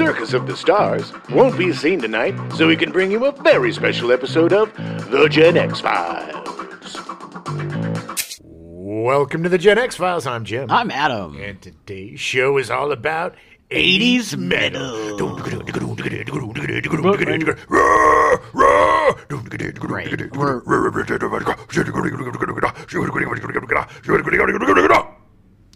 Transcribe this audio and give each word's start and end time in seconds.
Circus 0.00 0.32
of 0.32 0.46
the 0.46 0.56
Stars 0.56 1.12
won't 1.28 1.58
be 1.58 1.74
seen 1.74 2.00
tonight, 2.00 2.34
so 2.54 2.66
we 2.66 2.74
can 2.74 2.90
bring 2.90 3.10
you 3.10 3.26
a 3.26 3.32
very 3.32 3.70
special 3.70 4.10
episode 4.12 4.50
of 4.50 4.72
The 5.10 5.28
Gen 5.28 5.58
X 5.58 5.78
Files. 5.80 6.96
Welcome 8.40 9.42
to 9.42 9.50
the 9.50 9.58
Gen 9.58 9.76
X 9.76 9.96
Files. 9.96 10.26
I'm 10.26 10.46
Jim. 10.46 10.70
I'm 10.70 10.90
Adam. 10.90 11.38
and 11.38 11.60
today's 11.60 12.18
show 12.18 12.56
is 12.56 12.70
all 12.70 12.92
about 12.92 13.34
80s 13.70 14.38
metal. 14.38 15.18
Right. 19.90 20.08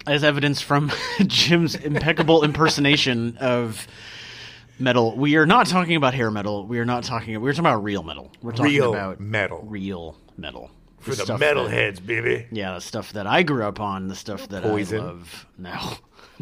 As 0.07 0.23
evidence 0.25 0.61
from 0.61 0.91
Jim's 1.27 1.75
impeccable 1.75 2.43
impersonation 2.43 3.37
of 3.39 3.87
metal, 4.79 5.17
we 5.17 5.37
are 5.37 5.47
not 5.47 5.67
talking 5.67 5.97
about 5.97 6.15
hair 6.15 6.31
metal. 6.31 6.67
We 6.67 6.79
are 6.79 6.85
not 6.85 7.05
talking. 7.05 7.41
We're 7.41 7.53
talking 7.53 7.67
about 7.67 7.83
real 7.85 8.03
metal. 8.03 8.31
We're 8.43 8.53
talking 8.53 8.73
Real 8.73 8.93
about 8.95 9.21
metal. 9.21 9.63
Real 9.67 10.17
metal. 10.37 10.71
For 11.01 11.11
the 11.11 11.17
stuff 11.25 11.41
that- 11.41 11.57
metalheads, 11.57 12.05
baby. 12.05 12.47
Yeah, 12.51 12.75
the 12.75 12.81
stuff 12.81 13.13
that 13.13 13.27
I 13.27 13.43
grew 13.43 13.65
up 13.65 13.79
on, 13.81 14.09
the 14.09 14.15
stuff 14.17 14.49
that 14.49 14.63
Poison. 14.63 15.01
I 15.01 15.05
love. 15.05 15.47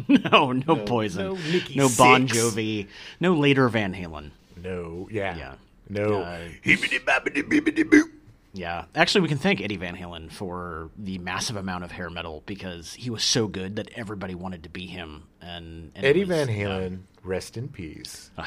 No, 0.07 0.17
no, 0.31 0.51
no, 0.53 0.75
poison. 0.77 1.23
no 1.27 1.33
Nikki 1.35 1.75
no 1.75 1.87
Bon 1.95 2.27
Sixx. 2.27 2.35
Jovi. 2.35 2.87
No 3.19 3.35
later 3.35 3.69
Van 3.69 3.93
Halen. 3.93 4.31
No, 4.63 5.07
yeah. 5.11 5.37
Yeah. 5.37 5.53
No. 5.87 6.21
Uh, 6.23 6.39
Hibbidi-bobbidi-bibbidi-boo. 6.65 8.09
Yeah, 8.55 8.85
actually, 8.95 9.21
we 9.21 9.27
can 9.27 9.37
thank 9.37 9.61
Eddie 9.61 9.77
Van 9.77 9.95
Halen 9.95 10.31
for 10.31 10.89
the 10.97 11.17
massive 11.19 11.55
amount 11.57 11.83
of 11.83 11.91
hair 11.91 12.09
metal 12.09 12.41
because 12.47 12.93
he 12.93 13.09
was 13.09 13.23
so 13.23 13.47
good 13.47 13.75
that 13.75 13.89
everybody 13.95 14.33
wanted 14.35 14.63
to 14.63 14.69
be 14.69 14.85
him. 14.87 15.23
And, 15.41 15.91
and 15.95 16.05
Eddie 16.05 16.21
was, 16.21 16.29
Van 16.29 16.49
uh, 16.49 16.51
Halen, 16.51 16.99
rest 17.23 17.57
in 17.57 17.67
peace. 17.69 18.31
uh, 18.37 18.45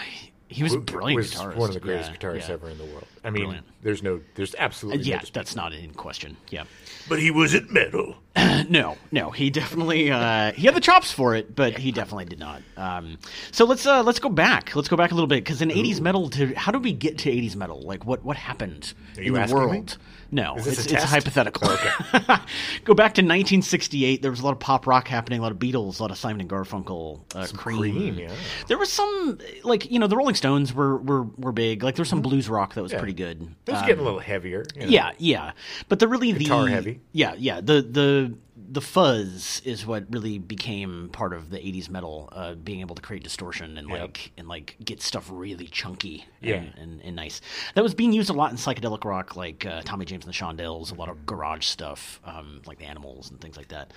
he 0.49 0.63
was 0.63 0.75
a 0.75 0.79
brilliant 0.79 1.17
was 1.17 1.33
guitarist. 1.35 1.57
one 1.57 1.71
of 1.71 1.75
the 1.75 1.81
greatest 1.81 2.13
yeah, 2.13 2.17
guitarists 2.19 2.47
yeah. 2.49 2.55
ever 2.55 2.71
in 2.71 2.79
the 2.79 2.85
world. 2.85 3.07
I 3.25 3.31
mean, 3.31 3.43
Brilliant. 3.47 3.67
there's 3.83 4.01
no, 4.05 4.21
there's 4.37 4.55
absolutely 4.57 5.03
no 5.03 5.09
Yeah, 5.09 5.19
dispute. 5.19 5.35
that's 5.35 5.57
not 5.57 5.73
in 5.73 5.93
question. 5.93 6.37
Yeah, 6.51 6.65
But 7.09 7.19
he 7.19 7.33
wasn't 7.33 7.73
metal. 7.73 8.15
no, 8.69 8.97
no, 9.11 9.33
he 9.33 9.51
definitely 9.51 10.09
uh, 10.13 10.53
he 10.53 10.67
had 10.67 10.77
the 10.77 10.81
chops 10.81 11.11
for 11.11 11.35
it, 11.35 11.57
but 11.57 11.77
he 11.77 11.91
definitely 11.91 12.27
did 12.27 12.39
not. 12.39 12.63
Um, 12.77 13.19
so 13.51 13.65
let's 13.65 13.87
uh, 13.87 14.05
let's 14.05 14.21
go 14.21 14.29
back. 14.29 14.77
Let's 14.77 14.87
go 14.89 14.97
back 14.97 15.11
a 15.11 15.15
little 15.15 15.27
bit 15.27 15.43
because 15.43 15.63
in 15.63 15.71
'80s 15.71 16.01
metal, 16.01 16.31
to 16.31 16.55
how 16.55 16.71
did 16.71 16.85
we 16.85 16.93
get 16.93 17.19
to 17.19 17.31
'80s 17.31 17.57
metal? 17.57 17.81
Like 17.83 18.05
what 18.07 18.23
what 18.25 18.37
happened 18.37 18.95
Are 19.17 19.23
in 19.23 19.33
the 19.35 19.53
world? 19.53 19.73
me? 19.73 20.05
No, 20.31 20.55
it's, 20.57 20.87
it's 20.87 21.05
hypothetical. 21.05 21.69
go 22.85 22.95
back 22.95 23.15
to 23.15 23.23
1968. 23.23 24.23
There 24.23 24.31
was 24.31 24.41
a 24.41 24.45
lot 24.45 24.53
of 24.53 24.59
pop 24.59 24.87
rock 24.87 25.07
happening, 25.09 25.39
a 25.39 25.43
lot 25.43 25.53
of 25.53 25.59
Beatles, 25.59 25.99
a 25.99 26.03
lot 26.03 26.11
of 26.11 26.19
Simon 26.19 26.41
and 26.41 26.51
Garfunkel, 26.51 27.21
uh, 27.35 27.47
Cream. 27.57 27.79
Cream, 27.79 28.15
yeah. 28.19 28.33
There 28.67 28.79
was 28.79 28.93
some 28.93 29.39
like 29.63 29.91
you 29.91 29.99
know 29.99 30.07
the 30.07 30.17
Rolling 30.17 30.35
Stones 30.35 30.73
were 30.75 30.97
were, 30.99 31.23
were 31.37 31.53
big. 31.53 31.83
Like 31.83 31.95
there 31.97 32.03
was 32.03 32.09
some 32.09 32.23
blues 32.23 32.49
rock 32.49 32.75
that 32.75 32.83
was 32.83 32.93
pretty 32.93 33.13
good. 33.15 33.43
It 33.67 33.71
was 33.73 33.81
Um, 33.81 33.87
getting 33.87 34.01
a 34.03 34.05
little 34.05 34.21
heavier. 34.21 34.65
you 34.75 34.83
know. 34.83 34.87
yeah, 34.89 35.13
yeah. 35.19 35.53
But 35.89 35.99
the 36.01 36.09
really 36.09 36.33
Guitar 36.33 36.65
the 36.65 36.71
heavy. 36.71 37.01
Yeah, 37.13 37.35
yeah. 37.39 37.61
The 37.61 37.83
the 37.83 38.35
the 38.69 38.81
fuzz 38.81 39.63
is 39.65 39.87
what 39.87 40.05
really 40.11 40.39
became 40.39 41.09
part 41.13 41.33
of 41.33 41.51
the 41.51 41.59
'80s 41.59 41.89
metal, 41.89 42.29
uh, 42.33 42.55
being 42.55 42.81
able 42.81 42.95
to 42.95 43.03
create 43.03 43.23
distortion 43.23 43.79
and 43.79 43.89
Yep. 43.89 44.01
like 44.01 44.33
and 44.37 44.49
like 44.49 44.77
get 44.85 45.01
stuff 45.03 45.29
really 45.31 45.67
chunky 45.67 46.25
Yeah. 46.41 46.57
and, 46.57 46.73
and, 46.77 47.01
and 47.03 47.17
nice. 47.17 47.41
That 47.75 47.83
was 47.85 47.95
being 47.95 48.13
used 48.13 48.31
a 48.31 48.33
lot 48.33 48.51
in 48.51 48.57
psychedelic 48.57 49.05
rock, 49.05 49.37
like 49.37 49.65
uh, 49.67 49.83
Tommy 49.85 50.05
James 50.05 50.25
and 50.25 50.33
the 50.35 50.37
Shondells, 50.37 50.91
a 50.93 50.95
lot 50.95 51.09
of 51.09 51.25
garage 51.27 51.65
stuff, 51.67 52.21
um, 52.25 52.63
like 52.67 52.79
the 52.79 52.85
Animals 52.87 53.31
and 53.31 53.41
things 53.41 53.57
like 53.57 53.69
that. 53.69 53.93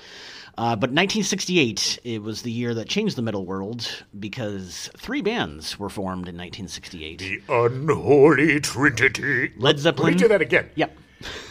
Uh, 0.57 0.75
but 0.75 0.89
1968, 0.91 1.99
it 2.03 2.21
was 2.21 2.41
the 2.41 2.51
year 2.51 2.73
that 2.73 2.87
changed 2.89 3.15
the 3.15 3.21
metal 3.21 3.45
world 3.45 4.03
because 4.19 4.89
three 4.97 5.21
bands 5.21 5.79
were 5.79 5.89
formed 5.89 6.27
in 6.27 6.35
1968. 6.35 7.19
The 7.19 7.41
unholy 7.49 8.59
trinity. 8.59 9.51
Led 9.57 9.79
Let 9.83 9.99
me 9.99 10.15
do 10.15 10.27
that 10.27 10.41
again. 10.41 10.69
Yep. 10.75 10.97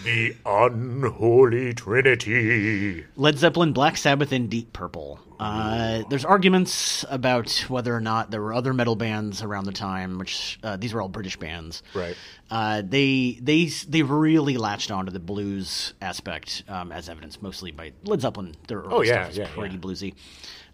The 0.05 0.35
unholy 0.47 1.75
trinity. 1.75 3.05
Led 3.17 3.39
Zeppelin, 3.39 3.73
Black 3.73 3.97
Sabbath, 3.97 4.33
and 4.33 4.49
Deep 4.49 4.73
Purple. 4.73 5.21
Uh, 5.39 6.03
there's 6.11 6.25
arguments 6.25 7.05
about 7.11 7.51
whether 7.69 7.95
or 7.95 8.01
not 8.01 8.31
there 8.31 8.43
were 8.43 8.53
other 8.55 8.73
metal 8.73 8.97
bands 8.97 9.43
around 9.43 9.65
the 9.67 9.73
time, 9.73 10.19
which 10.19 10.59
uh, 10.65 10.77
these 10.77 10.93
were 10.93 11.01
all 11.03 11.09
British 11.09 11.37
bands. 11.37 11.83
Right. 11.95 12.17
Uh, 12.51 12.83
they 12.85 13.39
they 13.41 13.67
they 13.67 14.03
really 14.03 14.57
latched 14.57 14.91
onto 14.91 15.13
the 15.13 15.21
blues 15.21 15.93
aspect, 16.03 16.65
um, 16.69 16.91
as 16.91 17.09
evidenced 17.09 17.41
mostly 17.43 17.71
by 17.71 17.93
Led 18.05 18.21
Zeppelin. 18.21 18.57
Their 18.67 18.81
early 18.81 18.95
Oh, 18.95 19.03
yeah, 19.03 19.13
stuff 19.25 19.31
is 19.31 19.39
yeah, 19.39 19.49
pretty 19.55 19.75
yeah. 19.77 19.81
bluesy. 19.81 20.15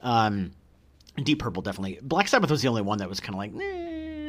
Um, 0.01 0.53
Deep 1.23 1.41
Purple 1.41 1.63
definitely. 1.63 1.99
Black 2.03 2.29
Sabbath 2.29 2.51
was 2.51 2.63
the 2.63 2.69
only 2.69 2.83
one 2.83 2.99
that 2.99 3.09
was 3.09 3.21
kind 3.21 3.35
of 3.35 3.39
like, 3.39 3.53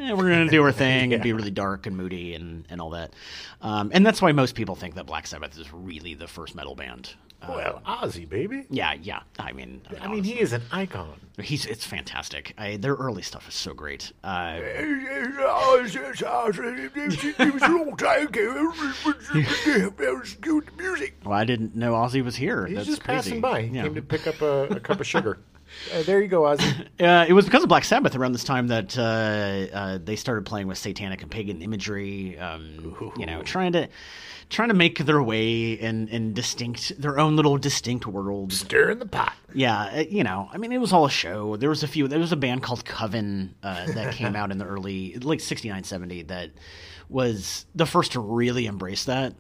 eh, 0.02 0.14
we're 0.14 0.30
going 0.30 0.46
to 0.46 0.52
do 0.52 0.62
our 0.64 0.72
thing 0.86 1.14
and 1.14 1.22
be 1.24 1.34
really 1.34 1.52
dark 1.52 1.86
and 1.86 1.96
moody 1.98 2.34
and, 2.36 2.66
and 2.70 2.80
all 2.82 2.92
that. 2.92 3.14
Um, 3.62 3.92
and 3.94 4.06
that's 4.06 4.22
why 4.22 4.32
most 4.32 4.56
people 4.56 4.76
think 4.76 4.96
that 4.96 5.06
Black 5.06 5.28
Sabbath 5.28 5.58
is 5.58 5.72
really 5.74 6.14
the 6.14 6.28
first 6.28 6.56
metal 6.56 6.76
band. 6.76 7.14
Uh, 7.42 7.48
Well, 7.56 7.82
Ozzy, 7.86 8.28
baby. 8.28 8.66
yeah, 8.70 8.94
yeah. 8.94 9.20
I 9.38 9.52
mean, 9.52 9.82
I 10.02 10.08
mean, 10.08 10.24
he 10.24 10.40
is 10.40 10.54
an 10.54 10.62
icon. 10.72 11.20
he's 11.42 11.66
it's 11.66 11.86
fantastic. 11.86 12.54
I, 12.58 12.78
their 12.78 12.94
early 12.96 13.22
stuff 13.22 13.48
is 13.50 13.54
so 13.56 13.74
great. 13.74 14.14
Uh, 14.24 14.60
good 20.42 20.66
music. 20.78 21.16
well, 21.26 21.38
I 21.38 21.44
didn't 21.46 21.76
know 21.76 21.94
Ozzy 21.94 22.24
was 22.24 22.36
here. 22.36 22.66
He's 22.66 22.76
That's 22.78 22.88
just 22.88 23.04
crazy. 23.04 23.18
passing 23.32 23.42
by. 23.42 23.64
He 23.64 23.76
Yeah. 23.76 23.84
came 23.84 23.96
to 23.96 24.02
pick 24.02 24.28
up 24.28 24.42
a, 24.42 24.68
a 24.76 24.80
cup 24.80 25.00
of 25.00 25.08
sugar. 25.08 25.40
Uh, 25.94 26.04
there 26.04 26.22
you 26.22 26.28
go, 26.28 26.42
Ozzy. 26.42 26.88
Uh, 26.98 27.26
it 27.28 27.34
was 27.34 27.44
because 27.44 27.62
of 27.62 27.68
Black 27.68 27.84
Sabbath 27.84 28.16
around 28.16 28.32
this 28.32 28.46
time 28.46 28.68
that 28.68 28.98
uh, 28.98 29.02
uh, 29.76 30.00
they 30.02 30.16
started 30.16 30.46
playing 30.46 30.66
with 30.66 30.78
satanic 30.78 31.22
and 31.22 31.30
pagan 31.30 31.62
imagery. 31.62 32.40
Um, 32.40 33.14
you 33.18 33.26
know, 33.26 33.44
trying 33.44 33.74
to 33.74 33.90
trying 34.50 34.70
to 34.70 34.74
make 34.74 35.00
their 35.00 35.22
way 35.22 35.74
in, 35.74 36.08
in 36.08 36.34
distinct 36.34 37.00
their 37.02 37.20
own 37.20 37.36
little 37.36 37.58
distinct 37.58 38.08
world. 38.08 38.54
Stir 38.54 38.92
in 38.92 39.00
the 39.00 39.06
pot. 39.06 39.34
Yeah, 39.54 39.78
uh, 39.88 40.04
you 40.10 40.24
know, 40.24 40.50
I 40.54 40.58
mean, 40.58 40.72
it 40.72 40.78
was 40.78 40.94
all 40.94 41.06
a 41.06 41.10
show. 41.10 41.58
There 41.58 41.70
was 41.70 41.84
a 41.84 41.88
few. 41.88 42.08
There 42.08 42.20
was 42.20 42.32
a 42.32 42.38
band 42.38 42.64
called 42.64 42.86
Coven 42.86 43.56
uh, 43.62 43.88
that 43.92 44.14
came 44.16 44.36
out 44.38 44.52
in 44.52 44.58
the 44.58 44.66
early, 44.66 45.16
like 45.16 45.42
69, 45.42 45.84
70, 45.84 46.24
that 46.24 46.52
was 47.10 47.66
the 47.76 47.86
first 47.86 48.14
to 48.14 48.20
really 48.20 48.66
embrace 48.68 49.06
that. 49.06 49.34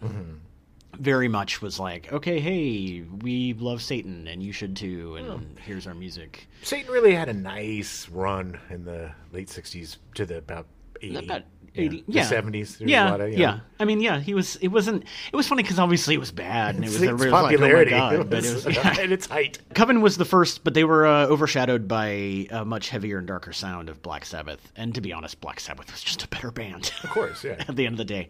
Very 0.99 1.27
much 1.27 1.61
was 1.61 1.79
like, 1.79 2.11
okay, 2.11 2.39
hey, 2.39 3.03
we 3.21 3.53
love 3.53 3.81
Satan, 3.81 4.27
and 4.27 4.41
you 4.41 4.51
should 4.51 4.75
too, 4.75 5.15
and 5.15 5.57
here's 5.59 5.87
our 5.87 5.93
music. 5.95 6.47
Satan 6.63 6.91
really 6.91 7.13
had 7.13 7.29
a 7.29 7.33
nice 7.33 8.09
run 8.09 8.59
in 8.69 8.83
the 8.85 9.11
late 9.31 9.47
'60s 9.47 9.97
to 10.15 10.25
the 10.25 10.37
about 10.37 10.65
'80, 11.01 11.17
About 11.25 11.41
yeah, 11.73 11.81
80, 11.83 12.03
the 12.07 12.13
yeah. 12.13 12.23
'70s. 12.29 12.77
There 12.77 12.87
yeah, 12.87 13.09
a 13.09 13.11
lot 13.11 13.21
of, 13.21 13.29
you 13.31 13.37
yeah. 13.37 13.51
know, 13.55 13.59
I 13.79 13.85
mean, 13.85 13.99
yeah, 13.99 14.19
he 14.19 14.33
was. 14.33 14.55
It 14.57 14.69
wasn't. 14.69 15.03
It 15.31 15.35
was 15.35 15.45
funny 15.47 15.61
because 15.61 15.77
obviously 15.77 16.15
it 16.15 16.19
was 16.19 16.31
bad, 16.31 16.75
and 16.75 16.83
it 16.85 16.87
was 16.87 16.95
Its 17.01 17.03
everybody 17.09 17.31
was 17.31 17.43
like, 17.43 17.51
popularity 17.57 17.93
oh 17.93 17.97
my 17.99 18.15
god, 18.17 18.29
but 18.29 18.45
it 18.45 18.53
was 18.53 18.65
was. 18.65 18.75
Yeah. 18.75 18.95
at 18.99 19.11
its 19.11 19.25
height. 19.27 19.59
Coven 19.73 20.01
was 20.01 20.15
the 20.17 20.23
first, 20.25 20.63
but 20.63 20.73
they 20.73 20.85
were 20.85 21.05
uh, 21.05 21.27
overshadowed 21.27 21.87
by 21.87 22.47
a 22.49 22.63
much 22.63 22.89
heavier 22.89 23.17
and 23.17 23.27
darker 23.27 23.51
sound 23.51 23.89
of 23.89 24.01
Black 24.01 24.25
Sabbath. 24.25 24.71
And 24.77 24.95
to 24.95 25.01
be 25.01 25.11
honest, 25.11 25.41
Black 25.41 25.59
Sabbath 25.59 25.91
was 25.91 26.01
just 26.01 26.23
a 26.23 26.27
better 26.29 26.49
band. 26.51 26.91
Of 27.03 27.09
course, 27.09 27.43
yeah. 27.43 27.55
At 27.67 27.75
the 27.75 27.85
end 27.85 27.93
of 27.95 27.97
the 27.97 28.05
day, 28.05 28.29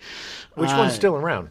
Which 0.55 0.71
Uh, 0.71 0.77
one's 0.77 0.93
still 0.93 1.15
around? 1.15 1.49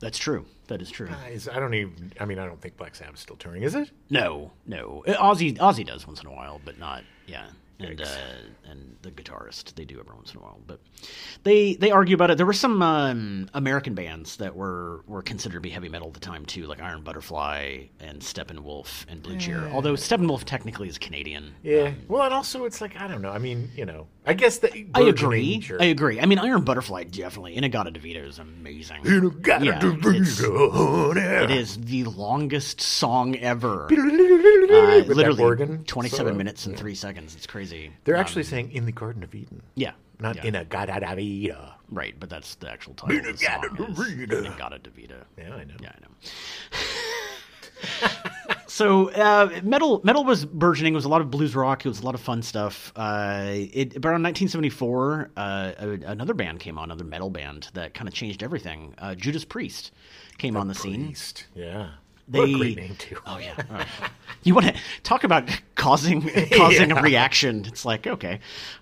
That's 0.00 0.18
true. 0.18 0.44
That 0.68 0.80
is 0.82 0.90
true. 0.90 1.08
Is- 1.30 1.48
I 1.48 1.58
don't 1.58 1.74
even. 1.74 2.12
I 2.20 2.24
mean, 2.24 2.38
I 2.38 2.46
don't 2.46 2.60
think 2.60 2.76
Black 2.76 2.94
Sabbath's 2.94 3.22
still 3.22 3.36
touring, 3.36 3.62
is 3.62 3.74
it? 3.74 3.90
No, 4.10 4.52
no. 4.66 5.02
Ozzy, 5.06 5.56
Ozzy 5.58 5.84
does 5.86 6.06
once 6.06 6.20
in 6.20 6.26
a 6.26 6.32
while, 6.32 6.60
but 6.64 6.78
not. 6.78 7.02
Yeah, 7.26 7.46
and 7.80 8.00
uh, 8.00 8.06
and 8.70 8.96
the 9.02 9.10
guitarist 9.10 9.74
they 9.74 9.84
do 9.84 9.98
every 10.00 10.14
once 10.14 10.32
in 10.32 10.38
a 10.38 10.42
while, 10.42 10.60
but 10.66 10.80
they 11.44 11.74
they 11.74 11.90
argue 11.90 12.14
about 12.14 12.30
it. 12.30 12.36
There 12.36 12.46
were 12.46 12.52
some 12.52 12.80
um, 12.82 13.48
American 13.54 13.94
bands 13.94 14.36
that 14.36 14.54
were 14.56 15.02
were 15.06 15.22
considered 15.22 15.54
to 15.56 15.60
be 15.60 15.70
heavy 15.70 15.88
metal 15.88 16.08
at 16.08 16.14
the 16.14 16.20
time 16.20 16.44
too, 16.44 16.66
like 16.66 16.80
Iron 16.80 17.02
Butterfly 17.02 17.84
and 18.00 18.20
Steppenwolf 18.20 19.04
and 19.08 19.22
Blue 19.22 19.36
Cheer. 19.38 19.68
Although 19.72 19.94
Steppenwolf 19.94 20.44
technically 20.44 20.88
is 20.88 20.98
Canadian. 20.98 21.54
Yeah. 21.62 21.92
well, 22.08 22.22
and 22.24 22.34
also 22.34 22.64
it's 22.64 22.80
like 22.80 23.00
I 23.00 23.06
don't 23.08 23.22
know. 23.22 23.30
I 23.30 23.38
mean, 23.38 23.70
you 23.76 23.86
know, 23.86 24.06
I 24.28 24.34
guess 24.34 24.58
the 24.58 24.86
I 24.94 25.00
agree. 25.02 25.64
I 25.80 25.86
agree. 25.86 26.20
I 26.20 26.26
mean, 26.26 26.38
Iron 26.38 26.62
Butterfly 26.62 27.04
definitely. 27.04 27.56
In-A-Gadda-Da-Vida 27.56 28.20
is 28.24 28.38
amazing. 28.38 29.02
Inagata 29.04 29.64
Yeah, 29.64 29.80
Devita, 29.80 30.14
it's- 30.14 31.44
It 31.44 31.50
is 31.50 31.78
the 31.80 32.04
longest 32.04 32.80
song 32.80 33.36
ever. 33.36 33.88
Uh, 34.68 35.02
literally, 35.06 35.42
organ 35.42 35.82
27 35.84 36.26
solo. 36.26 36.34
minutes 36.36 36.66
and 36.66 36.76
three 36.76 36.94
seconds. 36.94 37.34
It's 37.34 37.46
crazy. 37.46 37.90
They're 38.04 38.16
Um, 38.16 38.20
actually 38.20 38.42
saying 38.44 38.70
in 38.72 38.84
the 38.84 38.92
Garden 38.92 39.22
of 39.22 39.34
Eden, 39.34 39.62
yeah, 39.76 39.92
not 40.20 40.36
yeah. 40.36 40.44
in 40.44 40.54
a 40.56 40.64
Gada 40.64 41.00
Davida. 41.00 41.72
right, 41.90 42.14
but 42.20 42.28
that's 42.28 42.54
the 42.56 42.70
actual 42.70 42.92
title. 42.94 43.16
Of 43.16 43.24
the 43.24 43.36
song 43.38 43.62
Inagata 43.62 43.90
is 43.90 43.98
Devita. 43.98 44.38
In-A-Gadda-Da-Vida. 44.44 45.26
Yeah, 45.38 45.54
I 45.54 45.64
know. 45.64 45.74
Yeah, 45.80 45.92
I 45.94 46.00
know. 46.02 46.08
so 48.68 49.10
uh, 49.10 49.60
metal 49.62 50.00
metal 50.04 50.24
was 50.24 50.44
burgeoning. 50.44 50.92
It 50.92 50.96
was 50.96 51.04
a 51.04 51.08
lot 51.08 51.20
of 51.20 51.30
blues 51.30 51.56
rock. 51.56 51.84
It 51.84 51.88
was 51.88 52.00
a 52.00 52.04
lot 52.04 52.14
of 52.14 52.20
fun 52.20 52.42
stuff. 52.42 52.92
Uh, 52.94 53.46
it, 53.50 53.96
around 53.96 54.22
1974, 54.22 55.30
uh, 55.36 55.72
another 56.06 56.34
band 56.34 56.60
came 56.60 56.78
on, 56.78 56.84
another 56.84 57.04
metal 57.04 57.30
band 57.30 57.70
that 57.74 57.94
kind 57.94 58.06
of 58.06 58.14
changed 58.14 58.42
everything. 58.42 58.94
Uh, 58.98 59.14
Judas 59.14 59.44
Priest 59.44 59.92
came 60.36 60.56
on 60.56 60.68
the 60.68 60.74
scene. 60.74 61.06
Priest. 61.06 61.46
Yeah. 61.54 61.90
They, 62.30 62.38
what 62.40 62.48
a 62.50 62.58
great 62.58 62.76
name 62.76 62.94
too. 62.96 63.16
Oh 63.26 63.38
yeah. 63.38 63.84
You 64.44 64.54
want 64.54 64.66
to 64.68 64.74
talk 65.02 65.24
about 65.24 65.50
causing 65.74 66.22
causing 66.52 66.90
Yeah. 66.90 66.98
a 67.00 67.02
reaction. 67.02 67.64
It's 67.66 67.84
like 67.84 68.06
okay, 68.06 68.38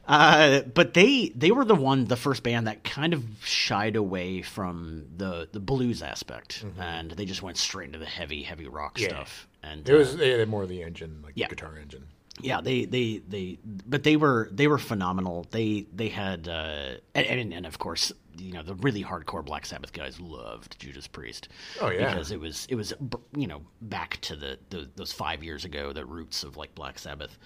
uh, 0.07 0.61
but 0.61 0.93
they 0.95 1.31
they 1.35 1.51
were 1.51 1.65
the 1.65 1.75
one, 1.75 2.05
the 2.05 2.17
first 2.17 2.43
band 2.43 2.67
that 2.67 2.85
kind 2.85 3.15
of 3.15 3.25
shied 3.43 3.97
away 3.97 4.43
from 4.43 5.07
the 5.17 5.49
the 5.51 5.59
blues 5.61 6.03
aspect, 6.03 6.63
and 6.79 7.11
they 7.13 7.25
just 7.25 7.43
went 7.43 7.57
straight 7.57 7.87
into 7.87 7.99
the 7.99 8.05
heavy 8.07 8.43
heavy 8.43 8.69
rock 8.69 8.97
Mm-hmm. 8.97 9.03
Yeah. 9.05 9.09
stuff. 9.09 9.49
And 9.63 9.89
It 9.89 9.95
was 9.95 10.17
they 10.19 10.31
had 10.39 10.47
more 10.49 10.63
of 10.65 10.69
the 10.69 10.83
engine, 10.83 11.21
like 11.25 11.33
Yeah. 11.37 11.49
the 11.49 11.55
guitar 11.57 11.79
engine. 11.79 12.05
Yeah 12.41 12.61
they 12.61 12.85
they 12.85 13.23
they 13.29 13.59
but 13.65 14.03
they 14.03 14.17
were 14.17 14.49
they 14.53 14.69
were 14.69 14.79
phenomenal. 14.79 15.47
They 15.51 15.87
they 15.95 16.09
had 16.09 16.49
uh 16.49 16.95
and, 17.15 17.53
and, 17.53 17.67
of 17.67 17.79
course 17.79 18.13
you 18.39 18.53
know 18.53 18.63
the 18.63 18.75
really 18.75 19.03
hardcore 19.03 19.45
black 19.45 19.65
sabbath 19.65 19.93
guys 19.93 20.21
loved 20.21 20.79
judas 20.79 21.07
priest. 21.07 21.49
Oh, 21.81 21.89
yeah. 21.89 22.13
because 22.13 22.31
it 22.31 22.41
was 22.41 22.67
it 22.69 22.75
was 22.75 22.93
you 23.35 23.47
know 23.47 23.63
back 23.81 24.19
to 24.23 24.37
the, 24.37 24.59
the 24.71 24.89
those 24.97 25.13
five 25.13 25.43
years 25.43 25.65
ago 25.65 25.93
the 25.93 26.05
roots 26.05 26.43
of 26.45 26.57
like 26.57 26.75
black 26.75 26.99
sabbath 26.99 27.39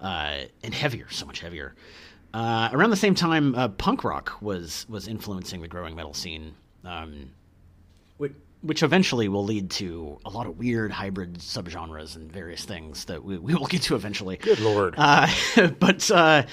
uh 0.00 0.40
and 0.62 0.74
heavier 0.74 1.08
so 1.10 1.24
much 1.24 1.40
heavier. 1.40 1.74
Uh 2.34 2.68
around 2.72 2.90
the 2.90 2.96
same 2.96 3.14
time 3.14 3.54
uh, 3.54 3.68
punk 3.68 4.04
rock 4.04 4.40
was 4.42 4.86
was 4.88 5.08
influencing 5.08 5.62
the 5.62 5.68
growing 5.68 5.96
metal 5.96 6.14
scene. 6.14 6.54
Um 6.84 7.30
which, 8.62 8.82
eventually 8.82 9.28
will 9.28 9.44
lead 9.44 9.70
to 9.72 10.18
a 10.24 10.30
lot 10.30 10.46
of 10.46 10.58
weird 10.58 10.90
hybrid 10.92 11.38
subgenres 11.38 12.16
and 12.16 12.30
various 12.32 12.64
things 12.64 13.04
that 13.06 13.22
we, 13.24 13.38
we 13.38 13.54
will 13.54 13.66
get 13.66 13.82
to 13.82 13.94
eventually. 13.94 14.36
Good 14.36 14.60
lord. 14.60 14.94
Uh, 14.96 15.28
but 15.78 16.10
uh, 16.10 16.44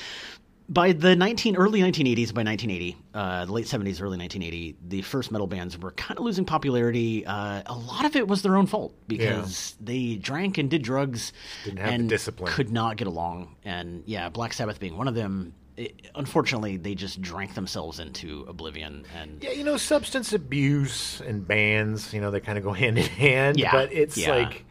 by 0.70 0.94
the 0.94 1.16
19 1.16 1.56
early 1.56 1.82
1980s, 1.82 2.34
by 2.34 2.44
1980, 2.44 2.98
uh, 3.14 3.46
the 3.46 3.52
late 3.52 3.66
70s, 3.66 4.02
early 4.02 4.18
1980, 4.18 4.78
the 4.88 5.02
first 5.02 5.32
metal 5.32 5.46
bands 5.48 5.78
were 5.78 5.92
kind 5.92 6.18
of 6.18 6.26
losing 6.26 6.46
popularity. 6.46 7.26
Uh, 7.26 7.62
a 7.66 7.74
lot 7.76 8.06
of 8.06 8.16
it 8.16 8.28
was 8.28 8.42
their 8.42 8.56
own 8.56 8.66
fault 8.66 8.94
because 9.08 9.76
they 9.82 10.16
drank 10.16 10.58
and 10.58 10.70
did 10.70 10.82
drugs 10.82 11.34
Didn't 11.66 11.80
have 11.80 11.88
the 11.90 11.94
and 11.94 12.10
discipline. 12.10 12.52
could 12.52 12.72
not 12.72 12.98
get 12.98 13.08
along. 13.08 13.56
And 13.64 14.04
yeah, 14.06 14.30
Black 14.30 14.54
Sabbath 14.54 14.80
being 14.80 14.98
one 14.98 15.08
of 15.08 15.16
them. 15.16 15.54
It, 15.76 16.10
unfortunately, 16.16 16.78
they 16.78 16.94
just 16.96 17.22
drank 17.22 17.56
themselves 17.56 18.00
into 18.00 18.46
oblivion. 18.48 19.06
And 19.18 19.44
Yeah, 19.44 19.52
you 19.52 19.64
know, 19.64 19.78
substance 19.78 20.32
abuse 20.34 21.20
and 21.22 21.48
bands, 21.48 22.14
you 22.14 22.22
know, 22.22 22.30
they 22.32 22.40
kind 22.40 22.58
of 22.58 22.64
go 22.64 22.74
hand 22.74 22.98
in 22.98 23.06
hand. 23.06 23.58
Yeah, 23.60 23.72
But 23.72 23.92
it's 23.92 24.18
yeah. 24.18 24.36
like 24.36 24.66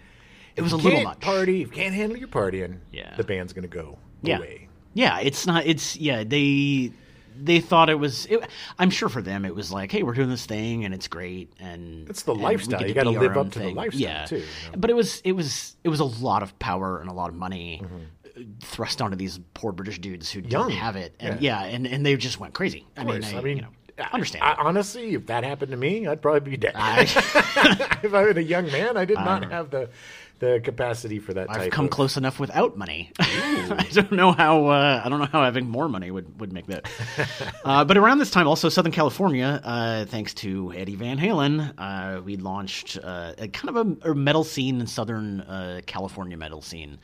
it 0.57 0.63
was 0.63 0.73
a 0.73 0.77
little 0.77 1.03
much. 1.03 1.21
party, 1.21 1.63
if 1.63 1.69
you 1.69 1.75
can't 1.75 1.95
handle 1.95 2.17
your 2.19 2.29
partying, 2.29 2.79
Yeah. 2.93 3.15
the 3.17 3.25
band's 3.25 3.53
going 3.53 3.69
to 3.69 3.75
go 3.75 3.99
yeah. 4.23 4.39
away. 4.39 4.69
Yeah, 4.95 5.19
it's 5.21 5.47
not. 5.47 5.67
It's 5.67 5.97
yeah. 5.97 6.23
They 6.25 6.93
they 7.35 7.61
thought 7.61 7.89
it 7.89 7.99
was. 7.99 8.27
It, 8.27 8.47
I'm 8.79 8.91
sure 8.91 9.09
for 9.09 9.23
them 9.23 9.47
it 9.47 9.55
was 9.55 9.73
like, 9.73 9.91
hey, 9.91 10.03
we're 10.03 10.13
doing 10.13 10.29
this 10.29 10.45
thing 10.45 10.85
and 10.85 10.93
it's 10.93 11.09
great 11.09 11.51
and 11.59 12.09
It's 12.11 12.23
the 12.25 12.33
and 12.35 12.43
lifestyle. 12.43 12.87
You 12.87 12.93
gotta 12.93 13.09
live 13.11 13.37
own 13.39 13.47
up 13.47 13.53
to 13.55 13.59
the 13.61 13.71
lifestyle, 13.73 14.01
yeah. 14.03 14.25
too, 14.27 14.37
you 14.37 14.43
know? 14.43 14.77
But 14.79 14.91
it 14.91 14.93
was 14.95 15.21
it 15.25 15.33
was 15.33 15.77
it 15.83 15.89
was 15.89 16.01
a 16.01 16.05
lot 16.05 16.43
of 16.43 16.57
power 16.59 17.01
and 17.01 17.09
a 17.09 17.15
lot 17.15 17.31
of 17.31 17.35
money. 17.35 17.81
Mm-hmm. 17.83 17.97
Thrust 18.63 19.03
onto 19.03 19.17
these 19.17 19.41
poor 19.55 19.73
British 19.73 19.99
dudes 19.99 20.31
who 20.31 20.41
Young. 20.41 20.69
didn't 20.69 20.81
have 20.81 20.97
it, 20.97 21.15
and 21.21 21.41
yeah, 21.41 21.63
and, 21.63 21.87
and 21.87 22.05
they 22.05 22.17
just 22.17 22.41
went 22.41 22.55
crazy. 22.55 22.87
I 22.97 23.05
mean. 23.05 23.25
I, 23.25 23.39
I 23.39 23.41
mean, 23.41 23.57
you 23.59 23.63
know, 23.63 23.69
I- 23.99 24.09
understand. 24.13 24.45
I, 24.45 24.55
honestly, 24.59 25.15
if 25.15 25.27
that 25.27 25.45
happened 25.45 25.71
to 25.71 25.77
me, 25.77 26.07
I'd 26.07 26.23
probably 26.23 26.51
be 26.51 26.57
dead. 26.57 26.73
I- 26.75 27.03
if 28.03 28.15
I 28.15 28.23
were 28.23 28.31
a 28.31 28.41
young 28.41 28.67
man, 28.67 28.97
I 28.97 29.05
did 29.05 29.17
not 29.17 29.51
have 29.51 29.71
the 29.71 29.91
the 30.43 30.61
capacity 30.61 31.21
for 31.21 31.33
that 31.35 31.49
I've 31.49 31.71
come 31.71 31.85
of 31.85 31.93
close 31.93 32.17
enough 32.17 32.41
without 32.41 32.77
money. 32.77 33.13
I 33.21 33.87
don't 33.93 34.11
know 34.11 34.33
how. 34.33 34.67
Uh, 34.67 35.01
I 35.03 35.09
don't 35.09 35.21
know 35.21 35.29
how 35.31 35.45
having 35.45 35.71
more 35.71 35.89
money 35.89 36.11
would, 36.11 36.41
would 36.41 36.53
make 36.53 36.67
that. 36.67 36.91
uh, 37.65 37.85
but 37.85 37.97
around 37.97 38.19
this 38.19 38.33
time, 38.33 38.49
also 38.49 38.69
Southern 38.69 38.91
California, 38.91 39.61
uh, 39.63 40.05
thanks 40.07 40.35
to 40.35 40.73
Eddie 40.77 40.97
Van 40.97 41.17
Halen, 41.17 41.75
uh, 41.79 42.23
we 42.23 42.37
launched 42.37 42.99
uh, 43.01 43.35
a 43.39 43.47
kind 43.47 43.77
of 43.77 43.87
a, 44.03 44.11
a 44.11 44.15
metal 44.17 44.43
scene 44.43 44.81
in 44.81 44.89
Southern 44.89 45.43
uh, 45.43 45.81
California 45.87 46.37
metal 46.37 46.61
scene, 46.61 46.99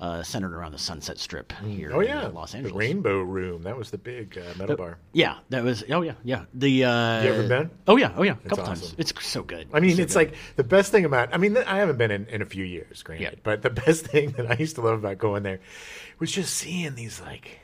uh, 0.00 0.22
centered 0.22 0.54
around 0.54 0.72
the 0.72 0.78
Sunset 0.78 1.18
Strip 1.18 1.52
here 1.62 1.90
Oh 1.92 2.00
in 2.00 2.08
yeah, 2.08 2.26
Los 2.28 2.52
the 2.52 2.58
Angeles. 2.58 2.74
Rainbow 2.76 3.20
Room. 3.20 3.64
That 3.64 3.76
was 3.76 3.90
the 3.90 3.98
big 3.98 4.38
uh, 4.38 4.54
metal 4.58 4.76
bar. 4.76 4.96
Yeah, 5.12 5.36
that 5.50 5.62
was. 5.62 5.84
Oh 5.90 6.00
yeah, 6.00 6.14
yeah. 6.24 6.44
The 6.54 6.84
uh, 6.84 7.22
You 7.22 7.32
ever 7.34 7.46
been? 7.48 7.70
Oh 7.86 7.96
yeah, 7.98 8.12
oh 8.16 8.22
yeah, 8.22 8.36
a 8.44 8.48
couple 8.48 8.64
times. 8.64 8.94
It's 8.96 9.12
so 9.22 9.42
good. 9.42 9.68
I 9.74 9.80
mean, 9.80 9.96
So 9.96 10.02
it's 10.02 10.14
good. 10.14 10.30
like 10.30 10.34
the 10.56 10.64
best 10.64 10.90
thing 10.90 11.04
about. 11.04 11.34
I 11.34 11.36
mean, 11.36 11.56
I 11.56 11.76
haven't 11.78 11.98
been 11.98 12.10
in, 12.10 12.26
in 12.28 12.40
a 12.40 12.46
few 12.46 12.64
years, 12.64 13.02
granted, 13.02 13.22
Yeah. 13.24 13.38
but 13.42 13.60
the 13.62 13.70
best 13.86 14.06
thing 14.06 14.30
that 14.32 14.50
I 14.50 14.54
used 14.54 14.76
to 14.76 14.80
love 14.82 14.98
about 14.98 15.18
going 15.18 15.42
there 15.42 15.60
was 16.18 16.32
just 16.32 16.54
seeing 16.54 16.94
these 16.94 17.20
like 17.20 17.60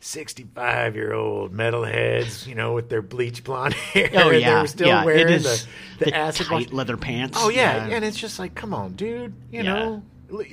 sixty-five-year-old 0.00 1.52
metalheads, 1.54 2.46
you 2.46 2.54
know, 2.54 2.72
with 2.74 2.88
their 2.88 3.02
bleach 3.02 3.44
blonde 3.44 3.74
hair. 3.94 4.10
Oh 4.14 4.30
and 4.30 4.40
yeah, 4.40 4.54
They 4.56 4.60
were 4.60 4.66
still 4.66 4.88
yeah. 4.88 5.04
wearing 5.04 5.28
is 5.28 5.66
the, 5.98 6.06
the, 6.06 6.14
acid 6.16 6.46
tight 6.46 6.66
wash- 6.66 6.72
leather 6.72 6.96
pants. 6.96 7.38
Oh 7.40 7.48
yeah. 7.48 7.86
and 7.86 8.04
it's 8.04 8.16
just 8.18 8.38
like, 8.38 8.54
come 8.54 8.74
on, 8.74 8.94
dude. 8.94 9.32
You 9.50 9.62
Yeah. 9.62 9.62
know, 9.62 10.02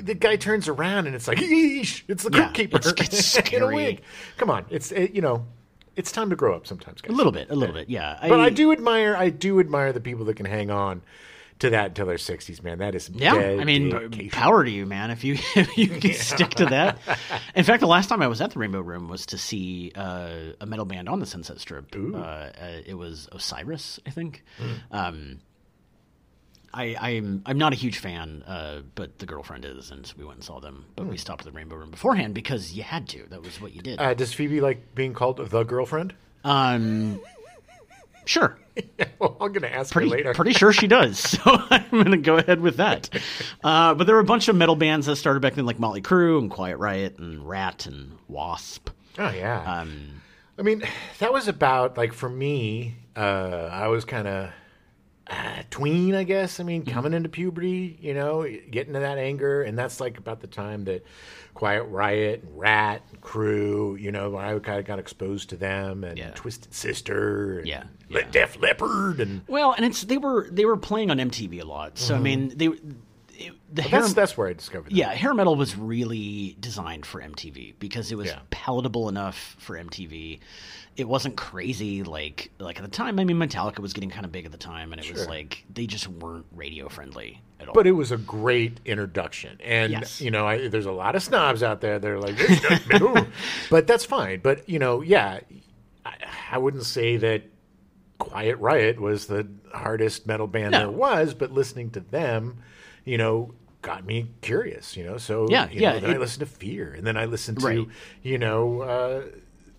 the 0.01 0.13
guy 0.13 0.35
turns 0.35 0.67
around 0.67 1.07
and 1.07 1.15
it's 1.15 1.27
like, 1.27 1.37
Eesh, 1.39 2.03
it's 2.07 2.23
the 2.23 2.37
Yeah, 2.37 2.51
keeper 2.51 2.77
it's- 2.77 2.93
it's 3.37 3.51
in 3.53 3.61
a 3.63 3.67
wig. 3.67 4.01
Come 4.37 4.49
on, 4.49 4.65
it's 4.69 4.91
it, 4.91 5.11
you 5.11 5.21
know, 5.21 5.45
it's 5.95 6.11
time 6.11 6.29
to 6.29 6.35
grow 6.35 6.55
up 6.55 6.67
sometimes, 6.67 7.01
guys. 7.01 7.11
a 7.11 7.15
little 7.15 7.31
bit, 7.31 7.49
a 7.49 7.55
little 7.55 7.73
bit. 7.75 7.89
Yeah, 7.89 8.17
But 8.21 8.39
I 8.39 8.49
do 8.49 8.71
admire, 8.71 9.15
I 9.15 9.29
do 9.29 9.59
admire 9.59 9.91
the 9.93 9.99
people 10.01 10.25
that 10.25 10.35
can 10.37 10.45
hang 10.45 10.69
on 10.71 11.01
to 11.59 11.69
that 11.71 11.87
until 11.87 12.05
their 12.05 12.17
sixties. 12.17 12.63
Man, 12.63 12.77
that 12.79 12.95
is 12.95 13.09
Yeah, 13.09 13.33
I 13.33 13.65
mean, 13.65 14.29
power 14.29 14.63
to 14.63 14.71
you, 14.71 14.85
man. 14.85 15.11
If 15.11 15.25
you 15.25 15.33
if 15.55 15.77
you 15.77 15.87
can 15.89 16.13
stick 16.29 16.51
to 16.51 16.65
that. 16.67 16.99
In 17.53 17.65
fact, 17.65 17.81
the 17.81 17.87
last 17.87 18.07
time 18.07 18.21
I 18.21 18.27
was 18.27 18.39
at 18.39 18.51
the 18.51 18.59
Rainbow 18.59 18.79
Room 18.79 19.09
was 19.09 19.25
to 19.25 19.37
see 19.37 19.91
uh, 19.93 20.53
a 20.61 20.65
metal 20.65 20.85
band 20.85 21.09
on 21.09 21.19
the 21.19 21.25
Sunset 21.25 21.59
Strip. 21.59 21.93
Uh, 21.93 22.15
uh, 22.17 22.51
it 22.85 22.93
was 22.97 23.27
Osiris, 23.33 23.99
I 24.07 24.09
think. 24.11 24.43
Hmm. 24.57 24.71
Um, 24.91 25.39
I, 26.73 26.95
I'm 26.99 27.41
I'm 27.45 27.57
not 27.57 27.73
a 27.73 27.75
huge 27.75 27.97
fan, 27.99 28.43
uh, 28.45 28.81
but 28.95 29.17
the 29.19 29.25
girlfriend 29.25 29.65
is, 29.65 29.91
and 29.91 30.05
so 30.05 30.13
we 30.17 30.25
went 30.25 30.37
and 30.37 30.43
saw 30.43 30.59
them. 30.59 30.85
But 30.95 31.07
we 31.07 31.17
stopped 31.17 31.41
at 31.41 31.45
the 31.45 31.51
Rainbow 31.51 31.75
Room 31.75 31.91
beforehand 31.91 32.33
because 32.33 32.73
you 32.73 32.83
had 32.83 33.07
to. 33.09 33.25
That 33.29 33.41
was 33.41 33.59
what 33.59 33.73
you 33.73 33.81
did. 33.81 33.99
Uh, 33.99 34.13
does 34.13 34.33
Phoebe 34.33 34.61
like 34.61 34.93
being 34.95 35.13
called 35.13 35.37
the 35.49 35.63
girlfriend? 35.63 36.13
Um, 36.43 37.21
sure. 38.25 38.57
well, 39.19 39.35
I'm 39.41 39.51
going 39.51 39.63
to 39.63 39.73
ask 39.73 39.91
pretty, 39.91 40.09
her 40.09 40.15
later. 40.15 40.33
pretty 40.33 40.53
sure 40.53 40.71
she 40.71 40.87
does. 40.87 41.19
So 41.39 41.41
I'm 41.69 41.89
going 41.91 42.11
to 42.11 42.17
go 42.17 42.37
ahead 42.37 42.61
with 42.61 42.77
that. 42.77 43.09
Uh, 43.63 43.93
but 43.93 44.05
there 44.05 44.15
were 44.15 44.21
a 44.21 44.25
bunch 44.25 44.47
of 44.47 44.55
metal 44.55 44.75
bands 44.75 45.05
that 45.07 45.15
started 45.17 45.41
back 45.41 45.55
then, 45.55 45.65
like 45.65 45.79
Motley 45.79 46.01
Crue 46.01 46.37
and 46.39 46.49
Quiet 46.49 46.77
Riot 46.77 47.17
and 47.19 47.47
Ratt 47.47 47.85
and 47.87 48.17
Wasp. 48.27 48.89
oh 49.17 49.31
yeah. 49.31 49.79
Um, 49.79 50.21
I 50.57 50.61
mean, 50.61 50.83
that 51.19 51.33
was 51.33 51.47
about 51.47 51.97
like 51.97 52.13
for 52.13 52.29
me. 52.29 52.95
Uh, 53.15 53.69
I 53.71 53.87
was 53.87 54.05
kind 54.05 54.27
of 54.27 54.51
uh, 55.29 55.61
tween, 55.69 56.15
I 56.15 56.23
guess. 56.23 56.59
I 56.59 56.63
mean, 56.63 56.81
Mm-hmm. 56.83 56.91
coming 56.93 57.13
into 57.13 57.29
puberty, 57.29 57.97
you 58.01 58.13
know, 58.13 58.47
getting 58.71 58.93
to 58.93 58.99
that 58.99 59.17
anger, 59.17 59.61
and 59.63 59.77
that's 59.77 59.99
like 59.99 60.17
about 60.17 60.39
the 60.41 60.47
time 60.47 60.85
that 60.85 61.03
Quiet 61.53 61.83
Riot, 61.83 62.43
and 62.43 62.57
Ratt, 62.57 63.01
and 63.11 63.21
Crue, 63.21 63.99
you 63.99 64.11
know, 64.11 64.37
I 64.37 64.57
kind 64.59 64.79
of 64.79 64.85
got 64.85 64.97
exposed 64.99 65.49
to 65.49 65.57
them, 65.57 66.03
and 66.03 66.17
Yeah. 66.17 66.31
Twisted 66.31 66.73
Sister, 66.73 67.59
and 67.59 67.67
Yeah, 67.67 67.83
yeah. 68.09 68.21
Def 68.31 68.59
Leppard, 68.61 69.19
and 69.19 69.41
well, 69.47 69.73
and 69.75 69.85
it's 69.85 70.03
they 70.03 70.17
were 70.17 70.47
they 70.51 70.65
were 70.65 70.77
playing 70.77 71.11
on 71.11 71.17
MTV 71.17 71.61
a 71.61 71.65
lot. 71.65 71.97
So 71.97 72.15
I 72.15 72.19
mean, 72.19 72.53
they 72.55 72.67
it, 72.67 73.53
the 73.73 73.81
hair, 73.83 73.99
Mm-hmm. 73.99 74.01
that's 74.01 74.13
that's 74.13 74.37
where 74.37 74.47
I 74.47 74.53
discovered. 74.53 74.89
Them. 74.91 74.97
yeah, 74.97 75.13
hair 75.13 75.33
metal 75.33 75.55
was 75.55 75.75
really 75.77 76.57
designed 76.59 77.05
for 77.05 77.21
MTV 77.21 77.75
because 77.79 78.11
it 78.11 78.15
was 78.15 78.27
Yeah. 78.27 78.39
palatable 78.49 79.07
enough 79.09 79.55
for 79.59 79.77
MTV. 79.77 80.39
It 80.99 81.07
wasn't 81.07 81.35
crazy 81.37 82.03
like 82.03 82.51
like 82.59 82.77
at 82.77 82.83
the 82.83 82.89
time. 82.89 83.19
I 83.19 83.23
mean, 83.23 83.37
Metallica 83.37 83.79
was 83.79 83.93
getting 83.93 84.09
kind 84.09 84.25
of 84.25 84.31
big 84.31 84.45
at 84.45 84.51
the 84.51 84.57
time, 84.57 84.91
and 84.91 85.03
it 85.03 85.11
was 85.11 85.27
like 85.27 85.63
they 85.73 85.85
just 85.87 86.07
weren't 86.07 86.45
radio 86.51 86.89
friendly 86.89 87.41
at 87.59 87.67
all. 87.67 87.73
But 87.73 87.87
it 87.87 87.93
was 87.93 88.11
a 88.11 88.17
great 88.17 88.79
introduction, 88.85 89.57
and 89.63 89.91
Yes. 89.91 90.21
you 90.21 90.31
know, 90.31 90.45
I, 90.47 90.67
there's 90.67 90.85
a 90.85 90.91
lot 90.91 91.15
of 91.15 91.23
snobs 91.23 91.63
out 91.63 91.81
there. 91.81 91.99
They're 91.99 92.19
like, 92.19 92.35
"This 92.37 92.63
is 92.63 92.87
metal," 92.87 93.25
but 93.69 93.87
that's 93.87 94.05
fine. 94.05 94.39
But 94.41 94.67
you 94.67 94.79
know, 94.79 95.01
yeah, 95.01 95.39
I, 96.05 96.13
I 96.51 96.57
wouldn't 96.57 96.85
say 96.85 97.17
that 97.17 97.43
Quiet 98.17 98.57
Riot 98.57 98.99
was 98.99 99.27
the 99.27 99.47
hardest 99.73 100.27
metal 100.27 100.47
band 100.47 100.71
No. 100.71 100.79
there 100.79 100.91
was, 100.91 101.33
but 101.33 101.51
listening 101.51 101.91
to 101.91 101.99
them, 102.01 102.57
you 103.05 103.17
know, 103.17 103.53
got 103.81 104.05
me 104.05 104.27
curious. 104.41 104.97
You 104.97 105.05
know, 105.05 105.17
so 105.17 105.47
Yeah, 105.49 105.69
yeah, 105.71 105.93
Know, 105.93 105.99
then 106.01 106.11
I 106.11 106.17
listened 106.17 106.41
to 106.47 106.53
Fear, 106.53 106.93
and 106.97 107.07
then 107.07 107.15
I 107.15 107.25
listened 107.25 107.59
to, 107.61 107.65
Right. 107.65 107.87
you 108.21 108.37
know, 108.37 108.81
uh, 108.81 109.21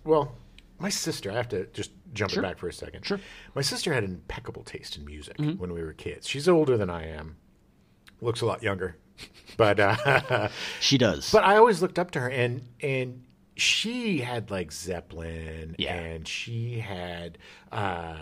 well, 0.03 0.33
my 0.81 0.89
sister. 0.89 1.31
I 1.31 1.35
have 1.35 1.49
to 1.49 1.67
just 1.67 1.91
jump 2.13 2.31
Sure. 2.31 2.43
it 2.43 2.47
back 2.47 2.57
for 2.57 2.67
a 2.67 2.73
second. 2.73 3.05
Sure. 3.05 3.17
Mm-hmm. 3.17 3.51
My 3.55 3.61
sister 3.61 3.93
had 3.93 4.03
an 4.03 4.11
impeccable 4.11 4.63
taste 4.63 4.97
in 4.97 5.05
music 5.05 5.37
when 5.37 5.71
we 5.73 5.81
were 5.83 5.93
kids. 5.93 6.27
She's 6.27 6.49
older 6.49 6.77
than 6.77 6.89
I 6.89 7.07
am 7.07 7.37
looks 8.21 8.41
a 8.41 8.45
lot 8.45 8.61
younger, 8.61 8.97
but 9.57 9.79
uh, 9.79 10.49
she 10.79 10.97
does. 10.97 11.31
but 11.31 11.43
I 11.43 11.57
always 11.57 11.81
looked 11.81 11.97
up 11.99 12.11
to 12.11 12.19
her, 12.19 12.29
and 12.29 12.61
and 12.81 13.23
she 13.55 14.19
had 14.19 14.51
like 14.51 14.71
Zeppelin, 14.71 15.75
Yeah. 15.77 15.93
and 15.95 16.27
she 16.27 16.79
had. 16.79 17.37
Uh, 17.71 18.17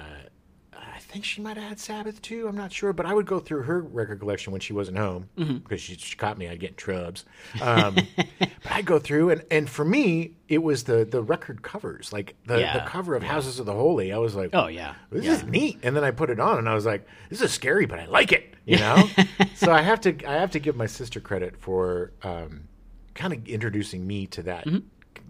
think 1.11 1.25
she 1.25 1.41
might 1.41 1.57
have 1.57 1.67
had 1.67 1.79
Sabbath 1.79 2.21
too. 2.21 2.47
I'm 2.47 2.55
not 2.55 2.71
sure, 2.71 2.93
but 2.93 3.05
I 3.05 3.13
would 3.13 3.25
go 3.25 3.39
through 3.39 3.63
her 3.63 3.81
record 3.81 4.19
collection 4.19 4.51
when 4.51 4.61
she 4.61 4.73
wasn't 4.73 4.97
home 4.97 5.27
Mm-hmm. 5.37 5.57
because 5.57 5.81
she, 5.81 5.95
she 5.95 6.15
caught 6.15 6.37
me. 6.37 6.47
I'd 6.47 6.59
get 6.59 6.69
in 6.71 6.75
trubs, 6.75 7.23
um, 7.61 7.95
but 8.17 8.49
I'd 8.71 8.85
go 8.85 8.99
through, 8.99 9.31
and, 9.31 9.43
and 9.49 9.69
for 9.69 9.83
me, 9.83 10.33
it 10.47 10.59
was 10.63 10.83
the 10.83 11.05
the 11.05 11.21
record 11.21 11.61
covers, 11.63 12.13
like 12.13 12.35
the, 12.45 12.59
Yeah. 12.59 12.73
the 12.83 12.89
cover 12.89 13.15
of 13.15 13.23
Houses 13.23 13.59
of 13.59 13.65
the 13.65 13.73
Holy. 13.73 14.13
I 14.13 14.17
was 14.17 14.35
like, 14.35 14.51
oh 14.53 14.67
yeah, 14.67 14.93
this 15.11 15.25
yeah. 15.25 15.31
is 15.33 15.43
neat. 15.45 15.79
And 15.83 15.95
then 15.95 16.03
I 16.03 16.11
put 16.11 16.29
it 16.29 16.39
on, 16.39 16.57
and 16.59 16.69
I 16.69 16.73
was 16.75 16.85
like, 16.85 17.07
"This 17.29 17.41
is 17.41 17.51
scary, 17.51 17.85
but 17.87 17.99
I 17.99 18.05
like 18.05 18.31
it." 18.31 18.53
You 18.65 18.77
know. 18.77 19.09
so 19.55 19.71
I 19.71 19.81
have 19.81 20.01
to, 20.01 20.15
I 20.29 20.33
have 20.35 20.51
to 20.51 20.59
give 20.59 20.75
my 20.75 20.85
sister 20.85 21.19
credit 21.19 21.57
for 21.57 22.11
um, 22.23 22.67
kind 23.15 23.33
of 23.33 23.47
introducing 23.47 24.05
me 24.05 24.27
to 24.27 24.43
that 24.43 24.67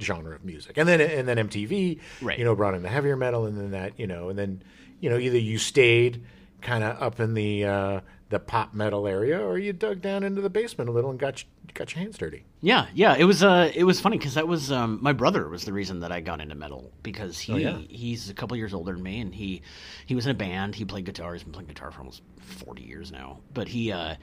genre 0.01 0.36
of 0.36 0.43
music. 0.43 0.77
And 0.77 0.88
then 0.89 1.00
and 1.01 1.25
then 1.27 1.38
MTV, 1.50 2.00
Right. 2.21 2.38
you 2.38 2.43
know, 2.43 2.53
brought 2.55 2.74
in 2.74 2.83
the 2.83 2.89
heavier 2.89 3.15
metal, 3.15 3.45
and 3.45 3.57
then 3.57 3.71
that, 3.71 3.98
you 4.00 4.07
know, 4.07 4.27
and 4.29 4.38
then 4.38 4.62
you 5.00 5.10
know, 5.10 5.18
either 5.18 5.38
you 5.38 5.58
stayed 5.58 6.24
kind 6.62 6.84
of 6.84 7.01
up 7.01 7.20
in 7.20 7.34
the 7.34 7.65
uh, 7.65 8.00
the 8.29 8.39
pop 8.39 8.74
metal 8.74 9.08
area, 9.08 9.39
or 9.44 9.58
you 9.58 9.74
dug 9.74 10.01
down 10.01 10.24
into 10.24 10.41
the 10.41 10.50
basement 10.50 10.89
a 10.89 10.94
little 10.94 11.10
and 11.10 11.20
got 11.20 11.41
your, 11.41 11.50
got 11.74 11.96
your 11.96 12.03
hands 12.03 12.18
dirty. 12.18 12.44
Yeah, 12.62 12.86
yeah. 12.94 13.15
It 13.18 13.24
was 13.24 13.41
uh, 13.44 13.72
it 13.74 13.86
was 13.86 14.00
funny 14.00 14.18
because 14.18 14.34
that 14.36 14.48
was 14.48 14.72
um, 14.72 15.00
my 15.01 15.13
brother 15.13 15.48
was 15.50 15.63
the 15.65 15.74
reason 15.74 16.01
that 16.01 16.12
I 16.12 16.20
got 16.22 16.41
into 16.41 16.53
metal 16.56 16.91
because 17.01 17.39
he 17.39 17.53
Oh, 17.53 17.58
yeah? 17.58 17.77
he's 17.89 18.29
a 18.29 18.34
couple 18.34 18.56
years 18.58 18.74
older 18.74 18.91
than 18.94 19.01
me 19.01 19.20
and 19.22 19.34
he 19.34 19.62
he 20.06 20.15
was 20.15 20.25
in 20.25 20.32
a 20.32 20.36
band. 20.36 20.75
He 20.75 20.86
played 20.86 21.06
guitar. 21.06 21.34
He's 21.34 21.44
been 21.44 21.53
playing 21.53 21.68
guitar 21.70 21.91
for 21.91 22.00
almost 22.00 22.22
forty 22.39 22.84
years 22.84 23.12
now. 23.12 23.39
But 23.53 23.68
he 23.70 23.91
uh, 23.91 24.15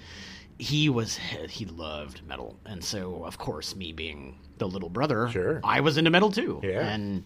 he 0.58 0.88
was 0.88 1.16
he 1.16 1.64
loved 1.64 2.20
metal, 2.28 2.58
and 2.64 2.84
so 2.84 3.24
of 3.24 3.38
course 3.38 3.74
me 3.74 3.92
being 3.92 4.38
the 4.58 4.68
little 4.68 4.88
brother, 4.90 5.28
Sure. 5.30 5.60
I 5.64 5.80
was 5.80 5.96
into 5.98 6.10
metal 6.10 6.30
too. 6.30 6.60
Yeah. 6.62 6.86
and. 6.86 7.24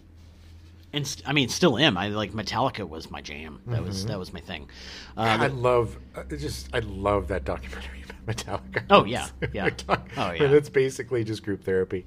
And 0.93 1.07
st- 1.07 1.27
I 1.27 1.31
mean, 1.33 1.47
still 1.49 1.77
am. 1.77 1.97
I 1.97 2.09
like 2.09 2.31
Metallica 2.33 2.87
was 2.87 3.09
my 3.09 3.21
jam. 3.21 3.61
That 3.67 3.83
was 3.83 3.99
Mm-hmm. 3.99 4.07
that 4.09 4.19
was 4.19 4.33
my 4.33 4.41
thing. 4.41 4.69
I 5.15 5.45
Uh, 5.45 5.49
love 5.49 5.97
uh, 6.15 6.23
just 6.23 6.67
I 6.73 6.79
love 6.79 7.27
that 7.29 7.45
documentary 7.45 8.03
about 8.09 8.25
Metallica. 8.35 8.83
Oh, 8.89 9.05
yeah, 9.05 9.27
yeah. 9.53 9.69
Oh, 9.87 9.95
I 10.17 10.33
mean, 10.33 10.41
yeah. 10.41 10.57
it's 10.57 10.69
basically 10.69 11.23
just 11.23 11.43
group 11.43 11.63
therapy. 11.63 12.05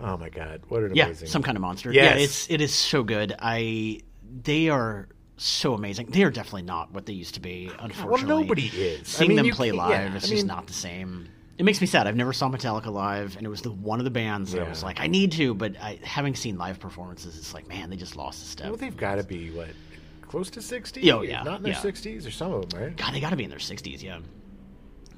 Oh 0.00 0.16
my 0.16 0.28
god, 0.30 0.62
what 0.68 0.82
an 0.82 0.94
yeah, 0.94 1.04
amazing 1.04 1.28
some 1.28 1.42
kind 1.42 1.56
of 1.56 1.62
monster. 1.62 1.92
Yes. 1.92 2.16
Yeah, 2.16 2.24
it's 2.24 2.50
it 2.50 2.60
is 2.60 2.74
so 2.74 3.02
good. 3.02 3.34
I 3.38 4.00
they 4.42 4.68
are 4.70 5.08
so 5.36 5.74
amazing. 5.74 6.06
They 6.10 6.22
are 6.24 6.30
definitely 6.30 6.62
not 6.62 6.92
what 6.92 7.06
they 7.06 7.12
used 7.12 7.34
to 7.34 7.40
be. 7.40 7.70
Unfortunately, 7.78 8.42
nobody 8.42 8.66
is. 8.66 9.00
I 9.00 9.18
Seeing 9.18 9.28
mean, 9.36 9.36
them 9.36 9.50
play 9.50 9.70
live, 9.72 9.90
yeah, 10.12 10.16
it's 10.16 10.24
I 10.26 10.28
just 10.28 10.46
not 10.46 10.66
the 10.66 10.72
same. 10.72 11.28
It 11.56 11.64
makes 11.64 11.80
me 11.80 11.86
sad. 11.86 12.06
I've 12.08 12.16
never 12.16 12.32
saw 12.32 12.48
Metallica 12.48 12.86
live, 12.92 13.36
and 13.36 13.46
it 13.46 13.48
was 13.48 13.62
the 13.62 13.70
one 13.70 14.00
of 14.00 14.04
the 14.04 14.10
bands 14.10 14.52
that 14.52 14.62
I 14.62 14.68
was 14.68 14.82
like, 14.82 15.00
I 15.00 15.06
need 15.06 15.32
to, 15.32 15.54
but 15.54 15.76
I, 15.80 16.00
having 16.02 16.34
seen 16.34 16.58
live 16.58 16.80
performances, 16.80 17.38
it's 17.38 17.54
like, 17.54 17.68
man, 17.68 17.90
they 17.90 17.96
just 17.96 18.16
lost 18.16 18.42
a 18.42 18.46
step. 18.46 18.66
Well, 18.68 18.76
they've 18.76 18.96
got 18.96 19.16
to 19.16 19.24
be 19.24 19.50
what 19.50 19.68
close 20.22 20.50
to 20.50 20.62
sixty. 20.62 21.02
Yeah, 21.02 21.14
oh, 21.14 21.22
yeah, 21.22 21.42
not 21.44 21.58
in 21.58 21.62
their 21.62 21.72
yeah. 21.72 21.78
sixties 21.78 22.26
or 22.26 22.32
some 22.32 22.52
of 22.52 22.68
them, 22.68 22.80
right? 22.80 22.96
God, 22.96 23.14
they 23.14 23.20
got 23.20 23.30
to 23.30 23.36
be 23.36 23.44
in 23.44 23.50
their 23.50 23.60
sixties, 23.60 24.02
yeah. 24.02 24.18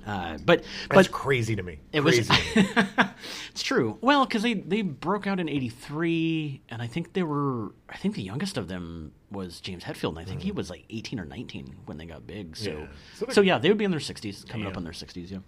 Uh, 0.06 0.38
but 0.44 0.62
That's 0.88 1.08
but 1.08 1.10
crazy 1.10 1.56
to 1.56 1.62
me. 1.64 1.80
It 1.92 2.00
was. 2.00 2.28
crazy. 2.28 2.68
it's 3.50 3.62
true. 3.62 3.98
Well, 4.00 4.24
because 4.24 4.42
they 4.42 4.54
they 4.54 4.82
broke 4.82 5.26
out 5.26 5.40
in 5.40 5.48
'83, 5.48 6.62
and 6.68 6.80
I 6.80 6.86
think 6.86 7.12
they 7.14 7.24
were. 7.24 7.72
I 7.88 7.96
think 7.96 8.14
the 8.14 8.22
youngest 8.22 8.56
of 8.56 8.68
them 8.68 9.12
was 9.32 9.60
James 9.60 9.82
Hetfield, 9.82 10.10
and 10.10 10.20
I 10.20 10.24
think 10.24 10.42
he 10.42 10.52
was 10.52 10.70
like 10.70 10.84
18 10.90 11.18
or 11.18 11.24
19 11.24 11.74
when 11.86 11.98
they 11.98 12.06
got 12.06 12.24
big. 12.26 12.56
So, 12.56 12.70
Mm-hmm. 12.70 12.80
Yeah. 12.82 12.86
So 13.14 13.26
so, 13.30 13.40
yeah, 13.40 13.58
they 13.58 13.68
would 13.68 13.78
be 13.78 13.84
in 13.84 13.90
their 13.90 13.98
60s, 13.98 14.46
coming 14.48 14.66
up 14.66 14.74
Damn. 14.74 14.78
on 14.78 14.84
their 14.84 14.92
60s. 14.92 15.30
Yeah. 15.30 15.38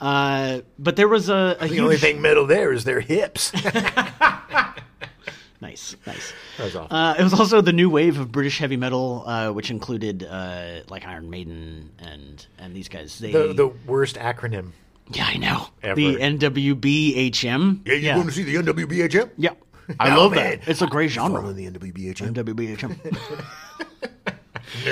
Uh, 0.00 0.60
but 0.78 0.96
there 0.96 1.08
was 1.08 1.28
a, 1.28 1.56
a 1.60 1.66
the 1.66 1.68
huge 1.68 1.80
only 1.80 1.96
thing 1.98 2.22
metal 2.22 2.46
there 2.46 2.72
is 2.72 2.84
their 2.84 3.00
hips. 3.00 3.52
nice, 5.60 5.96
nice. 6.06 6.32
that 6.56 6.64
was 6.64 6.76
awful. 6.76 6.96
Uh, 6.96 7.14
it 7.18 7.22
was 7.22 7.34
also 7.34 7.60
the 7.60 7.72
new 7.72 7.90
wave 7.90 8.18
of 8.18 8.32
British 8.32 8.58
heavy 8.58 8.76
metal, 8.76 9.24
uh, 9.26 9.50
which 9.52 9.70
included 9.70 10.24
uh, 10.24 10.80
like 10.88 11.06
Iron 11.06 11.30
Maiden 11.30 11.90
and 11.98 12.44
and 12.58 12.74
these 12.74 12.88
guys. 12.88 13.18
They, 13.18 13.32
the 13.32 13.52
the 13.52 13.68
worst 13.86 14.16
acronym. 14.16 14.70
yeah, 15.12 15.26
I 15.26 15.36
know 15.36 15.66
Ever. 15.82 15.96
the 15.96 16.16
NWBHM. 16.16 17.86
Yeah, 17.86 17.94
you 17.94 18.12
going 18.14 18.26
to 18.26 18.32
see 18.32 18.42
the 18.44 18.56
NWBHM? 18.56 19.30
Yeah. 19.36 19.50
I 20.00 20.14
Oh, 20.14 20.20
love 20.22 20.32
man. 20.32 20.60
that. 20.60 20.68
It's 20.68 20.82
a 20.82 20.86
great 20.86 21.10
genre. 21.10 21.40
Following 21.40 21.56
the 21.56 21.66
NWBHM. 21.78 22.34
NWBHM. 22.34 22.96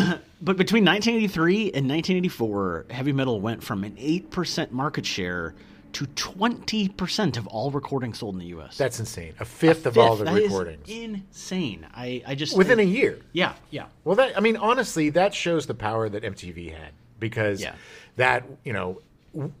Nerds. 0.00 0.20
But 0.42 0.56
between 0.56 0.84
1983 0.84 1.72
and 1.72 1.88
1984, 1.88 2.86
heavy 2.90 3.12
metal 3.12 3.40
went 3.40 3.62
from 3.62 3.84
an 3.84 3.92
8% 3.96 4.70
market 4.70 5.04
share 5.06 5.54
to 5.92 6.06
20% 6.06 7.36
of 7.36 7.46
all 7.48 7.70
recordings 7.72 8.18
sold 8.20 8.34
in 8.36 8.38
the 8.38 8.46
U.S. 8.46 8.76
That's 8.78 9.00
insane. 9.00 9.34
A 9.40 9.44
fifth 9.44 9.86
of 9.86 9.94
Fifth. 9.94 10.02
all 10.02 10.16
the 10.16 10.24
That 10.24 10.36
is 10.36 10.44
recordings 10.44 10.88
insane. 10.88 11.86
I, 11.92 12.22
I 12.26 12.34
just 12.36 12.56
within 12.56 12.78
a 12.78 12.84
year. 12.84 13.18
yeah 13.32 13.54
yeah 13.70 13.86
Well, 14.04 14.14
that 14.16 14.36
I 14.36 14.40
mean, 14.40 14.56
honestly, 14.56 15.10
that 15.10 15.34
shows 15.34 15.66
the 15.66 15.74
power 15.74 16.08
that 16.08 16.22
MTV 16.22 16.72
had 16.72 16.92
because 17.18 17.60
Yeah. 17.60 17.74
that 18.16 18.44
you 18.64 18.72
know 18.72 19.00
w- 19.34 19.52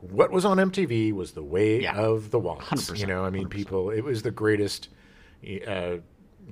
what 0.00 0.30
was 0.30 0.44
on 0.44 0.58
MTV 0.58 1.12
was 1.12 1.32
the 1.32 1.42
way 1.42 1.82
Yeah. 1.82 1.96
of 1.96 2.30
the 2.30 2.38
waltz. 2.38 2.64
100%, 2.70 3.00
You 3.00 3.06
know, 3.06 3.24
I 3.24 3.30
mean, 3.30 3.48
people. 3.48 3.90
It 3.90 4.02
was 4.04 4.22
the 4.22 4.30
greatest 4.30 4.88
uh, 5.66 5.96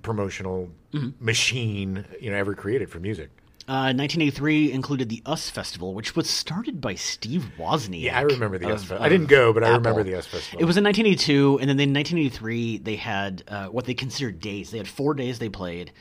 promotional 0.02 0.70
Mm-hmm. 0.92 1.24
machine 1.24 2.04
you 2.20 2.32
know 2.32 2.36
ever 2.36 2.52
created 2.56 2.90
for 2.90 2.98
music. 2.98 3.30
Uh, 3.70 3.94
1983 3.94 4.72
included 4.72 5.08
the 5.08 5.22
US 5.26 5.48
Festival, 5.48 5.94
which 5.94 6.16
was 6.16 6.28
started 6.28 6.80
by 6.80 6.96
Steve 6.96 7.52
Wozniak. 7.56 8.02
Yeah, 8.02 8.18
I 8.18 8.22
remember 8.22 8.58
the 8.58 8.64
of- 8.64 8.72
US 8.72 8.80
Festival. 8.80 9.04
I 9.04 9.08
didn't 9.08 9.28
go, 9.28 9.52
but 9.52 9.62
I 9.62 9.68
remember 9.68 10.02
the 10.02 10.16
US 10.16 10.26
Festival. 10.26 10.58
It 10.60 10.64
was 10.64 10.76
in 10.76 10.82
1982, 10.82 11.60
and 11.60 11.70
then 11.70 11.78
in 11.78 11.94
1983 11.94 12.78
they 12.78 12.96
had 12.96 13.44
uh, 13.46 13.66
what 13.66 13.84
they 13.84 13.94
considered 13.94 14.40
days. 14.40 14.72
They 14.72 14.78
had 14.78 14.88
four 14.88 15.14
days 15.14 15.38
they 15.38 15.48
played, 15.48 15.92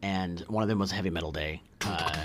and 0.00 0.40
one 0.48 0.62
of 0.62 0.70
them 0.70 0.78
was 0.78 0.90
a 0.90 0.94
heavy 0.94 1.10
metal 1.10 1.30
day, 1.30 1.60
uh, 1.82 2.16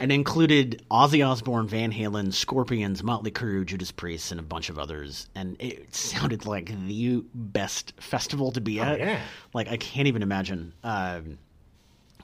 and 0.00 0.12
included 0.12 0.82
Ozzy 0.90 1.26
Osbourne, 1.26 1.66
Van 1.66 1.90
Halen, 1.90 2.30
Scorpions, 2.34 3.02
Motley 3.02 3.30
Crue, 3.30 3.64
Judas 3.64 3.90
Priest, 3.90 4.32
and 4.32 4.38
a 4.38 4.42
bunch 4.42 4.68
of 4.68 4.78
others. 4.78 5.28
And 5.34 5.56
it 5.58 5.94
sounded 5.94 6.44
like 6.44 6.66
the 6.86 7.24
best 7.32 7.94
festival 7.98 8.52
to 8.52 8.60
be 8.60 8.80
at. 8.80 9.00
Oh, 9.00 9.02
yeah. 9.02 9.20
Like 9.54 9.68
I 9.68 9.78
can't 9.78 10.08
even 10.08 10.22
imagine. 10.22 10.74
Um, 10.84 11.38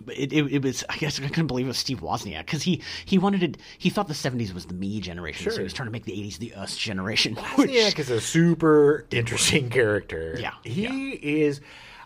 it, 0.09 0.33
it, 0.33 0.53
it 0.53 0.63
was 0.63 0.85
I 0.89 0.97
guess 0.97 1.19
I 1.21 1.29
couldn't 1.29 1.47
believe 1.47 1.67
it 1.67 1.69
was 1.69 1.79
Steve 1.79 2.01
Wozniak 2.01 2.47
because 2.47 2.63
he 2.63 2.83
he 3.05 3.19
wanted 3.19 3.55
to 3.55 3.61
he 3.79 3.91
thought 3.91 4.09
the 4.09 4.15
'70s 4.15 4.53
was 4.55 4.67
the 4.67 4.75
me 4.75 5.01
generation, 5.01 5.51
so 5.51 5.59
he 5.59 5.63
was 5.65 5.73
trying 5.73 5.87
to 5.89 5.93
make 5.93 6.05
the 6.05 6.13
'80s 6.13 6.39
the 6.39 6.55
us 6.55 6.77
generation. 6.77 7.35
which- 7.57 7.71
Wozniak 7.71 7.99
is 7.99 8.11
a 8.11 8.21
super 8.21 9.07
interesting 9.11 9.71
character. 9.71 10.37
Yeah, 10.39 10.53
He 10.65 11.11
is. 11.13 11.61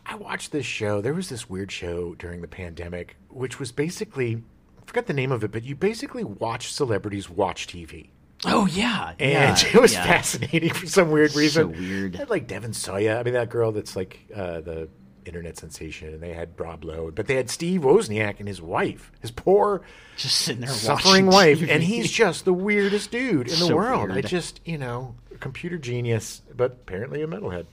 I 0.09 0.15
watched 0.15 0.53
this 0.53 0.65
show. 0.67 1.01
There 1.01 1.15
was 1.15 1.29
this 1.29 1.51
weird 1.51 1.73
show 1.73 2.15
during 2.15 2.41
the 2.41 2.47
pandemic, 2.49 3.17
which 3.29 3.59
was 3.59 3.73
basically, 3.73 4.37
I 4.81 4.87
forgot 4.87 5.07
the 5.07 5.13
name 5.13 5.33
of 5.33 5.43
it, 5.43 5.51
but 5.51 5.65
you 5.65 5.75
basically 5.75 6.23
watch 6.23 6.73
celebrities 6.73 7.29
watch 7.29 7.67
TV. 7.67 8.11
Oh 8.45 8.67
yeah, 8.67 9.15
And 9.19 9.33
yeah, 9.61 9.69
it 9.75 9.81
was 9.81 9.95
yeah. 9.95 10.05
fascinating 10.05 10.73
for 10.73 10.87
some 10.87 11.11
weird 11.11 11.35
reason. 11.35 11.73
weird. 11.73 12.15
Had 12.15 12.31
like 12.31 12.47
Devin 12.47 12.71
Soya. 12.71 13.19
I 13.19 13.25
mean, 13.25 13.35
that 13.35 13.49
girl 13.51 13.73
that's 13.73 13.97
like 13.97 14.21
uh, 14.33 14.61
the 14.61 14.89
internet 15.27 15.57
sensation. 15.57 16.09
And 16.15 16.23
they 16.23 16.33
had 16.33 16.59
Rob 16.59 16.85
Lowe. 16.85 17.11
But 17.11 17.27
they 17.27 17.37
had 17.37 17.51
Steve 17.51 17.83
Wozniak 17.83 18.39
and 18.39 18.49
his 18.49 18.63
wife, 18.63 19.11
his 19.21 19.31
poor 19.31 19.83
Just 20.17 20.37
sitting 20.37 20.61
there 20.63 20.71
suffering 20.71 21.27
wife. 21.27 21.61
TV. 21.61 21.71
And 21.71 21.83
he's 21.83 22.11
just 22.11 22.45
the 22.45 22.53
weirdest 22.55 23.11
dude 23.11 23.49
in 23.49 23.59
the 23.59 23.67
So 23.67 23.77
world. 23.77 24.11
I 24.13 24.21
just, 24.23 24.61
you 24.65 24.79
know, 24.79 25.15
computer 25.41 25.79
genius, 25.79 26.43
but 26.55 26.73
apparently 26.73 27.23
a 27.23 27.27
metalhead. 27.27 27.67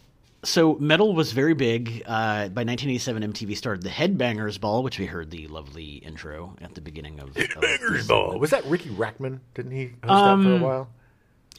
so 0.44 0.76
metal 0.76 1.14
was 1.16 1.32
very 1.32 1.54
big. 1.54 2.04
Uh, 2.06 2.50
by 2.50 2.64
1987, 2.66 3.24
MTV 3.32 3.56
started 3.56 3.84
the 3.84 3.90
Headbangers 3.90 4.60
Ball, 4.60 4.84
which 4.84 5.00
we 5.00 5.06
heard 5.06 5.32
the 5.32 5.48
lovely 5.48 5.96
intro 5.98 6.56
at 6.62 6.76
the 6.76 6.82
beginning 6.82 7.20
of. 7.22 7.30
of 7.30 7.62
Bangers 7.62 8.08
Ball. 8.08 8.38
Was 8.40 8.50
that 8.50 8.66
Riki 8.66 8.90
Rachtman? 8.90 9.40
Didn't 9.54 9.72
he 9.72 9.86
host 10.04 10.08
that 10.08 10.44
for 10.44 10.56
a 10.56 10.60
while? 10.60 10.90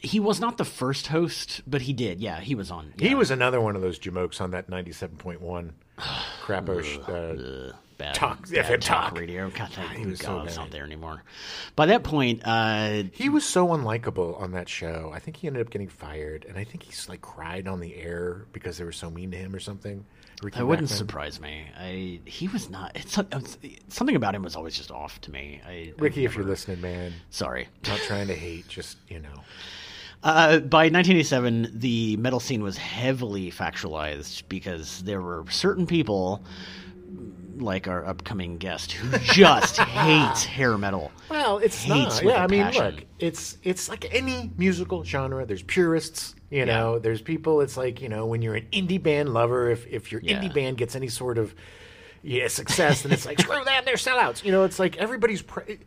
He 0.05 0.19
was 0.19 0.39
not 0.39 0.57
the 0.57 0.65
first 0.65 1.07
host, 1.07 1.61
but 1.67 1.81
he 1.81 1.93
did. 1.93 2.19
Yeah, 2.19 2.39
he 2.39 2.55
was 2.55 2.71
on. 2.71 2.93
He 2.99 3.15
was 3.15 3.31
another 3.31 3.59
one 3.59 3.75
of 3.75 3.81
those 3.81 3.99
jamokes 3.99 4.39
on 4.39 4.51
that 4.51 4.69
97.1 4.69 5.71
crapo. 6.43 6.83
sh- 6.83 6.97
uh, 7.09 7.73
bad, 7.97 8.13
Talk- 8.13 8.49
bad 8.49 8.65
FM 8.65 8.81
talk, 8.81 9.09
talk. 9.09 9.17
radio. 9.19 9.49
God, 9.49 9.69
he 9.95 10.05
was 10.05 10.19
so 10.19 10.27
God, 10.37 10.47
it's 10.47 10.57
not 10.57 10.71
there 10.71 10.83
anymore. 10.83 11.23
By 11.75 11.87
that 11.87 12.03
point, 12.03 12.41
uh, 12.45 13.03
he 13.13 13.29
was 13.29 13.45
so 13.45 13.67
unlikable 13.67 14.39
on 14.39 14.51
that 14.51 14.69
show. 14.69 15.11
I 15.13 15.19
think 15.19 15.37
he 15.37 15.47
ended 15.47 15.65
up 15.65 15.71
getting 15.71 15.87
fired, 15.87 16.45
and 16.47 16.57
I 16.57 16.63
think 16.63 16.83
he's 16.83 17.07
like 17.09 17.21
cried 17.21 17.67
on 17.67 17.79
the 17.79 17.95
air 17.95 18.45
because 18.53 18.77
they 18.77 18.83
were 18.83 18.91
so 18.91 19.09
mean 19.09 19.31
to 19.31 19.37
him 19.37 19.55
or 19.55 19.59
something. 19.59 20.05
Riki 20.43 20.57
that 20.59 20.65
wouldn't 20.65 20.89
surprise 20.89 21.39
me. 21.39 21.65
I 21.79 22.19
he 22.25 22.49
was 22.49 22.69
not. 22.69 22.91
It's, 22.95 23.17
it's 23.63 23.95
something 23.95 24.17
about 24.17 24.35
him 24.35 24.43
was 24.43 24.57
always 24.57 24.75
just 24.75 24.91
off 24.91 25.21
to 25.21 25.31
me. 25.31 25.61
I, 25.65 25.71
I 25.71 25.93
Riki, 25.97 26.25
if 26.25 26.35
you're 26.35 26.43
listening, 26.45 26.81
man, 26.81 27.13
sorry. 27.29 27.69
not 27.87 27.99
trying 27.99 28.27
to 28.27 28.35
hate, 28.35 28.67
just 28.67 28.97
you 29.07 29.19
know. 29.19 29.43
Uh, 30.25 30.57
by 30.59 30.85
1987, 30.89 31.69
the 31.75 32.17
metal 32.17 32.39
scene 32.39 32.63
was 32.63 32.77
heavily 32.77 33.51
factualized 33.51 34.41
because 34.49 35.03
there 35.03 35.21
were 35.21 35.45
certain 35.51 35.85
people, 35.85 36.43
like 37.57 37.87
our 37.87 38.03
upcoming 38.05 38.57
guest, 38.57 38.91
who 38.93 39.15
just 39.33 39.77
hates 39.77 40.43
hair 40.43 40.77
metal. 40.79 41.11
Well, 41.29 41.59
it's 41.59 41.83
Hates 41.83 42.15
not. 42.15 42.23
Yeah, 42.23 42.43
I 42.43 42.47
mean, 42.47 42.63
passion. 42.63 42.85
look, 42.95 43.05
it's 43.19 43.57
it's 43.61 43.87
like 43.87 44.11
any 44.13 44.51
musical 44.57 45.03
genre. 45.03 45.45
There's 45.45 45.61
purists, 45.61 46.33
you 46.49 46.65
know. 46.65 46.97
There's 46.97 47.21
people. 47.21 47.61
It's 47.61 47.77
like 47.77 48.01
you 48.01 48.09
know, 48.09 48.25
when 48.25 48.41
you're 48.41 48.55
an 48.55 48.65
indie 48.73 49.01
band 49.01 49.29
lover, 49.31 49.69
if 49.69 49.85
if 49.85 50.11
your 50.11 50.21
Yeah. 50.23 50.41
indie 50.41 50.51
band 50.53 50.77
gets 50.77 50.95
any 50.95 51.07
sort 51.07 51.37
of 51.37 51.53
yeah 52.23 52.47
success, 52.47 53.03
then 53.03 53.11
it's 53.11 53.27
like 53.27 53.39
screw 53.39 53.63
that, 53.63 53.85
they're 53.85 53.93
sellouts. 53.93 54.43
You 54.43 54.51
know, 54.51 54.63
it's 54.63 54.79
like 54.79 54.97
everybody's. 54.97 55.43
Pre- 55.43 55.81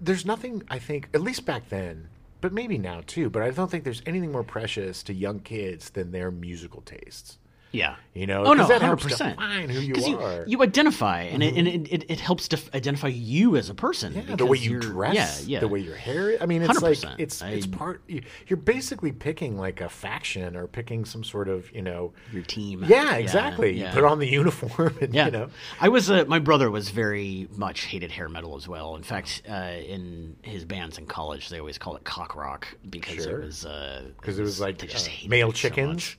there's 0.00 0.24
nothing 0.24 0.62
I 0.70 0.78
think, 0.78 1.08
at 1.12 1.20
least 1.20 1.44
back 1.44 1.68
then, 1.68 2.08
but 2.42 2.52
maybe 2.52 2.76
now 2.76 3.00
too. 3.06 3.30
But 3.30 3.42
I 3.42 3.50
don't 3.50 3.70
think 3.70 3.84
there's 3.84 4.02
anything 4.04 4.32
more 4.32 4.42
precious 4.42 5.02
to 5.04 5.14
young 5.14 5.40
kids 5.40 5.88
than 5.88 6.10
their 6.10 6.30
musical 6.30 6.82
tastes. 6.82 7.38
Yeah. 7.72 7.96
You 8.14 8.26
know, 8.26 8.44
Oh 8.44 8.52
no, 8.52 8.66
that 8.68 8.82
hundred 8.82 8.86
helps 8.86 9.02
percent. 9.04 9.38
define 9.38 9.70
who 9.70 9.80
you 9.80 9.94
are. 9.94 9.98
Mm-hmm. 10.42 10.50
You, 10.50 10.62
identify, 10.62 11.22
and 11.22 11.42
it, 11.42 11.56
and 11.56 11.66
it, 11.66 11.88
it, 11.90 12.10
it 12.10 12.20
helps 12.20 12.46
to 12.48 12.60
identify 12.74 13.08
you 13.08 13.56
as 13.56 13.70
a 13.70 13.74
person. 13.74 14.12
Yeah, 14.12 14.36
the 14.36 14.44
way 14.44 14.58
you 14.58 14.78
dress, 14.78 15.44
Yeah, 15.46 15.54
yeah. 15.54 15.60
the 15.60 15.68
way 15.68 15.80
your 15.80 15.96
hair. 15.96 16.36
I 16.38 16.44
mean, 16.44 16.60
it's 16.60 16.82
like 16.82 16.98
100%. 16.98 17.14
it's 17.18 17.40
it's 17.40 17.66
I- 17.66 17.70
part. 17.70 18.02
you- 18.08 18.20
You're 18.48 18.58
basically 18.58 19.12
picking 19.12 19.56
like 19.56 19.80
a 19.80 19.88
faction 19.88 20.56
or 20.56 20.66
picking 20.66 21.06
some 21.06 21.24
sort 21.24 21.48
of 21.48 21.72
you 21.74 21.80
know. 21.80 22.12
your 22.34 22.42
team. 22.42 22.84
Yeah, 22.86 23.14
exactly. 23.14 23.72
yeah. 23.80 23.88
You 23.88 23.94
put 23.94 24.04
on 24.04 24.18
the 24.18 24.28
uniform, 24.28 24.98
and 25.00 25.14
Yeah, 25.14 25.24
you 25.26 25.30
know. 25.30 25.48
I 25.80 25.88
was. 25.88 26.10
Uh, 26.10 26.26
my 26.28 26.38
brother 26.38 26.70
was 26.70 26.90
very 26.90 27.48
much 27.56 27.84
hated 27.84 28.10
hair 28.10 28.28
metal 28.28 28.56
as 28.56 28.68
well. 28.68 28.94
In 28.96 29.02
fact, 29.02 29.40
uh, 29.48 29.54
in 29.54 30.36
his 30.42 30.66
bands 30.66 30.98
in 30.98 31.06
college, 31.06 31.48
they 31.48 31.58
always 31.60 31.78
called 31.78 31.96
it 31.96 32.04
cock 32.04 32.36
rock 32.36 32.68
because 32.90 33.24
Sure. 33.24 33.40
it 33.40 33.44
was 33.46 33.64
uh, 33.64 34.02
'Cause 34.20 34.38
it 34.38 34.42
was 34.42 34.60
like, 34.60 34.84
uh, 34.84 34.98
male 35.28 35.48
it 35.48 35.52
so 35.52 35.68
chickens? 35.70 35.94
much. 35.94 36.18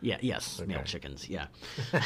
Yeah. 0.00 0.18
Yes. 0.20 0.60
Male 0.66 0.82
chickens. 0.84 1.28
Yeah. 1.28 1.46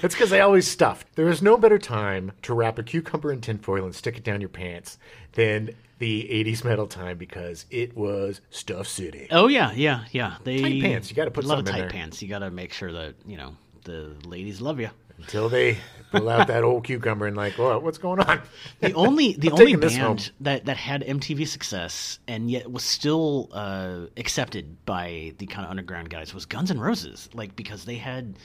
It's 0.00 0.14
because 0.14 0.30
they 0.30 0.40
always 0.40 0.68
stuffed. 0.68 1.08
There 1.16 1.28
is 1.28 1.42
no 1.42 1.56
better 1.56 1.78
time 1.78 2.30
to 2.42 2.54
wrap 2.54 2.78
a 2.78 2.84
cucumber 2.84 3.32
in 3.32 3.40
tinfoil 3.40 3.84
and 3.84 3.92
stick 3.94 4.16
it 4.16 4.22
down 4.22 4.40
your 4.40 4.48
pants 4.48 4.96
than 5.32 5.70
the 5.98 6.22
'80s 6.30 6.62
metal 6.64 6.86
time 6.86 7.18
because 7.18 7.66
it 7.70 7.96
was 7.96 8.40
Stuff 8.50 8.86
City. 8.86 9.26
Oh 9.32 9.48
yeah. 9.48 9.72
Yeah. 9.72 10.04
Yeah. 10.12 10.36
They 10.44 10.62
Tight 10.62 10.82
pants. 10.82 11.10
You 11.10 11.16
gotta 11.16 11.32
put 11.32 11.44
a 11.44 11.48
lot 11.48 11.58
of 11.58 11.64
tight 11.64 11.90
pants. 11.90 12.22
You 12.22 12.28
got 12.28 12.40
to 12.40 12.50
make 12.50 12.72
sure 12.72 12.92
that 12.92 13.16
you 13.26 13.36
know 13.36 13.56
the 13.84 14.14
ladies 14.24 14.60
love 14.60 14.78
you. 14.78 14.90
Until 15.16 15.48
they 15.48 15.78
pull 16.10 16.28
out 16.28 16.48
that 16.48 16.64
old 16.64 16.84
cucumber 16.84 17.26
and 17.26 17.36
like, 17.36 17.58
well, 17.58 17.80
what's 17.80 17.98
going 17.98 18.20
on? 18.20 18.40
The 18.80 18.92
only 18.94 19.32
the 19.34 19.50
only 19.50 19.64
taking 19.66 19.80
this 19.80 19.96
home. 19.96 20.16
band 20.16 20.30
that, 20.40 20.64
that 20.66 20.76
had 20.76 21.02
MTV 21.02 21.46
success 21.48 22.18
and 22.28 22.50
yet 22.50 22.70
was 22.70 22.82
still 22.84 23.48
uh, 23.52 24.06
accepted 24.16 24.84
by 24.84 25.34
the 25.38 25.46
kind 25.46 25.64
of 25.64 25.70
underground 25.70 26.10
guys 26.10 26.32
was 26.34 26.46
Guns 26.46 26.70
N' 26.70 26.78
Roses. 26.80 27.28
Like 27.32 27.56
because 27.56 27.84
they 27.84 27.96
had 27.96 28.36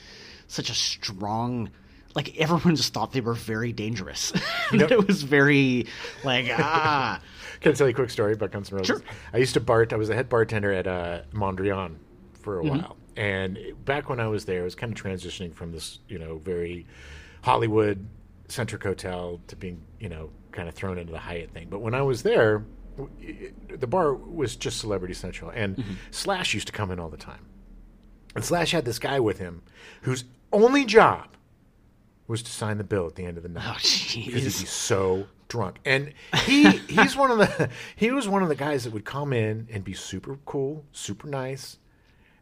such 0.48 0.70
a 0.70 0.74
strong 0.76 1.72
like 2.16 2.38
everyone 2.38 2.76
just 2.76 2.94
thought 2.94 3.12
they 3.12 3.22
were 3.22 3.34
very 3.34 3.72
dangerous. 3.74 4.34
know- 4.72 4.86
it 4.86 5.08
was 5.08 5.24
very 5.24 5.88
like 6.24 6.46
ah 6.52 7.20
Can 7.62 7.72
I 7.72 7.76
tell 7.76 7.88
you 7.88 7.92
a 7.92 7.96
quick 7.96 8.10
story 8.10 8.34
about 8.34 8.52
Guns 8.52 8.72
N' 8.72 8.78
Roses? 8.78 8.88
Sure. 8.88 9.02
I 9.32 9.38
used 9.38 9.54
to 9.54 9.62
bart. 9.62 9.94
I 9.94 9.96
was 9.96 10.10
a 10.10 10.16
head 10.16 10.28
bartender 10.28 10.74
at 10.74 10.86
uh, 10.86 11.22
Mondrian 11.34 11.96
for 12.42 12.58
Mm-hmm. 12.62 12.68
a 12.68 12.72
while, 12.80 12.98
and 13.16 13.58
back 13.86 14.10
when 14.10 14.20
I 14.20 14.28
was 14.28 14.44
there, 14.44 14.60
I 14.60 14.64
was 14.66 14.76
kind 14.76 14.92
of 14.92 15.02
transitioning 15.02 15.54
from 15.54 15.72
this, 15.72 16.00
you 16.10 16.20
know, 16.20 16.40
very 16.40 16.86
Hollywood 17.44 18.08
centric 18.48 18.84
hotel 18.84 19.40
to 19.48 19.56
being, 19.56 19.84
you 20.00 20.10
know, 20.10 20.30
kind 20.52 20.68
of 20.68 20.74
thrown 20.76 20.98
into 20.98 21.12
the 21.12 21.20
Hyatt 21.20 21.52
thing. 21.52 21.68
But 21.70 21.80
when 21.82 21.94
I 21.94 22.02
was 22.02 22.24
there, 22.24 22.66
it- 23.20 23.80
the 23.80 23.88
bar 23.88 24.14
was 24.14 24.56
just 24.56 24.80
Celebrity 24.80 25.14
Central, 25.14 25.52
and 25.52 25.76
Mm-hmm. 25.78 25.94
Slash 26.12 26.54
used 26.54 26.68
to 26.68 26.74
come 26.74 26.90
in 26.92 27.00
all 27.00 27.10
the 27.10 27.18
time. 27.18 27.46
And 28.36 28.44
Slash 28.44 28.72
had 28.72 28.86
this 28.86 28.98
guy 29.00 29.20
with 29.20 29.38
him 29.40 29.62
whose 30.04 30.24
only 30.52 30.86
job 30.86 31.30
was 32.28 32.42
to 32.44 32.52
sign 32.52 32.78
the 32.78 32.84
bill 32.84 33.06
at 33.06 33.16
the 33.16 33.26
end 33.26 33.38
of 33.38 33.44
the 33.44 33.50
night 33.50 33.64
oh 33.68 33.74
because 33.76 34.12
he'd 34.12 34.34
be 34.34 34.50
so 34.50 35.28
drunk. 35.50 35.80
And 35.86 36.14
he 36.46 36.70
he's 36.88 37.16
one 37.18 37.30
of 37.32 37.38
the 37.40 37.70
he 37.96 38.12
was 38.12 38.28
one 38.28 38.42
of 38.42 38.50
the 38.50 38.56
guys 38.56 38.86
that 38.86 38.94
would 38.94 39.06
come 39.06 39.34
in 39.34 39.68
and 39.72 39.84
be 39.84 39.94
super 39.94 40.38
cool, 40.46 40.86
super 40.94 41.28
nice. 41.28 41.78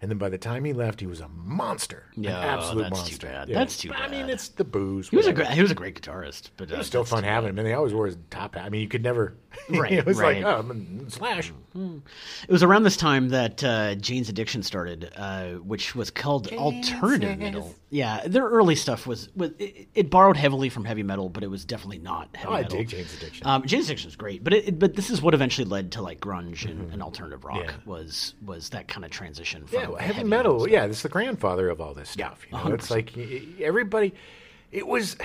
And 0.01 0.10
then 0.10 0.17
by 0.17 0.29
the 0.29 0.38
time 0.38 0.65
he 0.65 0.74
left, 0.74 1.00
he 1.00 1.05
was 1.05 1.20
a 1.22 1.27
monster, 1.29 2.05
Yeah, 2.15 2.38
an 2.41 2.43
absolute 2.60 2.84
that's 2.84 3.00
too 3.03 3.05
monster. 3.05 3.27
bad. 3.27 3.48
That's 3.50 3.77
too 3.77 3.89
But, 3.89 3.98
I 4.00 4.08
mean, 4.08 4.29
it's 4.29 4.48
the 4.50 4.63
booze. 4.63 5.10
He 5.10 5.15
was 5.15 5.27
a 5.27 5.34
great 5.34 5.50
he 5.50 5.62
was 5.62 5.70
a 5.72 5.75
great 5.75 6.01
guitarist, 6.01 6.50
but 6.58 6.72
uh, 6.72 6.75
It 6.75 6.77
was 6.79 6.88
still 6.88 7.03
fun 7.03 7.22
too 7.24 7.29
having 7.29 7.50
him, 7.51 7.60
and 7.60 7.67
they 7.67 7.74
always 7.74 7.93
wore 7.93 8.08
his 8.08 8.17
top 8.31 8.55
hat. 8.55 8.65
I 8.65 8.70
mean, 8.70 8.81
you 8.81 8.88
could 8.88 9.03
never. 9.03 9.36
Right, 9.70 9.91
it 9.91 10.05
was 10.05 10.17
right. 10.17 10.41
like, 10.43 10.65
oh, 10.65 11.05
Slash. 11.10 11.51
It 11.75 12.50
was 12.50 12.63
around 12.63 12.84
this 12.84 12.96
time 12.96 13.29
that 13.29 13.62
uh, 13.63 13.96
Jane's 13.96 14.29
Addiction 14.29 14.63
started, 14.63 15.12
uh, 15.15 15.55
which 15.55 15.93
was 15.93 16.10
called 16.10 16.48
alternative 16.53 17.38
metal. 17.38 17.75
Yeah, 17.89 18.25
their 18.25 18.46
early 18.48 18.75
stuff 18.75 19.05
was, 19.05 19.27
was 19.36 19.51
it, 19.60 19.89
it 19.93 20.10
borrowed 20.10 20.38
heavily 20.38 20.70
from 20.70 20.86
heavy 20.86 21.03
metal, 21.03 21.27
but 21.27 21.43
it 21.43 21.48
was 21.50 21.65
definitely 21.65 21.98
not 22.00 22.29
heavy 22.34 22.48
Oh, 22.50 22.55
I 22.55 22.63
dig 22.63 22.88
Jane's 22.88 23.13
Addiction. 23.13 23.46
Um, 23.46 23.63
Jane's 23.65 23.86
Addiction 23.88 24.08
is 24.10 24.15
great, 24.15 24.41
but 24.41 24.53
it, 24.53 24.79
but 24.79 24.96
this 24.96 25.10
is 25.10 25.22
what 25.22 25.34
eventually 25.34 25.65
led 25.65 25.91
to 25.93 26.01
like 26.01 26.22
grunge 26.22 26.63
and, 26.70 26.91
and 26.93 27.03
alternative 27.03 27.43
rock 27.43 27.58
Mm-hmm. 27.58 27.89
Yeah. 27.89 27.93
was 27.93 28.34
was 28.46 28.70
that 28.70 28.88
kind 28.88 29.03
of 29.03 29.12
transition 29.12 29.67
from 29.67 29.79
Yeah, 29.79 29.88
the 29.96 30.02
heavy, 30.04 30.24
metal. 30.24 30.60
stuff. 30.62 30.72
Yeah, 30.72 30.86
it's 30.86 31.02
the 31.02 31.10
grandfather 31.10 31.70
of 31.70 31.80
all 31.82 31.94
this 31.94 32.10
stuff. 32.10 32.46
You 32.52 32.58
know, 32.58 32.74
it's 32.74 32.88
100%. 32.88 32.92
like 32.92 33.62
everybody. 33.62 34.14
It 34.72 34.88
was 34.88 35.18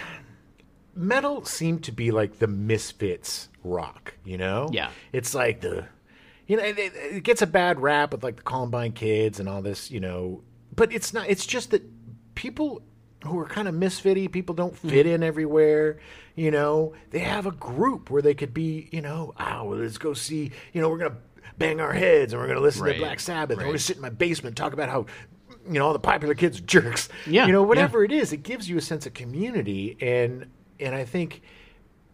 metal 0.94 1.44
seemed 1.44 1.84
to 1.84 1.92
be 1.92 2.10
like 2.10 2.38
the 2.38 2.46
misfits 2.46 3.48
rock. 3.64 4.14
You 4.24 4.38
know. 4.38 4.68
Yeah. 4.72 4.90
It's 5.12 5.34
like 5.34 5.60
the, 5.60 5.86
you 6.46 6.56
know, 6.56 6.64
it, 6.64 6.78
it- 6.78 7.22
gets 7.24 7.42
a 7.42 7.46
bad 7.46 7.80
rap 7.80 8.12
with 8.12 8.22
like 8.24 8.36
the 8.36 8.42
Columbine 8.42 8.92
kids 8.92 9.40
and 9.40 9.48
all 9.48 9.62
this. 9.62 9.90
You 9.90 10.00
know, 10.00 10.42
but 10.74 10.92
it's 10.92 11.12
not. 11.12 11.28
It's 11.28 11.46
just 11.46 11.70
that 11.70 11.82
people 12.34 12.82
who 13.24 13.38
are 13.38 13.46
kind 13.46 13.66
of 13.66 13.74
misfitty, 13.74 14.30
people 14.30 14.54
don't 14.54 14.74
Mm-hmm. 14.74 14.88
fit 14.88 15.06
in 15.06 15.22
everywhere. 15.22 15.98
You 16.34 16.50
know, 16.50 16.92
they 17.10 17.20
have 17.20 17.46
a 17.46 17.50
group 17.50 18.10
where 18.10 18.20
they 18.22 18.34
could 18.34 18.52
be. 18.52 18.88
You 18.92 19.00
know, 19.02 19.32
oh, 19.38 19.64
well, 19.64 19.78
let's 19.78 19.98
go 19.98 20.12
see. 20.14 20.52
You 20.72 20.80
know, 20.80 20.88
we're 20.88 20.98
gonna 20.98 21.16
bang 21.58 21.80
our 21.80 21.92
heads 21.92 22.32
and 22.32 22.40
we're 22.40 22.48
gonna 22.48 22.60
listen 22.60 22.82
Right, 22.82 22.94
to 22.94 22.98
Black 22.98 23.20
Sabbath. 23.20 23.58
And 23.58 23.66
we're 23.66 23.72
gonna 23.72 23.78
sit 23.78 23.96
in 23.96 24.02
my 24.02 24.08
basement 24.10 24.52
and 24.52 24.56
talk 24.56 24.72
about 24.72 24.88
how. 24.88 25.06
You 25.68 25.80
know, 25.80 25.86
all 25.88 25.92
the 25.92 25.98
popular 25.98 26.34
kids 26.34 26.60
are 26.60 26.62
jerks. 26.62 27.08
Yeah, 27.26 27.46
You 27.46 27.52
know, 27.52 27.62
yeah. 27.62 27.66
whatever 27.66 28.04
it 28.04 28.12
is, 28.12 28.32
it 28.32 28.44
gives 28.44 28.68
you 28.68 28.76
a 28.78 28.80
sense 28.80 29.04
of 29.04 29.14
community, 29.14 29.96
and 30.00 30.46
and 30.78 30.94
I 30.94 31.04
think 31.04 31.42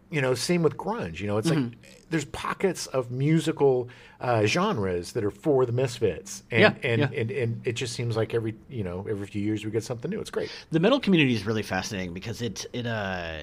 you 0.09 0.21
know, 0.21 0.33
same 0.33 0.63
with 0.63 0.75
grunge. 0.75 1.19
You 1.19 1.27
know, 1.27 1.37
it's 1.37 1.49
Mm-hmm. 1.51 1.63
like 1.69 2.05
there's 2.09 2.25
pockets 2.25 2.87
of 2.87 3.11
musical 3.11 3.89
uh, 4.19 4.45
genres 4.45 5.11
that 5.13 5.23
are 5.23 5.29
for 5.31 5.67
the 5.67 5.71
misfits, 5.71 6.41
and 6.49 6.61
Yeah, 6.61 6.73
and, 6.83 7.01
yeah. 7.01 7.19
and 7.19 7.29
and 7.31 7.61
it 7.67 7.73
just 7.73 7.93
seems 7.93 8.17
like 8.17 8.33
every 8.33 8.55
you 8.69 8.83
know 8.83 9.05
every 9.07 9.27
few 9.27 9.41
years 9.43 9.63
we 9.63 9.69
get 9.69 9.83
something 9.83 10.09
new. 10.09 10.19
It's 10.19 10.31
great. 10.31 10.49
the 10.71 10.79
metal 10.79 10.99
community 10.99 11.35
is 11.35 11.45
really 11.45 11.63
fascinating 11.63 12.11
because 12.13 12.41
it 12.41 12.65
it 12.73 12.87
uh 12.87 13.37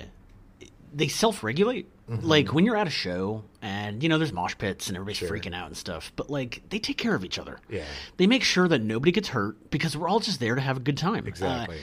they 0.92 1.06
self-regulate 1.06 1.88
Mm-hmm. 2.10 2.26
like 2.26 2.52
when 2.52 2.64
you're 2.66 2.76
at 2.76 2.88
a 2.88 2.90
show 2.90 3.44
and 3.62 4.02
you 4.02 4.08
know 4.08 4.18
there's 4.18 4.32
mosh 4.32 4.56
pits 4.58 4.88
and 4.88 4.96
everybody's 4.96 5.20
freaking 5.30 5.54
out 5.54 5.68
and 5.68 5.76
stuff 5.76 6.10
but 6.16 6.28
like 6.28 6.60
they 6.68 6.80
take 6.80 6.98
care 6.98 7.14
of 7.14 7.24
each 7.24 7.38
other 7.38 7.60
Yeah. 7.68 7.84
they 8.16 8.26
make 8.26 8.42
sure 8.42 8.66
that 8.66 8.82
nobody 8.82 9.12
gets 9.12 9.28
hurt 9.28 9.70
because 9.70 9.96
we're 9.96 10.08
all 10.08 10.18
just 10.18 10.40
there 10.40 10.56
to 10.56 10.60
have 10.60 10.76
a 10.76 10.80
good 10.80 10.96
time 10.98 11.28
Exactly. 11.28 11.76
Uh, 11.76 11.80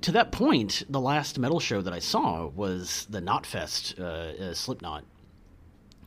to 0.00 0.12
that 0.12 0.32
point 0.32 0.82
the 0.88 0.98
last 1.00 1.38
metal 1.38 1.60
show 1.60 1.80
that 1.82 1.92
i 1.92 2.00
saw 2.00 2.46
was 2.48 3.06
the 3.10 3.20
knotfest 3.20 4.00
uh, 4.00 4.02
uh, 4.50 4.54
slipknot 4.54 5.04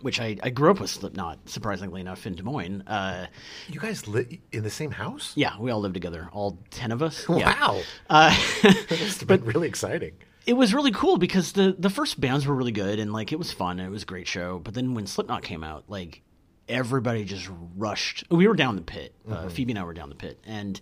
which 0.01 0.19
I, 0.19 0.37
I 0.43 0.49
grew 0.51 0.69
up 0.69 0.79
with 0.79 0.89
slipknot 0.91 1.39
surprisingly 1.49 2.01
enough 2.01 2.27
in 2.27 2.35
des 2.35 2.43
moines 2.43 2.83
uh, 2.85 3.27
you 3.69 3.79
guys 3.79 4.07
live 4.09 4.27
in 4.51 4.63
the 4.63 4.69
same 4.69 4.91
house? 4.91 5.31
yeah 5.35 5.57
we 5.57 5.71
all 5.71 5.79
lived 5.79 5.93
together 5.93 6.27
all 6.33 6.57
10 6.71 6.91
of 6.91 7.01
us 7.01 7.25
Yeah. 7.29 7.57
Wow, 7.61 7.81
uh, 8.09 8.29
that 8.63 8.97
must 8.99 9.19
have 9.21 9.27
been 9.29 9.45
really 9.53 9.67
exciting. 9.69 10.11
It 10.47 10.53
was 10.53 10.73
really 10.73 10.91
cool 10.91 11.17
because 11.17 11.51
the 11.51 11.75
the 11.77 11.89
first 11.89 12.19
bands 12.19 12.47
were 12.47 12.55
really 12.55 12.71
good 12.71 12.99
and 12.99 13.13
like 13.13 13.31
it 13.31 13.37
was 13.37 13.51
fun 13.51 13.79
and 13.79 13.87
it 13.87 13.91
was 13.91 14.03
a 14.03 14.07
great 14.07 14.27
show. 14.27 14.59
But 14.59 14.73
then 14.73 14.95
when 14.95 15.05
Slipknot 15.05 15.43
came 15.43 15.63
out, 15.63 15.83
like 15.89 16.23
everybody 16.67 17.25
just 17.25 17.49
rushed. 17.75 18.23
We 18.31 18.47
were 18.47 18.55
down 18.55 18.77
the 18.77 18.81
pit. 18.81 19.13
Uh, 19.29 19.49
Phoebe 19.49 19.73
and 19.73 19.79
I 19.79 19.83
were 19.83 19.93
down 19.93 20.09
the 20.09 20.15
pit, 20.15 20.39
and 20.45 20.79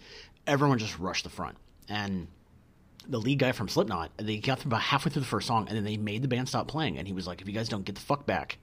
everyone 0.47 0.77
just 0.77 0.97
rushed 0.99 1.23
the 1.23 1.29
front. 1.29 1.57
And 1.89 2.27
the 3.07 3.19
lead 3.19 3.39
guy 3.39 3.51
from 3.51 3.67
Slipknot, 3.67 4.11
they 4.17 4.37
got 4.37 4.59
through 4.59 4.69
about 4.69 4.81
halfway 4.81 5.11
through 5.11 5.21
the 5.21 5.27
first 5.27 5.47
song, 5.47 5.67
and 5.67 5.75
then 5.75 5.83
they 5.83 5.97
made 5.97 6.21
the 6.21 6.27
band 6.27 6.47
stop 6.47 6.67
playing. 6.67 6.97
And 6.97 7.07
he 7.07 7.13
was 7.13 7.25
like, 7.27 7.41
"If 7.41 7.47
you 7.47 7.53
guys 7.53 7.67
don't 7.67 7.85
get 7.85 7.95
the 7.95 8.01
fuck 8.01 8.25
back." 8.25 8.59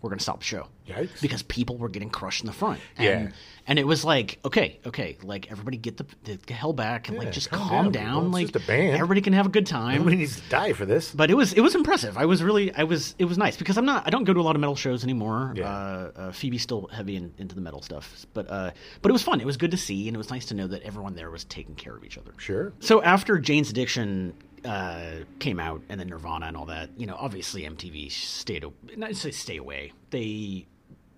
We're 0.00 0.10
gonna 0.10 0.20
stop 0.20 0.38
the 0.38 0.44
show 0.44 0.68
Yikes. 0.88 1.20
because 1.20 1.42
people 1.42 1.76
were 1.76 1.88
getting 1.88 2.08
crushed 2.10 2.42
in 2.42 2.46
the 2.46 2.52
front. 2.52 2.78
And, 2.96 3.04
Yeah. 3.30 3.30
and 3.66 3.78
it 3.80 3.86
was 3.86 4.04
like, 4.04 4.38
okay, 4.44 4.78
okay, 4.86 5.16
like 5.24 5.50
everybody 5.50 5.76
get 5.76 5.96
the, 5.96 6.06
the 6.46 6.52
hell 6.54 6.72
back 6.72 7.08
and 7.08 7.16
Yeah, 7.16 7.24
like 7.24 7.32
just 7.32 7.50
calm 7.50 7.68
calm, 7.68 7.90
down, 7.90 8.14
down. 8.22 8.30
Like 8.30 8.52
just 8.52 8.64
a 8.64 8.66
band. 8.66 8.94
everybody 8.94 9.20
can 9.20 9.32
have 9.32 9.46
a 9.46 9.48
good 9.48 9.66
time 9.66 9.98
Nobody 9.98 10.16
needs 10.18 10.40
to 10.40 10.48
die 10.48 10.72
for 10.72 10.86
this. 10.86 11.10
but 11.10 11.30
it 11.30 11.34
was 11.34 11.52
it 11.52 11.60
was 11.62 11.74
impressive. 11.74 12.16
I 12.16 12.26
was 12.26 12.42
really 12.44 12.72
I 12.74 12.84
was 12.84 13.16
it 13.18 13.24
was 13.24 13.36
nice 13.38 13.56
because 13.56 13.76
I'm 13.76 13.86
not 13.86 14.06
I 14.06 14.10
don't 14.10 14.24
go 14.24 14.32
to 14.32 14.40
a 14.40 14.42
lot 14.42 14.54
of 14.54 14.60
metal 14.60 14.76
shows 14.76 15.02
anymore. 15.02 15.52
Yeah. 15.56 15.68
Uh, 15.68 16.10
uh, 16.16 16.32
Phoebe's 16.32 16.62
still 16.62 16.86
heavy 16.92 17.16
in, 17.16 17.34
into 17.38 17.56
the 17.56 17.60
metal 17.60 17.82
stuff, 17.82 18.24
but 18.34 18.48
uh, 18.50 18.70
but 19.02 19.10
it 19.10 19.12
was 19.12 19.22
fun. 19.24 19.40
It 19.40 19.46
was 19.46 19.56
good 19.56 19.72
to 19.72 19.76
see, 19.76 20.06
and 20.06 20.14
it 20.14 20.18
was 20.18 20.30
nice 20.30 20.46
to 20.46 20.54
know 20.54 20.68
that 20.68 20.82
everyone 20.82 21.14
there 21.16 21.30
was 21.30 21.42
taking 21.44 21.74
care 21.74 21.96
of 21.96 22.04
each 22.04 22.18
other. 22.18 22.30
Sure. 22.36 22.72
So 22.78 23.02
after 23.02 23.38
Jane's 23.38 23.70
Addiction 23.70 24.32
uh, 24.64 25.24
came 25.38 25.58
out, 25.60 25.82
and 25.88 25.98
then 26.00 26.08
Nirvana 26.08 26.46
and 26.46 26.56
all 26.56 26.66
that, 26.66 26.90
you 26.96 27.06
know, 27.06 27.16
obviously 27.18 27.62
MTV 27.62 28.10
stayed 28.10 28.64
not 28.96 29.14
say 29.16 29.30
stay 29.30 29.56
away. 29.56 29.92
They 30.10 30.66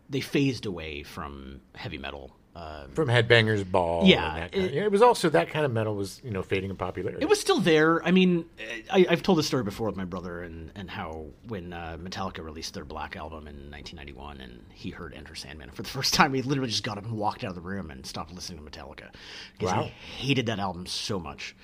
they 0.09 0.21
phased 0.21 0.67
away 0.67 1.03
from 1.03 1.61
heavy 1.75 1.99
metal. 1.99 2.33
Uh, 2.57 2.89
From 2.95 3.07
Headbangers 3.07 3.65
Ball. 3.71 4.05
Yeah, 4.07 4.49
it- 4.53 4.73
yeah, 4.73 4.83
it 4.83 4.91
was 4.91 5.03
also 5.03 5.31
that 5.31 5.51
kind 5.51 5.65
of 5.65 5.71
metal 5.73 5.95
was 5.95 6.21
you 6.25 6.33
know 6.33 6.43
fading 6.43 6.69
in 6.69 6.77
popularity. 6.77 7.23
It 7.23 7.29
was 7.29 7.41
still 7.41 7.61
there. 7.61 8.05
I 8.05 8.11
mean, 8.11 8.45
I, 8.93 9.07
I've 9.09 9.23
told 9.23 9.39
this 9.39 9.47
story 9.47 9.63
before 9.63 9.87
with 9.87 9.97
my 9.97 10.05
brother 10.05 10.43
and, 10.43 10.73
and 10.75 10.91
how 10.91 11.27
when 11.47 11.73
uh, 11.73 11.97
Metallica 12.03 12.43
released 12.43 12.75
their 12.75 12.85
Black 12.85 13.15
album 13.15 13.47
in 13.47 13.71
1991 13.71 14.41
and 14.41 14.65
he 14.75 14.91
heard 14.91 15.15
Enter 15.15 15.37
Sandman 15.37 15.71
for 15.71 15.83
the 15.85 15.89
first 15.99 16.13
time, 16.13 16.35
he 16.35 16.43
literally 16.43 16.71
just 16.71 16.83
got 16.83 16.99
up 16.99 17.05
and 17.05 17.13
walked 17.17 17.45
out 17.45 17.51
of 17.51 17.55
the 17.55 17.61
room 17.61 17.89
and 17.89 18.05
stopped 18.05 18.35
listening 18.35 18.63
to 18.65 18.69
Metallica 18.69 19.11
because 19.57 19.73
Wow. 19.73 19.85
he 19.85 19.91
hated 20.27 20.47
that 20.47 20.59
album 20.59 20.87
so 20.87 21.21
much. 21.21 21.55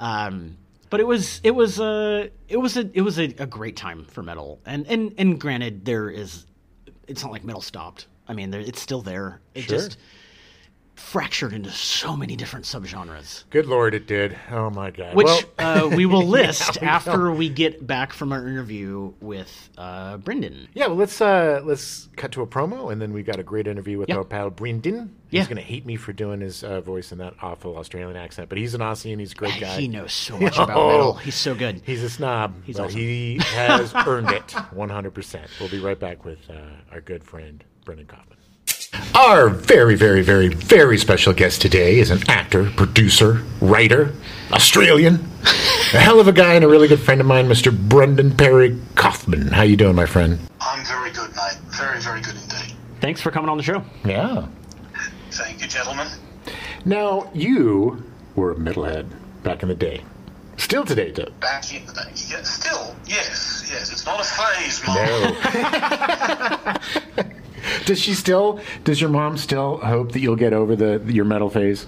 Um, 0.00 0.56
but 0.90 1.00
it 1.00 1.06
was 1.06 1.40
it 1.42 1.52
was 1.52 1.80
uh, 1.80 2.28
it 2.48 2.56
was 2.56 2.76
a 2.76 2.90
it 2.92 3.00
was 3.02 3.18
a, 3.18 3.24
a 3.38 3.46
great 3.46 3.76
time 3.76 4.04
for 4.04 4.22
metal. 4.22 4.60
And 4.66 4.86
and 4.86 5.12
and 5.18 5.40
granted, 5.40 5.84
there 5.84 6.08
is 6.10 6.46
it's 7.06 7.22
not 7.22 7.32
like 7.32 7.44
metal 7.44 7.60
stopped. 7.62 8.06
I 8.26 8.32
mean, 8.32 8.50
there, 8.50 8.60
it's 8.60 8.80
still 8.80 9.02
there. 9.02 9.40
It 9.54 9.62
Sure. 9.62 9.78
just 9.78 9.98
fractured 10.94 11.52
into 11.52 11.70
so 11.70 12.16
many 12.16 12.36
different 12.36 12.64
subgenres. 12.64 13.44
Good 13.50 13.66
lord, 13.66 13.94
it 13.94 14.06
did. 14.06 14.36
Oh 14.50 14.70
my 14.70 14.90
god. 14.90 15.14
Which 15.14 15.26
well, 15.58 15.84
uh, 15.84 15.96
we 15.96 16.06
will 16.06 16.26
list 16.26 16.80
we 16.80 16.86
after 16.86 17.32
we 17.32 17.48
get 17.48 17.84
back 17.86 18.12
from 18.12 18.32
our 18.32 18.46
interview 18.46 19.12
with 19.20 19.70
uh, 19.76 20.16
Brendan. 20.18 20.68
yeah, 20.74 20.86
well, 20.86 20.96
let's 20.96 21.20
uh, 21.20 21.60
let's 21.64 22.08
cut 22.16 22.32
to 22.32 22.42
a 22.42 22.46
promo, 22.46 22.92
and 22.92 23.00
then 23.02 23.12
we 23.12 23.22
got 23.22 23.38
a 23.38 23.42
great 23.42 23.66
interview 23.66 23.98
with 23.98 24.08
Yeah. 24.08 24.16
our 24.16 24.24
pal 24.24 24.50
Brendan. 24.50 25.14
He's 25.30 25.38
Yeah. 25.40 25.44
going 25.46 25.56
to 25.56 25.62
hate 25.62 25.84
me 25.84 25.96
for 25.96 26.12
doing 26.12 26.40
his 26.40 26.62
uh, 26.62 26.80
voice 26.80 27.10
in 27.10 27.18
that 27.18 27.34
awful 27.42 27.76
Australian 27.76 28.16
accent, 28.16 28.48
but 28.48 28.56
he's 28.56 28.74
an 28.74 28.80
Aussie 28.80 29.10
and 29.10 29.20
he's 29.20 29.32
a 29.32 29.36
great 29.36 29.60
guy. 29.60 29.76
He 29.80 29.88
knows 29.88 30.12
so 30.12 30.38
much 30.38 30.56
about 30.56 30.70
Oh. 30.76 30.88
metal. 30.90 31.12
He's 31.14 31.34
so 31.34 31.54
good. 31.56 31.82
He's 31.84 32.04
a 32.04 32.10
snob, 32.10 32.54
He's 32.64 32.76
but 32.76 32.84
awesome. 32.86 32.98
he 33.00 33.38
has 33.42 33.92
earned 34.06 34.30
it 34.30 34.46
100%. 34.48 35.40
We'll 35.58 35.68
be 35.70 35.80
right 35.80 35.98
back 35.98 36.24
with 36.24 36.38
uh, 36.48 36.54
our 36.92 37.00
good 37.00 37.24
friend, 37.24 37.64
Brendan 37.84 38.06
Kaufman. 38.06 38.33
Our 39.14 39.48
very, 39.48 39.94
very, 39.94 40.22
very, 40.22 40.48
very 40.48 40.98
special 40.98 41.32
guest 41.32 41.62
today 41.62 41.98
is 41.98 42.10
an 42.10 42.18
actor, 42.28 42.70
producer, 42.70 43.42
writer, 43.60 44.12
Australian, 44.50 45.24
a 45.94 45.98
hell 45.98 46.18
of 46.18 46.26
a 46.26 46.32
guy 46.32 46.54
and 46.54 46.64
a 46.64 46.68
really 46.68 46.88
good 46.88 47.00
friend 47.00 47.20
of 47.20 47.26
mine, 47.26 47.48
Mr. 47.48 47.76
Brendan 47.88 48.36
Perry 48.36 48.76
Kaufman. 48.96 49.48
How 49.48 49.62
you 49.62 49.76
doing, 49.76 49.94
my 49.94 50.06
friend? 50.06 50.38
I'm 50.60 50.84
very 50.84 51.10
good, 51.12 51.30
mate. 51.30 51.58
Very, 51.68 52.00
very 52.00 52.20
good 52.22 52.34
indeed. 52.34 52.74
Thanks 53.00 53.20
for 53.20 53.30
coming 53.30 53.48
on 53.48 53.56
the 53.56 53.62
show. 53.62 53.84
Yeah. 54.04 54.48
Thank 55.30 55.62
you, 55.62 55.68
gentlemen. 55.68 56.08
Now, 56.84 57.30
you 57.34 58.04
were 58.34 58.52
a 58.52 58.56
metalhead 58.56 59.06
back 59.42 59.62
in 59.62 59.68
the 59.68 59.74
day. 59.74 60.02
Still 60.56 60.84
today, 60.84 61.10
though. 61.10 61.30
Back 61.40 61.72
in 61.72 61.86
the 61.86 61.92
day. 61.92 62.10
Yeah, 62.28 62.42
still, 62.42 62.96
yes, 63.06 63.68
yes. 63.70 63.92
It's 63.92 64.06
not 64.06 64.20
a 64.20 64.24
phase, 64.24 64.86
Mom. 64.86 64.96
No. 67.16 67.34
does 67.86 68.00
she 68.00 68.14
still? 68.14 68.60
Does 68.84 69.00
your 69.00 69.10
mom 69.10 69.36
still 69.36 69.78
hope 69.78 70.12
that 70.12 70.20
you'll 70.20 70.36
get 70.36 70.52
over 70.52 70.76
the 70.76 71.02
your 71.12 71.24
metal 71.24 71.50
phase? 71.50 71.86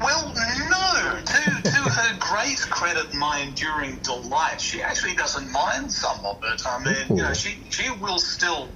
Well, 0.00 0.32
no. 0.70 1.20
To, 1.20 1.62
to 1.62 1.70
her 1.70 2.16
great 2.20 2.58
credit, 2.58 3.12
my 3.14 3.40
enduring 3.40 3.96
delight, 3.96 4.60
she 4.60 4.82
actually 4.82 5.14
doesn't 5.14 5.50
mind 5.50 5.90
some 5.90 6.24
of 6.24 6.42
it. 6.44 6.66
I 6.66 6.82
mean, 6.84 7.16
you 7.16 7.22
know, 7.22 7.32
she, 7.32 7.58
she 7.70 7.90
will 7.90 8.18
still 8.18 8.68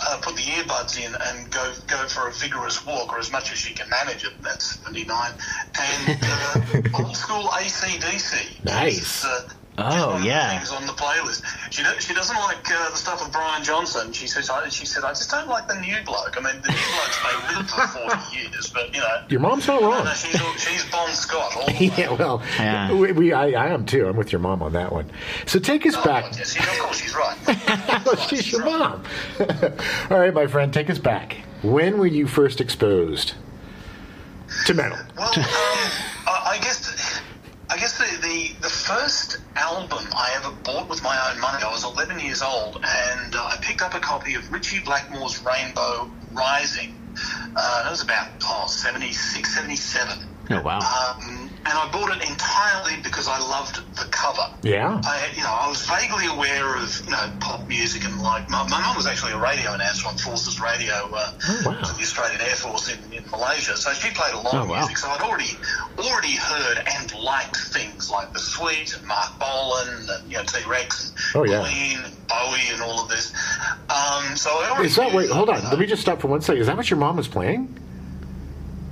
uh, 0.00 0.18
put 0.22 0.36
the 0.36 0.42
earbuds 0.42 0.98
in 0.98 1.14
and 1.14 1.50
go 1.50 1.72
go 1.86 2.06
for 2.08 2.28
a 2.28 2.32
vigorous 2.32 2.84
walk, 2.86 3.12
or 3.12 3.18
as 3.18 3.32
much 3.32 3.52
as 3.52 3.58
she 3.58 3.74
can 3.74 3.88
manage 3.90 4.24
it. 4.24 4.32
That's 4.42 4.80
79. 4.84 5.32
And 5.80 6.18
uh, 6.22 6.88
old 7.02 7.16
school 7.16 7.50
AC/DC. 7.58 8.64
Nice. 8.64 9.18
is, 9.18 9.24
uh, 9.24 9.48
Oh, 9.80 10.08
one 10.08 10.16
of 10.16 10.24
yeah. 10.24 10.58
things 10.58 10.72
on 10.72 10.86
the 10.86 10.92
playlist. 10.92 11.44
She 11.72 11.82
do, 11.84 11.90
she 12.00 12.12
doesn't 12.12 12.36
like 12.36 12.58
uh, 12.70 12.90
the 12.90 12.96
stuff 12.96 13.22
with 13.22 13.32
Brian 13.32 13.62
Johnson. 13.62 14.12
She 14.12 14.26
says 14.26 14.50
I, 14.50 14.68
she 14.68 14.84
said 14.86 15.04
I 15.04 15.10
just 15.10 15.30
don't 15.30 15.48
like 15.48 15.68
the 15.68 15.80
new 15.80 15.96
bloke. 16.04 16.36
I 16.36 16.40
mean 16.40 16.60
the 16.62 16.68
new 16.68 16.74
bloke's 16.74 17.22
been 17.22 17.58
with 17.58 17.70
her 17.70 17.86
for 17.86 17.98
forty 17.98 18.36
years, 18.40 18.70
but 18.74 18.92
you 18.94 19.00
know. 19.00 19.22
Your 19.28 19.40
mom's 19.40 19.66
not 19.68 19.80
wrong. 19.80 20.04
No, 20.04 20.12
she's, 20.14 20.40
she's 20.60 20.84
Bon 20.90 21.08
Scott. 21.14 21.56
All 21.56 21.66
the 21.66 21.72
way. 21.88 21.92
Yeah, 21.96 22.12
well, 22.12 22.42
Yeah. 22.58 22.92
We, 22.92 23.12
we 23.12 23.32
I, 23.32 23.50
I 23.50 23.68
am 23.68 23.86
too. 23.86 24.08
I'm 24.08 24.16
with 24.16 24.32
your 24.32 24.40
mom 24.40 24.62
on 24.62 24.72
that 24.72 24.92
one. 24.92 25.10
So 25.46 25.58
take 25.58 25.86
us 25.86 25.94
Oh, 25.96 26.04
back. 26.04 26.36
yes, 26.36 26.56
yeah, 26.56 26.62
of 26.72 26.78
course 26.80 27.00
she's 27.00 27.14
right. 27.14 28.04
Well, 28.04 28.16
she's 28.28 28.50
your 28.50 28.64
mom. 28.64 29.04
All 30.10 30.18
right, 30.18 30.34
my 30.34 30.46
friend, 30.46 30.72
take 30.72 30.90
us 30.90 30.98
back. 30.98 31.36
When 31.62 31.98
were 31.98 32.06
you 32.06 32.26
first 32.26 32.60
exposed 32.60 33.34
to 34.66 34.74
metal? 34.74 34.98
Well, 35.16 35.26
um, 35.28 35.32
I, 36.26 36.54
I 36.54 36.58
guess 36.62 36.87
I 37.70 37.76
guess 37.76 37.98
the, 37.98 38.04
the 38.26 38.54
the 38.62 38.70
first 38.70 39.36
album 39.54 40.08
I 40.16 40.34
ever 40.36 40.54
bought 40.64 40.88
with 40.88 41.02
my 41.02 41.30
own 41.30 41.40
money. 41.40 41.62
I 41.62 41.70
was 41.70 41.84
11 41.84 42.18
years 42.20 42.40
old, 42.40 42.76
and 42.76 43.34
uh, 43.34 43.38
I 43.38 43.58
picked 43.60 43.82
up 43.82 43.94
a 43.94 44.00
copy 44.00 44.34
of 44.34 44.50
Ritchie 44.50 44.80
Blackmore's 44.80 45.44
Rainbow 45.44 46.10
Rising. 46.32 46.94
Uh, 47.54 47.82
that 47.84 47.90
was 47.90 48.02
about 48.02 48.28
oh, 48.44 48.66
76, 48.68 49.54
77. 49.54 50.18
Oh, 50.50 50.62
wow. 50.62 50.78
Um, 50.78 51.37
and 51.68 51.76
I 51.78 51.88
bought 51.92 52.10
it 52.16 52.24
entirely 52.28 52.96
because 53.02 53.28
I 53.28 53.38
loved 53.38 53.76
the 53.96 54.08
cover. 54.10 54.48
Yeah. 54.62 55.00
I, 55.04 55.28
you 55.36 55.42
know, 55.42 55.52
I 55.52 55.68
was 55.68 55.84
vaguely 55.86 56.26
aware 56.26 56.76
of 56.76 56.88
you 57.04 57.10
know 57.12 57.30
pop 57.40 57.68
music 57.68 58.04
and 58.04 58.20
like 58.22 58.48
my, 58.48 58.66
my 58.68 58.80
mum 58.80 58.96
was 58.96 59.06
actually 59.06 59.32
a 59.32 59.38
radio 59.38 59.72
announcer 59.74 60.08
on 60.08 60.16
Forces 60.16 60.60
Radio 60.60 60.94
uh, 61.12 61.32
Oh, 61.48 61.62
wow. 61.66 61.80
the 61.82 62.00
Australian 62.02 62.40
Air 62.40 62.56
Force 62.56 62.88
in, 62.88 62.98
in 63.12 63.22
Malaysia, 63.30 63.76
so 63.76 63.92
she 63.92 64.10
played 64.14 64.32
a 64.34 64.38
lot 64.40 64.54
Oh, 64.54 64.62
of 64.62 64.68
wow. 64.68 64.78
music. 64.80 64.96
So 64.98 65.08
I'd 65.08 65.20
already 65.20 65.52
already 65.98 66.36
heard 66.36 66.82
and 66.88 67.14
liked 67.20 67.56
things 67.56 68.10
like 68.10 68.32
The 68.32 68.38
Sweet 68.40 68.96
and 68.96 69.04
Marc 69.06 69.38
Bolan 69.38 70.08
and 70.08 70.30
you 70.30 70.38
know 70.38 70.44
T 70.44 70.64
Rex 70.66 71.10
and 71.10 71.18
Oh, 71.36 71.44
yeah. 71.44 71.60
Queen 71.60 71.98
and 72.04 72.14
Bowie 72.28 72.72
and 72.72 72.80
all 72.82 73.02
of 73.04 73.08
this. 73.10 73.32
Um, 73.90 74.36
so 74.36 74.50
I 74.50 74.70
already 74.70 74.86
Is 74.88 74.96
that 74.96 75.12
wait? 75.12 75.28
Hold 75.30 75.50
on. 75.50 75.56
you 75.56 75.62
know, 75.62 75.68
Let 75.70 75.78
me 75.78 75.86
just 75.86 76.02
stop 76.02 76.20
for 76.20 76.28
one 76.28 76.40
second. 76.40 76.60
Is 76.62 76.66
that 76.68 76.76
what 76.76 76.88
your 76.90 76.98
mom 76.98 77.16
was 77.16 77.28
playing? 77.28 77.76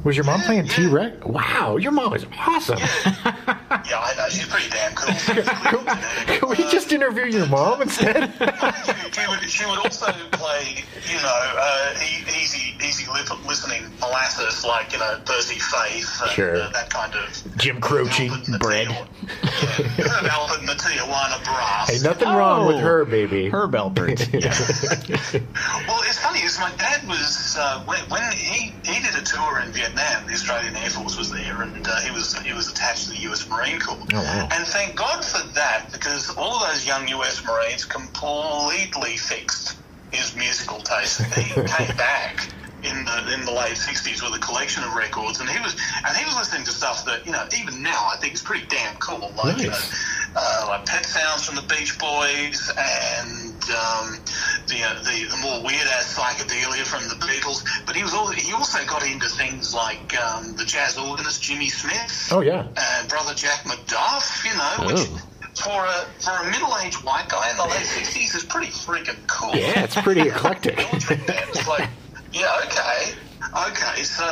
Was 0.07 0.17
your 0.17 0.25
mom 0.25 0.39
Yeah, 0.39 0.47
playing 0.47 0.67
yeah. 0.67 0.73
T 0.73 0.87
Rex? 0.87 1.27
Wow, 1.27 1.79
your 1.79 1.91
mom 1.91 2.15
is 2.15 2.25
awesome. 2.39 2.79
I 3.99 4.15
know 4.17 4.29
she's 4.29 4.47
pretty 4.47 4.69
damn 4.71 4.95
cool. 4.95 5.13
She's. 5.17 6.39
Can 6.39 6.49
we 6.49 6.57
Uh, 6.65 6.71
just 6.71 6.93
interview 6.93 7.25
your 7.27 7.47
mom 7.47 7.83
instead? 7.83 8.33
she, 8.33 8.93
she 9.21 9.29
would, 9.29 9.51
she 9.51 9.67
would 9.67 9.79
also 9.79 10.07
play, 10.33 10.85
you 11.09 11.17
know, 11.17 11.41
uh, 11.59 11.95
e- 12.03 12.25
easy, 12.43 12.75
easy 12.85 13.11
lip, 13.13 13.29
listening 13.47 13.83
molasses 14.01 14.65
like, 14.65 14.93
you 14.93 14.99
know, 14.99 15.19
Percy 15.25 15.59
Faith, 15.59 16.21
and, 16.23 16.31
Sure. 16.33 16.57
uh, 16.57 16.71
that 16.71 16.91
kind 16.91 17.15
of 17.15 17.57
Jim 17.57 17.81
Croce, 17.81 18.29
Albert 18.29 18.47
and 18.47 18.55
the 18.55 18.59
bread. 18.59 18.87
Tia- 18.89 19.07
Herb 20.07 20.27
Alpert 20.27 20.59
and 20.61 20.69
the 20.69 20.75
Tijuana 20.75 21.43
Brass. 21.45 21.91
Ain't 21.93 22.03
nothing 22.03 22.29
wrong 22.29 22.67
with 22.67 22.77
Oh. 22.77 22.81
her, 22.81 23.05
baby. 23.05 23.49
Herb 23.51 23.73
Alpert. 23.73 24.19
Well, 25.89 26.01
it's 26.05 26.19
funny 26.19 26.41
is 26.41 26.59
my 26.59 26.71
dad 26.77 27.07
was 27.09 27.57
uh, 27.59 27.83
when, 27.85 27.99
when 28.09 28.23
he 28.33 28.73
he 28.85 29.01
did 29.03 29.15
a 29.17 29.23
tour 29.23 29.61
in 29.61 29.73
Vietnam. 29.73 30.27
The 30.27 30.33
Australian 30.35 30.77
Air 30.77 30.91
Force 30.91 31.17
was 31.17 31.31
there, 31.31 31.63
and 31.63 31.87
uh, 31.87 32.01
he 32.01 32.11
was 32.11 32.37
he 32.39 32.53
was 32.53 32.69
attached 32.69 33.05
to 33.07 33.11
the 33.11 33.19
U.S. 33.31 33.49
Marine 33.49 33.66
Corps. 33.81 33.99
Oh, 34.13 34.23
wow. 34.23 34.49
And 34.53 34.67
thank 34.67 34.97
God 34.97 35.25
for 35.25 35.47
that, 35.55 35.89
because 35.93 36.31
all 36.37 36.63
of 36.63 36.69
those 36.69 36.87
young 36.87 37.09
U.S. 37.09 37.45
Marines 37.45 37.85
completely 37.85 39.17
fixed 39.17 39.77
his 40.13 40.35
musical 40.37 40.79
taste. 40.79 41.21
He 41.35 41.55
came 41.55 41.67
back. 41.97 42.49
In 42.85 43.05
the, 43.05 43.35
in 43.35 43.45
the 43.47 43.51
late 43.53 43.73
'60s, 43.75 44.23
with 44.23 44.37
a 44.37 44.39
collection 44.39 44.85
of 44.85 44.95
records, 44.95 45.41
and 45.41 45.49
he 45.49 45.59
was 45.61 45.75
and 46.07 46.17
he 46.17 46.25
was 46.27 46.37
listening 46.37 46.63
to 46.65 46.71
stuff 46.71 47.05
that 47.07 47.25
you 47.27 47.33
know 47.33 47.43
even 47.59 47.83
now 47.83 48.07
I 48.13 48.17
think 48.21 48.35
is 48.35 48.43
pretty 48.43 48.67
damn 48.69 48.95
cool, 48.97 49.33
like 49.43 49.59
you 49.59 49.71
know, 49.71 49.79
uh, 50.37 50.67
like 50.69 50.85
Pet 50.87 51.05
Sounds 51.07 51.45
from 51.47 51.57
the 51.57 51.63
Beach 51.63 51.99
Boys 51.99 52.71
and 52.77 53.55
um, 53.73 54.21
the, 54.69 54.79
uh, 54.85 55.03
the 55.03 55.25
the 55.31 55.39
more 55.43 55.65
weird 55.65 55.87
ass 55.89 56.15
psychedelia 56.17 56.85
from 56.85 57.09
the 57.09 57.17
Beatles. 57.17 57.65
But 57.87 57.97
he 57.97 58.03
was 58.03 58.13
all, 58.15 58.29
he 58.29 58.53
also 58.53 58.85
got 58.87 59.05
into 59.11 59.27
things 59.27 59.75
like 59.75 60.15
um, 60.21 60.55
the 60.57 60.65
jazz 60.65 60.99
organist 60.99 61.43
Jimmy 61.43 61.71
Smith 61.71 62.29
Oh 62.31 62.41
yeah. 62.43 62.69
and 62.77 63.09
brother 63.09 63.35
Jack 63.35 63.65
McDuff. 63.65 64.45
You 64.45 64.55
know, 64.57 64.87
which 64.93 65.09
Oh. 65.09 65.23
for 65.57 65.85
a 65.87 66.07
for 66.23 66.47
a 66.47 66.51
middle 66.53 66.77
aged 66.85 67.03
white 67.03 67.29
guy 67.31 67.51
in 67.51 67.57
the 67.57 67.65
late 67.65 67.87
'60s 67.87 68.37
is 68.37 68.45
pretty 68.45 68.71
freaking 68.71 69.17
cool. 69.27 69.57
Yeah, 69.57 69.83
it's 69.85 69.97
pretty 70.01 70.21
eclectic. 70.29 70.77
Military 70.77 71.21
band. 71.25 71.49
It's 71.49 71.67
like, 71.67 71.89
yeah, 72.41 72.61
okay, 72.67 73.15
okay. 73.71 74.03
So, 74.05 74.25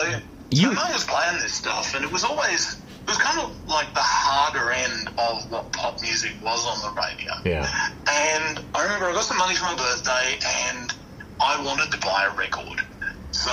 You- 0.50 0.68
so 0.68 0.72
Mum 0.72 0.92
was 0.92 1.04
playing 1.04 1.38
this 1.40 1.54
stuff, 1.54 1.94
and 1.94 2.04
it 2.04 2.12
was 2.12 2.24
always 2.24 2.76
it 3.02 3.08
was 3.08 3.18
kind 3.18 3.38
of 3.40 3.50
like 3.68 3.92
the 3.92 4.00
harder 4.00 4.70
end 4.70 5.08
of 5.18 5.50
what 5.50 5.70
pop 5.72 6.00
music 6.00 6.32
was 6.42 6.64
on 6.66 6.80
the 6.94 7.00
radio. 7.00 7.32
Yeah. 7.44 7.68
And 8.08 8.60
I 8.74 8.82
remember 8.82 9.06
I 9.10 9.12
got 9.12 9.24
some 9.24 9.36
money 9.36 9.54
for 9.56 9.64
my 9.64 9.74
birthday, 9.76 10.38
and 10.70 10.94
I 11.40 11.62
wanted 11.64 11.90
to 11.92 11.98
buy 11.98 12.24
a 12.32 12.34
record. 12.34 12.80
So, 13.32 13.50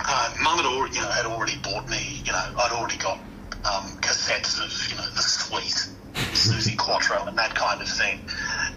uh, 0.00 0.34
Mum 0.42 0.56
had 0.58 0.66
already, 0.66 0.96
you 0.96 1.00
know, 1.00 1.08
had 1.10 1.24
already 1.26 1.56
bought 1.62 1.88
me, 1.88 2.20
you 2.24 2.32
know, 2.32 2.38
I'd 2.58 2.72
already 2.72 2.98
got 2.98 3.18
um, 3.64 3.96
cassettes 4.02 4.60
of, 4.62 4.90
you 4.90 4.96
know, 4.96 5.08
the 5.14 5.22
Sweet, 5.22 5.88
Suzi 6.34 6.76
Quatro, 6.76 7.24
and 7.26 7.38
that 7.38 7.54
kind 7.54 7.80
of 7.80 7.88
thing. 7.88 8.20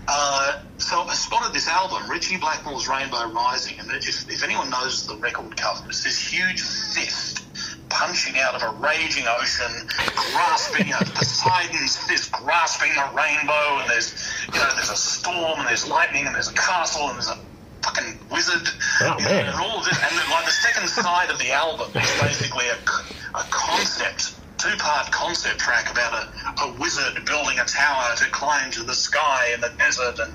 Uh, 0.07 0.61
so 0.77 1.01
I 1.03 1.13
spotted 1.13 1.53
this 1.53 1.67
album, 1.67 2.09
Ritchie 2.09 2.37
Blackmore's 2.37 2.87
Rainbow 2.87 3.31
Rising, 3.31 3.79
and 3.79 3.89
if, 3.91 4.29
if 4.29 4.43
anyone 4.43 4.69
knows 4.69 5.05
the 5.07 5.15
record 5.15 5.55
cover, 5.55 5.87
it's 5.87 6.03
this 6.03 6.19
huge 6.19 6.61
fist 6.61 7.43
punching 7.89 8.37
out 8.39 8.55
of 8.55 8.63
a 8.63 8.69
raging 8.79 9.25
ocean, 9.27 9.87
grasping, 10.31 10.89
know, 10.89 10.97
Poseidon's 11.13 11.97
fist 11.97 12.31
grasping 12.31 12.91
the 12.93 13.09
rainbow, 13.15 13.79
and 13.79 13.89
there's, 13.89 14.13
you 14.53 14.59
know, 14.59 14.69
there's 14.75 14.89
a 14.89 14.95
storm, 14.95 15.59
and 15.59 15.67
there's 15.67 15.87
lightning, 15.87 16.25
and 16.25 16.33
there's 16.35 16.49
a 16.49 16.53
castle, 16.53 17.07
and 17.07 17.15
there's 17.15 17.29
a 17.29 17.37
fucking 17.83 18.17
wizard, 18.31 18.67
Oh, 19.01 19.15
you 19.19 19.25
know, 19.25 19.29
man. 19.31 19.45
and 19.47 19.55
all 19.55 19.79
of 19.79 19.85
this, 19.85 19.97
and 20.01 20.17
then, 20.17 20.29
like 20.31 20.45
the 20.45 20.51
second 20.51 20.87
side 20.89 21.29
of 21.29 21.37
the 21.39 21.51
album 21.51 21.89
is 21.95 22.21
basically 22.21 22.65
a 22.67 23.43
concept, 23.51 24.33
two-part 24.61 25.11
concept 25.11 25.59
track 25.59 25.89
about 25.91 26.13
a, 26.13 26.63
a 26.63 26.73
wizard 26.79 27.25
building 27.25 27.57
a 27.59 27.65
tower 27.65 28.15
to 28.17 28.25
climb 28.31 28.69
to 28.71 28.83
the 28.83 28.93
sky 28.93 29.51
in 29.53 29.61
the 29.61 29.71
desert, 29.77 30.19
and 30.19 30.31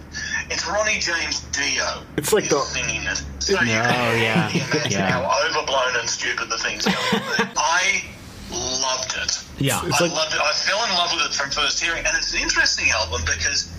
it's 0.51 0.67
Ronnie 0.67 0.99
James 0.99 1.41
Dio. 1.53 2.03
It's 2.17 2.33
like 2.33 2.49
the- 2.49 2.61
singing 2.61 3.03
it. 3.05 3.23
So 3.39 3.53
you 3.53 3.59
Oh, 3.59 3.61
can 3.63 4.21
yeah. 4.23 4.49
imagine 4.51 4.91
Yeah. 4.93 5.11
how 5.11 5.47
overblown 5.47 5.97
and 6.01 6.09
stupid 6.11 6.49
the 6.51 6.59
thing's 6.59 6.85
going 6.85 6.97
to 6.97 7.45
be. 7.47 7.51
I 7.57 8.03
loved 8.51 9.15
it. 9.23 9.39
Yeah. 9.59 9.81
It's 9.87 10.01
I 10.01 10.05
like- 10.07 10.13
loved 10.15 10.35
it. 10.35 10.41
I 10.41 10.53
fell 10.53 10.83
in 10.85 10.91
love 10.95 11.13
with 11.15 11.27
it 11.31 11.35
from 11.35 11.51
first 11.51 11.81
hearing, 11.83 12.05
and 12.05 12.17
it's 12.17 12.33
an 12.35 12.41
interesting 12.41 12.91
album 12.91 13.23
because, 13.25 13.71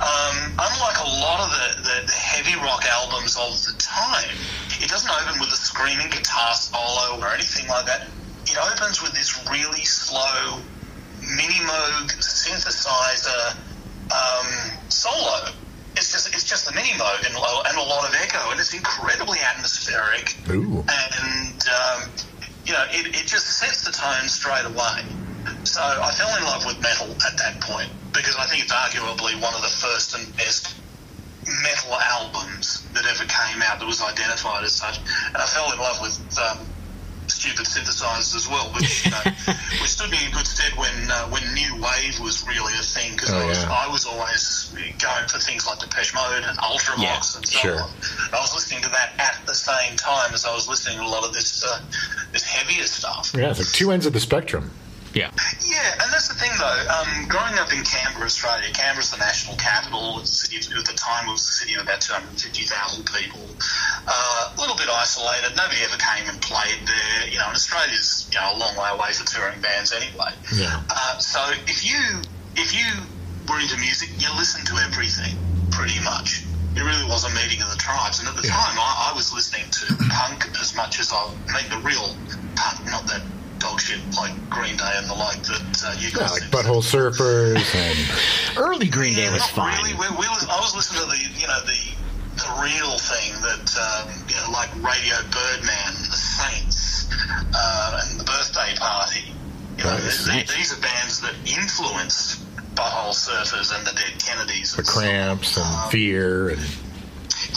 um, 0.00 0.36
unlike 0.58 0.98
a 1.00 1.08
lot 1.24 1.40
of 1.40 1.50
the, 1.50 1.82
the, 1.82 2.06
the 2.06 2.12
heavy 2.12 2.54
rock 2.60 2.84
albums 2.86 3.36
of 3.36 3.56
the 3.64 3.72
time, 3.80 4.30
it 4.80 4.88
doesn't 4.90 5.10
open 5.10 5.40
with 5.40 5.48
a 5.48 5.56
screaming 5.56 6.10
guitar 6.10 6.54
solo 6.54 7.18
or 7.20 7.32
anything 7.32 7.66
like 7.68 7.86
that. 7.86 8.08
It 8.50 8.58
opens 8.58 9.02
with 9.02 9.12
this 9.12 9.46
really 9.50 9.84
slow 9.84 10.60
mini 11.20 11.60
Moog 11.66 12.08
synthesizer 12.18 13.56
um, 14.10 14.78
solo. 14.88 15.52
It's 15.96 16.12
just 16.12 16.32
it's 16.34 16.44
just 16.44 16.66
the 16.66 16.74
mini 16.74 16.90
Moog 16.90 17.26
and, 17.26 17.34
and 17.34 17.78
a 17.78 17.82
lot 17.82 18.08
of 18.08 18.14
echo, 18.14 18.50
and 18.50 18.60
it's 18.60 18.72
incredibly 18.72 19.38
atmospheric. 19.40 20.36
Ooh. 20.50 20.84
And 20.88 21.62
um, 21.68 22.10
you 22.64 22.72
know, 22.72 22.84
it, 22.92 23.06
it 23.16 23.26
just 23.26 23.58
sets 23.58 23.84
the 23.84 23.92
tone 23.92 24.28
straight 24.28 24.64
away. 24.64 25.00
So 25.64 25.80
I 25.80 26.12
fell 26.12 26.36
in 26.36 26.44
love 26.44 26.64
with 26.66 26.80
metal 26.82 27.08
at 27.26 27.36
that 27.38 27.60
point 27.60 27.90
because 28.12 28.36
I 28.36 28.46
think 28.46 28.64
it's 28.64 28.72
arguably 28.72 29.40
one 29.40 29.54
of 29.54 29.62
the 29.62 29.68
first 29.68 30.16
and 30.16 30.36
best 30.36 30.74
metal 31.64 31.94
albums 31.94 32.86
that 32.92 33.06
ever 33.06 33.24
came 33.24 33.62
out 33.62 33.80
that 33.80 33.86
was 33.86 34.02
identified 34.02 34.64
as 34.64 34.72
such. 34.72 35.00
And 35.32 35.36
I 35.36 35.46
fell 35.46 35.72
in 35.72 35.78
love 35.78 35.98
with 36.02 36.38
um, 36.38 36.66
stupid 37.38 37.66
synthesizers 37.66 38.34
as 38.34 38.48
well, 38.48 38.66
which 38.74 39.04
you 39.04 39.10
know, 39.12 39.22
which 39.80 39.90
stood 39.94 40.10
me 40.10 40.18
in 40.26 40.30
good 40.32 40.46
stead 40.46 40.72
when 40.76 40.90
uh, 41.10 41.28
when 41.30 41.42
new 41.54 41.72
wave 41.78 42.18
was 42.20 42.42
really 42.46 42.74
a 42.74 42.82
thing 42.82 43.12
because 43.12 43.30
Oh, 43.32 43.38
I 43.38 43.46
was 43.46 43.62
yeah. 43.62 43.70
I 43.70 43.86
was 43.88 44.04
always 44.06 44.44
going 44.98 45.26
for 45.28 45.38
things 45.38 45.66
like 45.66 45.78
Depeche 45.78 46.14
Mode 46.14 46.42
and 46.44 46.58
Ultravox 46.58 47.02
Yeah, 47.02 47.36
and 47.38 47.46
so 47.46 47.58
sure. 47.62 47.80
on. 47.82 47.90
And 48.26 48.34
I 48.34 48.40
was 48.40 48.52
listening 48.54 48.82
to 48.82 48.90
that 48.90 49.12
at 49.18 49.38
the 49.46 49.54
same 49.54 49.96
time 49.96 50.34
as 50.34 50.44
I 50.44 50.52
was 50.54 50.68
listening 50.68 50.98
to 50.98 51.04
a 51.04 51.06
lot 51.06 51.24
of 51.24 51.32
this 51.32 51.64
uh, 51.64 51.80
this 52.32 52.42
heavier 52.44 52.84
stuff. 52.84 53.32
Yeah, 53.36 53.50
it's 53.50 53.58
like 53.60 53.68
two 53.72 53.92
ends 53.92 54.06
of 54.06 54.12
the 54.12 54.20
spectrum. 54.20 54.70
Yeah. 55.18 55.30
Yeah, 55.66 55.98
and 55.98 56.08
that's 56.14 56.28
the 56.30 56.38
thing 56.38 56.50
though. 56.62 56.78
Um, 56.94 57.26
growing 57.26 57.58
up 57.58 57.72
in 57.74 57.82
Canberra, 57.82 58.26
Australia, 58.30 58.70
Canberra's 58.72 59.10
the 59.10 59.18
national 59.18 59.56
capital. 59.58 60.20
It's 60.22 60.30
a 60.30 60.36
city 60.46 60.56
of, 60.72 60.78
at 60.78 60.86
the 60.86 60.94
time 60.94 61.26
it 61.28 61.32
was 61.34 61.42
a 61.42 61.52
city 61.58 61.74
of 61.74 61.82
about 61.82 62.00
250,000 62.00 63.02
people. 63.04 63.42
Uh, 64.06 64.54
a 64.54 64.60
little 64.60 64.76
bit 64.78 64.86
isolated. 64.88 65.56
Nobody 65.58 65.82
ever 65.82 65.98
came 65.98 66.28
and 66.30 66.38
played 66.40 66.78
there. 66.86 67.26
You 67.28 67.38
know, 67.42 67.50
and 67.50 67.56
Australia's 67.58 68.30
you 68.30 68.38
know 68.38 68.54
a 68.54 68.58
long 68.62 68.76
way 68.78 68.88
away 68.94 69.10
for 69.12 69.26
touring 69.26 69.60
bands 69.60 69.90
anyway. 69.92 70.30
Yeah. 70.54 70.80
Uh, 70.88 71.18
so 71.18 71.42
if 71.66 71.82
you 71.82 71.98
if 72.54 72.70
you 72.72 72.86
were 73.50 73.58
into 73.60 73.76
music, 73.82 74.08
you 74.22 74.30
listened 74.38 74.66
to 74.70 74.78
everything 74.86 75.34
pretty 75.74 75.98
much. 76.04 76.44
It 76.76 76.82
really 76.86 77.10
was 77.10 77.24
a 77.26 77.32
meeting 77.34 77.58
of 77.60 77.70
the 77.74 77.80
tribes, 77.80 78.20
and 78.20 78.28
at 78.28 78.36
the 78.38 78.46
Yeah. 78.46 78.54
time, 78.54 78.78
I, 78.78 79.10
I 79.10 79.16
was 79.16 79.34
listening 79.34 79.66
to 79.82 79.84
punk 80.14 80.46
as 80.62 80.76
much 80.76 81.00
as 81.00 81.10
I 81.12 81.26
I 81.50 81.58
mean 81.58 81.68
the 81.74 81.82
real 81.82 82.14
punk, 82.54 82.86
not 82.86 83.02
that 83.10 83.22
dog 83.58 83.80
shit 83.80 84.00
like 84.16 84.32
Green 84.50 84.76
Day 84.76 84.92
and 84.96 85.08
the 85.08 85.14
like 85.14 85.42
that 85.44 85.84
uh, 85.86 85.94
you 85.98 86.08
Yeah, 86.14 86.28
like 86.30 86.42
Butthole 86.50 86.82
Surfers 86.82 87.62
and 87.74 88.58
Early 88.58 88.88
Green 88.88 89.14
Day 89.14 89.24
Yeah, 89.24 89.32
was 89.34 89.46
fine. 89.46 89.76
Really, 89.82 89.94
we, 89.94 90.06
we 90.16 90.26
was, 90.28 90.46
I 90.48 90.58
was 90.60 90.74
listening 90.76 91.02
to 91.02 91.08
the 91.08 91.40
you 91.40 91.46
know 91.46 91.60
the 91.66 91.80
the 92.38 92.50
real 92.62 92.96
thing 92.98 93.32
that 93.42 93.66
um, 93.78 94.08
you 94.28 94.36
know 94.36 94.50
like 94.52 94.70
Radio 94.76 95.16
Birdman, 95.30 95.92
the 96.10 96.16
Saints, 96.16 97.08
uh, 97.54 98.00
and 98.04 98.20
the 98.20 98.24
Birthday 98.24 98.74
Party. 98.78 99.32
You 99.78 99.84
know, 99.84 99.90
Nice. 99.98 100.24
th- 100.24 100.36
Nice. 100.48 100.56
these 100.56 100.72
are 100.76 100.80
bands 100.80 101.20
that 101.22 101.34
influenced 101.46 102.44
Butthole 102.74 103.14
Surfers 103.14 103.76
and 103.76 103.86
the 103.86 103.92
Dead 103.92 104.18
Kennedys. 104.22 104.72
the 104.74 104.78
and 104.78 104.86
so. 104.86 105.00
Cramps 105.00 105.56
and 105.56 105.66
Um, 105.66 105.90
Fear 105.90 106.48
and 106.50 106.60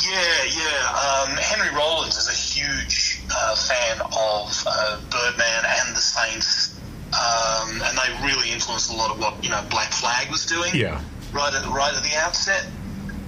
yeah, 0.05 0.43
yeah. 0.45 1.25
Um, 1.29 1.37
Henry 1.37 1.75
Rollins 1.75 2.15
is 2.15 2.27
a 2.29 2.33
huge 2.33 3.10
uh, 3.35 3.55
fan 3.55 4.01
of 4.01 4.63
uh, 4.67 4.99
Birdman 5.09 5.63
and 5.65 5.95
the 5.95 6.01
Saints, 6.01 6.79
um, 7.13 7.81
and 7.81 7.97
they 7.97 8.27
really 8.27 8.51
influenced 8.51 8.91
a 8.91 8.95
lot 8.95 9.11
of 9.11 9.19
what 9.19 9.43
you 9.43 9.49
know 9.49 9.63
Black 9.69 9.91
Flag 9.91 10.29
was 10.29 10.45
doing. 10.45 10.71
yeah. 10.73 11.01
right 11.33 11.53
at 11.53 11.65
right 11.67 11.93
at 11.93 12.03
the 12.03 12.15
outset. 12.17 12.67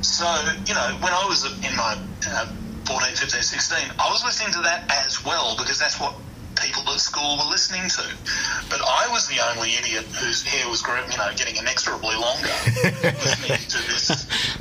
So 0.01 0.25
you 0.67 0.73
know, 0.73 0.97
when 0.99 1.13
I 1.13 1.25
was 1.27 1.45
in 1.45 1.75
my 1.75 1.97
uh, 2.27 2.47
14, 2.85 3.15
15, 3.15 3.41
16, 3.41 3.91
I 3.97 4.09
was 4.11 4.23
listening 4.23 4.53
to 4.53 4.61
that 4.61 4.91
as 5.05 5.23
well 5.23 5.55
because 5.57 5.79
that's 5.79 5.99
what 5.99 6.13
people 6.61 6.83
at 6.83 6.99
school 6.99 7.37
were 7.37 7.49
listening 7.49 7.89
to. 7.89 8.03
But 8.69 8.81
I 8.81 9.07
was 9.11 9.27
the 9.27 9.39
only 9.55 9.75
idiot 9.75 10.05
whose 10.05 10.43
hair 10.43 10.69
was 10.69 10.81
grow- 10.81 11.05
you 11.09 11.17
know 11.17 11.31
getting 11.35 11.55
inexorably 11.55 12.15
longer, 12.15 12.47
listening 13.23 13.63
to 13.69 13.79
this 13.87 14.07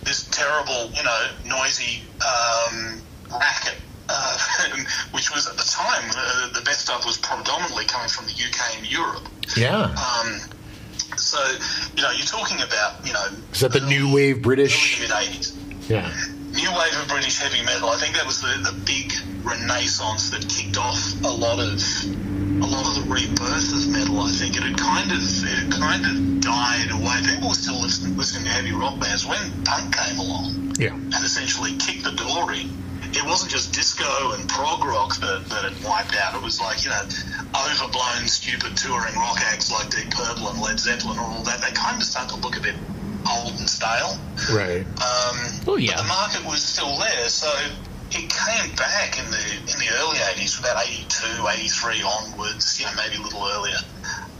this 0.03 0.29
terrible 0.31 0.91
you 0.95 1.03
know 1.03 1.31
noisy 1.47 2.03
um, 2.23 3.01
racket. 3.31 3.77
Uh, 4.09 4.37
which 5.13 5.31
was 5.33 5.47
at 5.47 5.57
the 5.57 5.63
time 5.65 6.11
uh, 6.17 6.53
the 6.53 6.61
best 6.63 6.81
stuff 6.81 7.07
was 7.07 7.17
predominantly 7.19 7.85
coming 7.87 8.09
from 8.09 8.27
the 8.27 8.33
UK 8.33 8.77
and 8.79 8.91
Europe. 8.91 9.29
Yeah. 9.57 9.85
Um, 9.95 10.41
so, 11.17 11.39
you 11.97 12.03
know, 12.03 12.11
you're 12.11 12.27
talking 12.27 12.61
about, 12.63 13.07
you 13.07 13.13
know, 13.13 13.27
Is 13.53 13.61
that 13.61 13.73
the 13.73 13.81
new 13.81 14.13
wave 14.13 14.43
British? 14.43 15.01
mid 15.01 15.11
80s. 15.11 15.55
Yeah. 15.89 16.09
New 16.53 16.71
wave 16.77 16.97
of 17.01 17.09
British 17.09 17.39
heavy 17.39 17.65
metal. 17.65 17.89
I 17.91 17.97
think 17.97 18.15
that 18.17 18.27
was 18.27 18.41
the, 18.43 18.49
the 18.71 18.77
big 18.85 19.13
renaissance 19.45 20.31
that 20.31 20.47
kicked 20.49 20.77
off 20.77 20.99
a 21.25 21.29
lot 21.29 21.59
of 21.59 21.81
a 22.63 22.67
lot 22.67 22.87
of 22.87 22.95
the 23.03 23.07
rebirth 23.11 23.73
of 23.73 23.89
metal. 23.89 24.21
I 24.21 24.31
think 24.31 24.57
it 24.57 24.63
had 24.63 24.77
kind 24.79 25.11
of 25.13 25.19
it 25.19 25.59
had 25.63 25.73
kind 25.73 26.05
of 26.05 26.41
died 26.41 26.91
away. 26.91 27.23
People 27.35 27.49
were 27.49 27.55
still 27.55 27.81
listening, 27.81 28.17
listening 28.17 28.45
to 28.45 28.51
heavy 28.51 28.73
rock 28.73 28.99
bands 29.01 29.25
when 29.27 29.41
punk 29.65 29.95
came 29.97 30.19
along 30.19 30.75
Yeah. 30.79 30.93
and 30.95 31.15
essentially 31.25 31.77
kicked 31.79 32.05
the 32.05 32.13
door 32.13 32.53
in. 32.53 32.82
It 33.15 33.25
wasn't 33.25 33.51
just 33.53 33.73
disco 33.73 34.33
and 34.33 34.49
prog 34.49 34.85
rock 34.85 35.17
that, 35.21 35.45
that 35.49 35.65
had 35.65 35.85
wiped 35.85 36.17
out. 36.17 36.35
It 36.35 36.43
was 36.43 36.61
like, 36.61 36.83
you 36.85 36.91
know, 36.91 37.03
overblown, 37.55 38.27
stupid 38.27 38.77
touring 38.77 39.15
rock 39.15 39.39
acts 39.41 39.71
like 39.71 39.91
Deep 39.91 40.11
Purple 40.11 40.49
and 40.49 40.61
Led 40.61 40.81
Zeppelin 40.81 41.19
and 41.19 41.27
all 41.27 41.43
that. 41.45 41.61
They 41.61 41.73
kind 41.73 42.01
of 42.01 42.05
started 42.05 42.35
to 42.35 42.41
look 42.41 42.57
a 42.57 42.61
bit 42.61 42.75
old 43.29 43.53
and 43.61 43.69
stale. 43.69 44.19
Right. 44.53 44.87
Um, 44.99 45.37
Oh, 45.69 45.77
yeah. 45.77 45.95
But 45.95 46.03
the 46.03 46.09
market 46.09 46.45
was 46.47 46.63
still 46.63 46.97
there, 46.99 47.29
so 47.29 47.49
it 48.11 48.29
came 48.29 48.75
back 48.77 49.19
in 49.19 49.31
the 49.31 49.45
in 49.73 49.79
the 49.79 49.89
early 50.01 50.19
80s, 50.37 50.59
about 50.59 50.83
82, 50.85 51.47
83 51.49 52.03
onwards, 52.03 52.81
you 52.81 52.87
know, 52.87 52.93
maybe 52.97 53.17
a 53.17 53.23
little 53.25 53.45
earlier, 53.47 53.79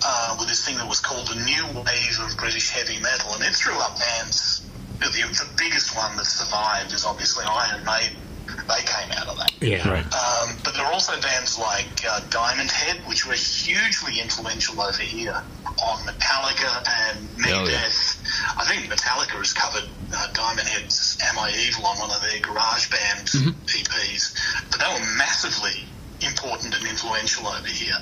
uh, 0.05 0.37
with 0.39 0.49
this 0.49 0.65
thing 0.67 0.77
that 0.79 0.89
was 0.89 1.01
called 1.01 1.29
the 1.29 1.37
New 1.45 1.65
Wave 1.81 2.19
of 2.21 2.37
British 2.37 2.71
Heavy 2.71 3.01
Metal, 3.01 3.35
and 3.35 3.43
it 3.45 3.55
threw 3.55 3.75
up 3.79 3.99
bands. 3.99 4.67
The, 5.01 5.09
the 5.09 5.49
biggest 5.59 5.97
one 5.97 6.17
that 6.17 6.27
survived 6.27 6.93
is 6.93 7.05
obviously 7.05 7.45
Iron 7.45 7.85
Maiden. 7.85 8.17
They 8.57 8.83
came 8.85 9.11
out 9.13 9.29
of 9.29 9.39
that. 9.39 9.53
Yeah. 9.61 9.89
Right. 9.89 10.05
Um, 10.05 10.57
but 10.65 10.75
there 10.75 10.85
are 10.85 10.93
also 10.93 11.19
bands 11.21 11.59
like 11.59 12.05
uh, 12.09 12.21
Diamond 12.31 12.71
Head, 12.71 13.01
which 13.09 13.27
were 13.27 13.35
hugely 13.35 14.21
influential 14.21 14.81
over 14.81 15.03
here 15.03 15.43
on 15.83 15.99
Metallica 16.07 16.85
and 16.87 17.29
Megadeth. 17.39 18.19
I 18.59 18.65
think 18.65 18.91
Metallica 18.91 19.39
has 19.39 19.53
covered 19.53 19.89
uh, 20.15 20.33
Diamond 20.33 20.69
Head's 20.69 21.19
Am 21.23 21.39
I 21.39 21.51
Evil 21.67 21.87
on 21.87 21.99
one 21.99 22.11
of 22.11 22.21
their 22.23 22.41
garage 22.41 22.91
band 22.91 23.27
EPs. 23.29 24.37
But 24.71 24.81
they 24.81 24.87
were 24.87 25.17
massively 25.17 25.85
important 26.25 26.75
and 26.75 26.87
influential 26.87 27.47
over 27.47 27.67
here. 27.67 27.95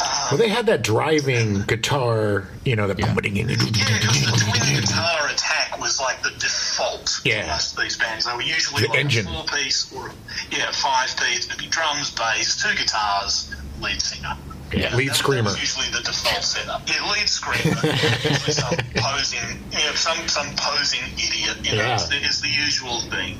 Um, 0.00 0.06
Well, 0.30 0.38
they 0.38 0.48
had 0.48 0.66
that 0.66 0.82
driving 0.82 1.62
guitar, 1.62 2.48
you 2.64 2.76
know, 2.76 2.86
the 2.88 2.94
yeah, 2.98 3.14
because 3.14 3.32
the 3.32 4.52
twin 4.58 4.80
guitar 4.80 5.28
attack 5.28 5.78
was 5.80 6.00
like 6.00 6.22
the 6.22 6.30
default 6.38 7.20
Yeah. 7.24 7.42
for 7.42 7.48
most 7.48 7.76
of 7.76 7.82
these 7.82 7.96
bands. 7.96 8.24
They 8.26 8.34
were 8.34 8.42
usually 8.42 8.82
The 8.82 8.88
like 8.88 8.98
engine. 8.98 9.26
a 9.26 9.30
four 9.32 9.44
piece 9.44 9.92
or 9.92 10.12
yeah, 10.50 10.70
five 10.72 11.16
piece. 11.16 11.46
It'd 11.46 11.58
be 11.58 11.66
drums, 11.68 12.10
bass, 12.10 12.62
two 12.62 12.74
guitars, 12.76 13.54
lead 13.80 14.00
singer. 14.02 14.36
Yeah, 14.72 14.94
lead 14.96 15.10
that, 15.10 15.14
screamer. 15.16 15.50
That 15.50 15.60
usually 15.60 15.86
the 15.90 16.00
default 16.02 16.42
setup. 16.42 16.82
Yeah, 16.88 17.08
lead 17.12 17.28
screamer. 17.28 17.76
usually 17.84 18.52
some 18.52 18.74
posing, 18.96 19.62
you 19.70 19.78
know, 19.78 19.94
some 19.94 20.26
some 20.28 20.48
posing 20.56 21.00
idiot. 21.14 21.58
You 21.62 21.76
know, 21.76 21.82
Yeah. 21.84 21.94
is, 21.94 22.08
the, 22.08 22.16
is 22.16 22.40
the 22.42 22.48
usual 22.48 23.00
thing. 23.02 23.38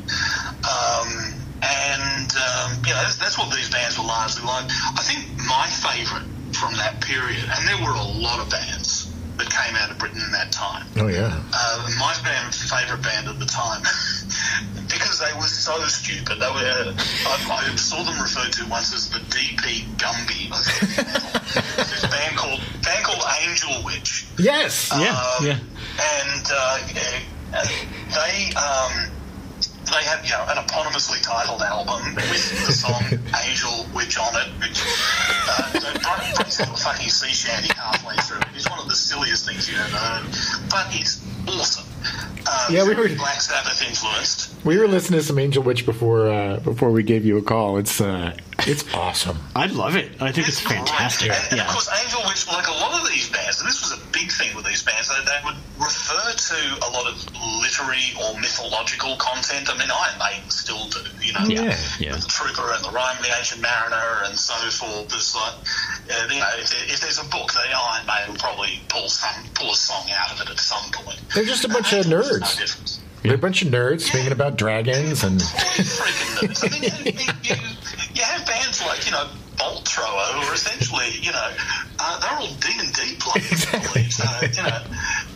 Um, 0.62 1.35
and 1.62 2.31
um, 2.37 2.73
you 2.85 2.92
know, 2.92 3.01
that's, 3.03 3.16
that's 3.16 3.38
what 3.38 3.55
these 3.55 3.71
bands 3.71 3.99
were 3.99 4.05
largely 4.05 4.45
like. 4.45 4.66
I 4.71 5.03
think 5.03 5.27
my 5.47 5.66
favourite 5.69 6.27
from 6.55 6.75
that 6.75 7.01
period, 7.01 7.45
and 7.45 7.69
there 7.69 7.79
were 7.85 7.95
a 7.95 8.03
lot 8.21 8.40
of 8.40 8.51
bands 8.51 9.12
that 9.37 9.51
came 9.51 9.77
out 9.77 9.90
of 9.90 9.99
Britain 9.99 10.21
in 10.25 10.33
that 10.33 10.51
time. 10.53 10.87
Oh 10.97 11.09
yeah. 11.09 11.42
Uh, 11.53 11.88
my 11.99 12.14
band, 12.25 12.55
favourite 12.55 13.03
band 13.03 13.29
at 13.29 13.38
the 13.38 13.45
time, 13.47 13.83
because 14.88 15.19
they 15.21 15.33
were 15.37 15.49
so 15.49 15.77
stupid. 15.85 16.40
They 16.40 16.47
were. 16.49 16.95
I, 16.97 17.69
I 17.73 17.77
saw 17.77 18.03
them 18.03 18.21
referred 18.21 18.53
to 18.53 18.66
once 18.69 18.95
as 18.95 19.11
the 19.11 19.19
DP 19.19 19.85
Gumby. 19.97 20.49
of 20.53 20.64
heavy 20.64 21.03
metal. 21.03 21.85
this 21.85 22.03
band 22.07 22.37
called 22.37 22.61
band 22.85 23.05
called 23.05 23.23
Angel 23.42 23.83
Witch. 23.85 24.27
Yes. 24.38 24.90
Yeah, 24.92 25.12
Um, 25.12 25.47
yeah. 25.47 25.59
And 25.99 26.47
uh, 26.51 26.79
uh, 27.55 27.66
they 28.14 28.53
um, 28.57 29.11
they 29.87 30.03
had 30.05 30.25
you 30.25 30.31
know 30.33 30.44
an 30.49 30.57
eponymously 30.59 31.22
titled 31.22 31.62
album 31.62 32.14
with 32.16 32.66
the 32.66 32.72
song 32.72 33.03
Angel 33.46 33.87
Witch 33.94 34.18
on 34.18 34.35
it, 34.37 34.49
which 34.61 34.83
uh, 35.49 35.70
it 35.75 36.37
brings 36.37 36.61
into 36.61 36.72
a 36.72 36.77
fucking 36.77 37.09
sea 37.09 37.33
shanty 37.33 37.70
halfway 37.77 38.16
through. 38.16 38.40
It's 38.55 38.68
one 38.68 38.79
of 38.81 38.88
the 38.88 38.94
silliest 38.96 39.46
things 39.46 39.68
you've 39.70 39.79
ever 39.81 39.96
heard, 39.96 40.25
but 40.70 40.87
it's 40.90 41.22
awesome. 41.49 41.87
Uh, 42.46 42.68
Yeah, 42.70 42.85
we 42.87 42.94
very 42.94 43.11
were- 43.12 43.16
Black 43.18 43.40
Sabbath 43.40 43.81
influenced. 43.87 44.46
We 44.66 44.79
were 44.79 44.88
listening 44.88 45.20
to 45.20 45.24
some 45.26 45.38
Angel 45.38 45.62
Witch 45.62 45.87
before 45.87 46.29
uh, 46.29 46.59
before 46.59 46.90
we 46.90 47.05
gave 47.05 47.24
you 47.24 47.38
a 47.38 47.42
call. 47.42 47.79
It's 47.79 48.00
uh, 48.00 48.37
It's 48.66 48.83
awesome. 48.94 49.38
I 49.55 49.66
love 49.66 49.94
it. 49.94 50.11
I 50.20 50.33
think 50.33 50.48
it's 50.48 50.61
great. 50.61 50.79
fantastic. 50.79 51.31
And, 51.31 51.38
and 51.50 51.57
Yeah. 51.59 51.66
of 51.66 51.70
course, 51.72 51.88
Angel 52.02 52.20
Witch, 52.26 52.48
like 52.48 52.66
a 52.66 52.72
lot 52.72 53.00
of 53.00 53.07
these 53.09 53.31
bands, 53.31 53.61
and 53.61 53.68
this 53.68 53.81
was 53.81 53.92
a 53.94 54.02
big 54.11 54.29
thing 54.33 54.57
with 54.57 54.66
these 54.66 54.83
bands, 54.83 55.07
they, 55.09 55.22
they 55.24 55.38
would 55.46 55.55
refer 55.79 56.18
to 56.35 56.59
a 56.83 56.90
lot 56.90 57.07
of 57.07 57.14
literary 57.62 58.11
or 58.18 58.35
mythological 58.40 59.14
content. 59.22 59.70
I 59.70 59.79
mean, 59.79 59.87
Iron 59.88 60.18
Maiden 60.18 60.50
still 60.50 60.88
do, 60.90 60.98
you 61.22 61.33
know, 61.33 61.46
Yeah, 61.46 61.79
yeah. 62.00 62.16
the 62.16 62.26
Trooper 62.26 62.72
and 62.74 62.83
the 62.85 62.90
Rhyme 62.90 63.18
of 63.18 63.22
the 63.22 63.31
Ancient 63.38 63.62
Mariner 63.62 64.24
and 64.26 64.35
so 64.37 64.55
forth. 64.74 65.07
There's 65.14 65.31
like, 65.37 65.55
uh, 66.11 66.26
you 66.35 66.40
know, 66.40 66.50
if, 66.59 66.70
there, 66.74 66.85
if 66.90 66.98
there's 67.00 67.22
a 67.22 67.29
book, 67.31 67.52
they 67.55 67.70
Iron 67.70 68.02
Maiden 68.07 68.35
will 68.35 68.40
probably 68.42 68.81
pull 68.88 69.07
some 69.09 69.44
pull 69.55 69.70
a 69.70 69.76
song 69.79 70.11
out 70.11 70.33
of 70.35 70.40
it 70.42 70.50
at 70.50 70.59
some 70.59 70.90
point. 70.90 71.20
They're 71.35 71.44
just 71.46 71.64
a 71.64 71.68
bunch 71.68 71.92
of 71.92 72.02
Angel 72.02 72.18
Witch 72.18 72.26
is 72.26 72.40
nerds. 72.42 72.59
No 72.59 72.66
different. 72.66 72.96
They're 73.27 73.35
a 73.35 73.39
bunch 73.39 73.62
of 73.62 73.69
nerds 73.69 74.03
speaking 74.03 74.33
about 74.33 74.57
dragons 74.57 75.25
and. 75.25 75.41
Complete 75.41 75.87
freaking 75.87 76.49
nerds. 76.49 76.65
I 76.65 76.81
mean, 76.81 77.17
you, 77.19 77.33
you, 77.43 77.57
you 78.15 78.23
have 78.23 78.47
bands 78.47 78.83
like, 78.85 79.05
you 79.05 79.12
know, 79.12 79.29
Bolt 79.59 79.89
Thrower, 79.89 80.23
who 80.35 80.47
are 80.47 80.55
essentially, 80.55 81.11
you 81.21 81.33
know, 81.33 81.51
uh, 81.99 82.21
they're 82.21 82.39
all 82.39 82.55
D 82.61 82.69
and 82.79 82.93
D 82.93 83.17
players. 83.19 83.47
Exactly. 83.67 84.05
So, 84.11 84.25
you 84.43 84.69
know, 84.69 84.79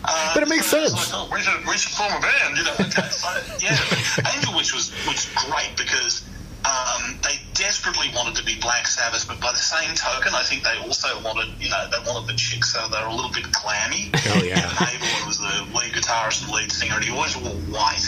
uh, 0.05 0.33
But 0.33 0.43
it 0.43 0.49
makes 0.49 0.67
so 0.67 0.85
sense. 0.85 1.11
Like, 1.11 1.21
oh, 1.21 1.29
we 1.33 1.41
should, 1.41 1.65
we 1.67 1.77
should 1.77 1.91
form 1.91 2.13
a 2.13 2.21
band, 2.21 2.57
you 2.57 2.63
know. 2.63 2.73
Okay, 2.79 3.09
so, 3.09 3.27
yeah, 3.59 4.33
Angel 4.35 4.55
Witch 4.55 4.73
was 4.73 4.91
was 5.05 5.27
great 5.35 5.75
because 5.75 6.23
um, 6.65 7.17
they 7.23 7.35
desperately 7.53 8.07
wanted 8.15 8.35
to 8.35 8.43
be 8.45 8.59
Black 8.59 8.85
Sabbath, 8.87 9.27
but 9.27 9.39
by 9.39 9.51
the 9.51 9.57
same 9.57 9.93
token, 9.95 10.33
I 10.35 10.43
think 10.43 10.63
they 10.63 10.77
also 10.85 11.07
wanted, 11.23 11.49
you 11.59 11.69
know, 11.69 11.87
they 11.89 11.97
wanted 12.09 12.27
the 12.29 12.37
chicks, 12.37 12.73
so 12.73 12.87
they're 12.89 13.05
a 13.07 13.13
little 13.13 13.31
bit 13.31 13.51
clammy. 13.51 14.11
Oh, 14.13 14.43
yeah. 14.43 14.69
Abel 14.81 15.27
was 15.27 15.37
the 15.39 15.65
lead 15.73 15.93
guitarist 15.93 16.43
and 16.43 16.51
lead 16.53 16.71
singer, 16.71 16.95
and 16.95 17.03
he 17.03 17.11
always 17.11 17.35
wore 17.37 17.53
white 17.73 18.05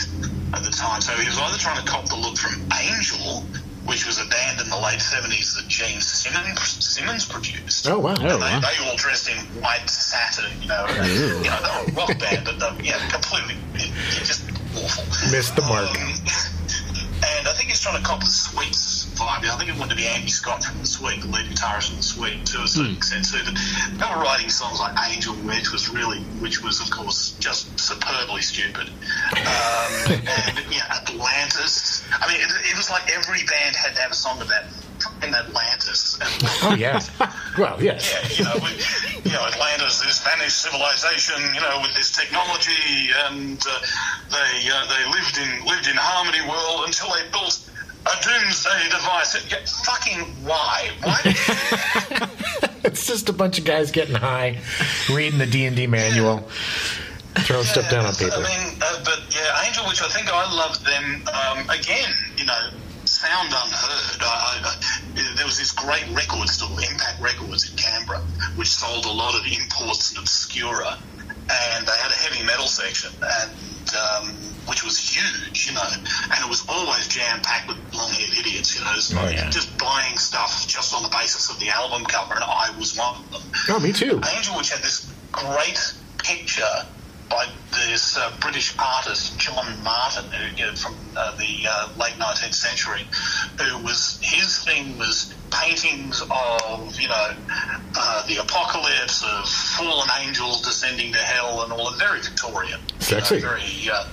at 0.53 0.63
the 0.63 0.69
time. 0.71 1.01
So 1.01 1.13
he 1.13 1.25
was 1.25 1.37
either 1.39 1.57
trying 1.57 1.83
to 1.83 1.87
cop 1.89 2.05
the 2.05 2.15
look 2.15 2.37
from 2.37 2.61
Angel, 2.79 3.41
which 3.85 4.05
was 4.05 4.19
a 4.21 4.25
band 4.29 4.61
in 4.61 4.69
the 4.69 4.77
late 4.77 4.99
70s 5.01 5.57
that 5.57 5.67
Gene 5.67 5.99
Simmons, 5.99 6.61
Simmons 6.61 7.25
produced. 7.25 7.87
Oh, 7.89 7.99
wow. 7.99 8.13
Oh, 8.17 8.21
They, 8.21 8.35
wow. 8.37 8.59
they 8.61 8.85
all 8.87 8.95
dressed 8.95 9.29
in 9.29 9.37
white 9.61 9.89
satin, 9.89 10.49
you 10.61 10.67
know. 10.69 10.85
and, 10.87 11.07
You 11.09 11.49
know, 11.49 11.59
they 11.59 11.91
were 11.91 11.91
a 11.91 11.93
rock 11.95 12.19
band, 12.19 12.45
but 12.45 12.59
they, 12.59 12.85
yeah, 12.85 12.99
completely, 13.09 13.55
it, 13.75 13.89
it 13.89 14.23
just 14.23 14.45
awful. 14.77 15.03
Missed 15.31 15.55
the 15.55 15.63
mark. 15.63 15.89
Um, 15.89 15.97
and 15.97 16.21
I 16.27 16.42
think 17.63 17.71
he's 17.71 17.79
trying 17.79 17.95
to 17.95 18.03
cop 18.03 18.19
the 18.19 18.25
Sweets 18.25 19.07
vibe. 19.15 19.47
I 19.47 19.55
think 19.55 19.69
it 19.69 19.79
wanted 19.79 19.91
to 19.91 19.95
be 19.95 20.05
Andy 20.05 20.27
Scott 20.27 20.65
from 20.65 20.79
the 20.79 20.85
Sweet, 20.85 21.21
the 21.21 21.27
lead 21.27 21.45
guitarist 21.45 21.87
from 21.87 21.97
the 21.97 22.03
Sweet, 22.03 22.45
to 22.47 22.63
a 22.63 22.67
certain 22.67 22.97
extent 22.97 23.23
too. 23.23 23.39
But 23.39 23.55
they 23.55 24.03
were 24.03 24.21
writing 24.21 24.49
songs 24.49 24.81
like 24.81 24.91
Angel, 25.07 25.33
which 25.47 25.71
was 25.71 25.87
really, 25.87 26.19
which 26.43 26.61
was 26.61 26.81
of 26.81 26.91
course 26.91 27.37
just 27.39 27.79
superbly 27.79 28.41
stupid. 28.41 28.89
Um, 28.91 29.93
and 30.11 30.59
yeah, 30.75 30.91
Atlantis. 30.91 32.03
I 32.11 32.27
mean, 32.27 32.41
it, 32.43 32.51
it 32.71 32.75
was 32.75 32.89
like 32.89 33.09
every 33.15 33.47
band 33.47 33.77
had 33.77 33.95
to 33.95 34.01
have 34.01 34.11
a 34.11 34.15
song 34.15 34.41
about 34.41 34.67
fucking 34.99 35.33
Atlantis. 35.33 35.82
Oh, 36.63 36.75
yeah. 36.77 36.99
Well, 37.57 37.81
yes. 37.81 38.09
yeah, 38.09 38.37
you 38.37 38.43
know, 38.45 38.65
we, 38.65 38.71
you 39.29 39.35
know, 39.35 39.45
Atlantis, 39.45 40.01
this 40.01 40.19
Spanish 40.19 40.53
civilization, 40.53 41.53
you 41.53 41.61
know, 41.61 41.79
with 41.81 41.93
this 41.93 42.15
technology, 42.15 43.11
and 43.27 43.61
uh, 43.61 43.79
they 44.31 44.69
uh, 44.69 44.85
they 44.89 45.03
lived 45.11 45.37
in 45.37 45.65
lived 45.67 45.87
in 45.87 45.95
harmony 45.95 46.41
world 46.49 46.87
until 46.87 47.09
they 47.13 47.29
built 47.31 47.69
a 48.05 48.15
doomsday 48.23 48.89
device. 48.89 49.37
Yeah, 49.51 49.57
fucking 49.85 50.19
why? 50.45 50.89
Why? 51.03 52.29
It's 52.83 53.07
just 53.07 53.29
a 53.29 53.33
bunch 53.33 53.59
of 53.59 53.65
guys 53.65 53.91
getting 53.91 54.15
high, 54.15 54.59
reading 55.09 55.39
the 55.39 55.45
D 55.45 55.65
and 55.65 55.75
D 55.75 55.87
manual, 55.87 56.39
throwing 57.47 57.63
stuff 57.63 57.89
down 57.89 58.05
on 58.05 58.13
people. 58.13 58.33
I 58.33 58.43
mean, 58.43 58.77
uh, 58.81 59.03
but 59.05 59.21
yeah, 59.33 59.65
Angel 59.65 59.85
Witch. 59.87 60.01
I 60.01 60.09
think 60.09 60.27
I 60.31 60.53
loved 60.53 60.85
them 60.85 61.23
um, 61.33 61.69
again. 61.69 62.11
You 62.37 62.45
know, 62.45 62.69
sound 63.23 63.49
unheard. 63.55 64.19
I, 64.21 64.27
I, 64.27 64.55
I, 64.67 65.35
there 65.35 65.45
was 65.45 65.57
this 65.57 65.71
great 65.71 66.03
record 66.11 66.49
store, 66.49 66.69
Impact 66.79 67.21
Records 67.21 67.69
in 67.69 67.77
Canberra, 67.77 68.19
which 68.55 68.67
sold 68.69 69.05
a 69.05 69.11
lot 69.11 69.35
of 69.35 69.45
imports 69.47 70.11
and 70.11 70.19
obscura, 70.19 70.97
and 71.49 71.87
they 71.87 71.97
had 72.03 72.11
a 72.11 72.15
heavy 72.19 72.43
metal 72.45 72.67
section, 72.67 73.11
and 73.21 73.51
um, 73.95 74.27
which 74.67 74.83
was 74.83 74.97
huge, 74.99 75.67
you 75.67 75.73
know, 75.75 75.83
and 75.83 76.39
it 76.43 76.49
was 76.49 76.65
always 76.67 77.07
jam 77.07 77.39
packed 77.41 77.67
with 77.67 77.77
long-haired 77.93 78.37
idiots, 78.39 78.75
you 78.77 78.83
know, 78.83 78.95
so 78.99 79.17
Oh, 79.19 79.27
yeah. 79.29 79.49
just 79.49 79.77
buying 79.77 80.17
stuff 80.17 80.67
just 80.67 80.93
on 80.95 81.03
the 81.03 81.09
basis 81.09 81.49
of 81.49 81.59
the 81.59 81.69
album 81.69 82.03
cover, 82.05 82.33
and 82.35 82.43
I 82.43 82.73
was 82.77 82.97
one 82.97 83.15
of 83.17 83.31
them. 83.31 83.41
Oh, 83.69 83.79
me 83.79 83.91
too. 83.93 84.19
Angel 84.35 84.55
Witch 84.57 84.71
had 84.71 84.81
this 84.83 85.11
great 85.31 85.79
picture 86.19 86.85
by 87.33 87.47
this 87.87 88.15
uh, 88.15 88.31
British 88.39 88.75
artist 88.77 89.39
John 89.39 89.65
Martin, 89.83 90.25
who 90.31 90.55
you 90.55 90.65
know, 90.67 90.75
from 90.75 90.95
uh, 91.17 91.35
the 91.37 91.67
uh, 91.67 91.89
late 91.99 92.13
19th 92.13 92.53
century, 92.53 93.07
who 93.59 93.83
was 93.83 94.19
his 94.21 94.59
thing 94.63 94.97
was 94.99 95.33
paintings 95.51 96.21
of 96.21 96.99
you 96.99 97.07
know 97.07 97.35
uh, 97.95 98.27
the 98.27 98.37
apocalypse 98.37 99.23
of 99.23 99.49
fallen 99.49 100.07
angels 100.21 100.61
descending 100.61 101.11
to 101.11 101.19
hell 101.19 101.63
and 101.63 101.73
all. 101.73 101.91
The 101.91 101.97
very 101.97 102.21
Victorian, 102.21 102.79
you 103.09 103.17
know, 103.17 103.23
very 103.39 103.89
uh, 103.91 104.05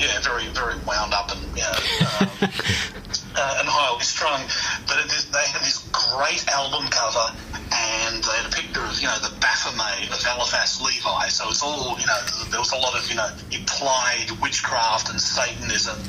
yeah, 0.00 0.18
very 0.24 0.48
very 0.56 0.74
wound 0.88 1.12
up 1.12 1.30
and 1.30 1.42
you 1.52 1.62
know, 1.62 1.76
um, 2.08 2.28
uh, 3.36 3.60
and 3.60 3.68
highly 3.68 4.00
strung. 4.02 4.40
But 4.88 5.04
it, 5.04 5.12
is- 5.12 5.28
they 5.30 5.44
had 5.52 5.60
this 5.60 5.84
great 5.92 6.42
album 6.48 6.88
cover, 6.90 7.36
and 7.70 8.18
they 8.24 8.34
had 8.40 8.48
a 8.48 8.54
picture 8.56 8.80
of 8.82 8.96
you 8.98 9.06
know 9.06 9.18
the 9.20 9.34
Baphomet 9.38 10.08
of 10.08 10.18
Eliphas 10.24 10.80
Levi. 10.80 11.28
So 11.28 11.48
it's 11.52 11.62
all 11.62 11.94
you 12.00 12.06
know. 12.08 12.18
There 12.50 12.60
was 12.60 12.72
a 12.72 12.80
lot 12.80 12.96
of 12.96 13.04
you 13.12 13.16
know 13.20 13.28
implied 13.52 14.32
witchcraft 14.40 15.10
and 15.10 15.20
Satanism, 15.20 16.00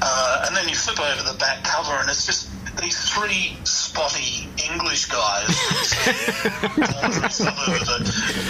uh, 0.00 0.44
and 0.46 0.54
then 0.56 0.68
you 0.68 0.74
flip 0.78 1.00
over 1.02 1.22
the 1.26 1.36
back 1.38 1.64
cover, 1.64 1.98
and 1.98 2.08
it's 2.08 2.24
just 2.26 2.48
these 2.80 2.98
three 3.10 3.56
spotty 3.62 4.48
English 4.70 5.06
guys 5.06 5.46
from 5.46 6.82
some 7.30 7.30
suburb 7.30 7.82
of 7.82 7.88
a 7.88 7.98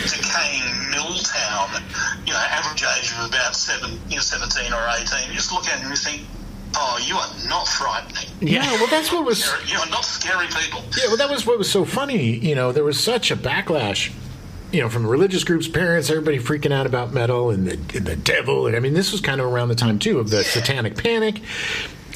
decaying 0.08 0.90
mill 0.90 1.12
town, 1.24 1.82
you 2.26 2.32
know, 2.32 2.38
average 2.38 2.84
age 2.98 3.12
of 3.12 3.28
about 3.28 3.56
seven, 3.56 3.98
you 4.08 4.16
know, 4.16 4.22
17 4.22 4.72
or 4.72 4.86
18. 5.00 5.28
You 5.28 5.34
just 5.34 5.52
look 5.52 5.66
at 5.66 5.80
them 5.80 5.88
and 5.88 5.90
you 5.90 5.96
think, 5.96 6.22
oh, 6.76 6.98
you 7.04 7.16
are 7.16 7.48
not 7.48 7.66
frightening. 7.66 8.28
Yeah, 8.40 8.70
well, 8.72 8.86
that's 8.88 9.12
what 9.12 9.24
was. 9.24 9.46
You 9.66 9.78
are 9.78 9.88
not 9.88 10.04
scary 10.04 10.46
people. 10.46 10.82
Yeah, 10.96 11.08
well, 11.08 11.16
that 11.16 11.30
was 11.30 11.46
what 11.46 11.58
was 11.58 11.70
so 11.70 11.84
funny. 11.84 12.36
You 12.36 12.54
know, 12.54 12.72
there 12.72 12.84
was 12.84 13.02
such 13.02 13.30
a 13.30 13.36
backlash. 13.36 14.12
You 14.72 14.80
know, 14.80 14.88
from 14.88 15.06
religious 15.06 15.44
groups, 15.44 15.68
parents, 15.68 16.10
everybody 16.10 16.38
freaking 16.38 16.72
out 16.72 16.84
about 16.84 17.12
metal 17.12 17.50
and 17.50 17.66
the, 17.66 17.96
and 17.96 18.06
the 18.06 18.16
devil, 18.16 18.66
and 18.66 18.74
I 18.74 18.80
mean, 18.80 18.92
this 18.92 19.12
was 19.12 19.20
kind 19.20 19.40
of 19.40 19.46
around 19.46 19.68
the 19.68 19.76
time 19.76 20.00
too 20.00 20.18
of 20.18 20.30
the 20.30 20.42
Satanic 20.42 20.96
Panic. 20.96 21.40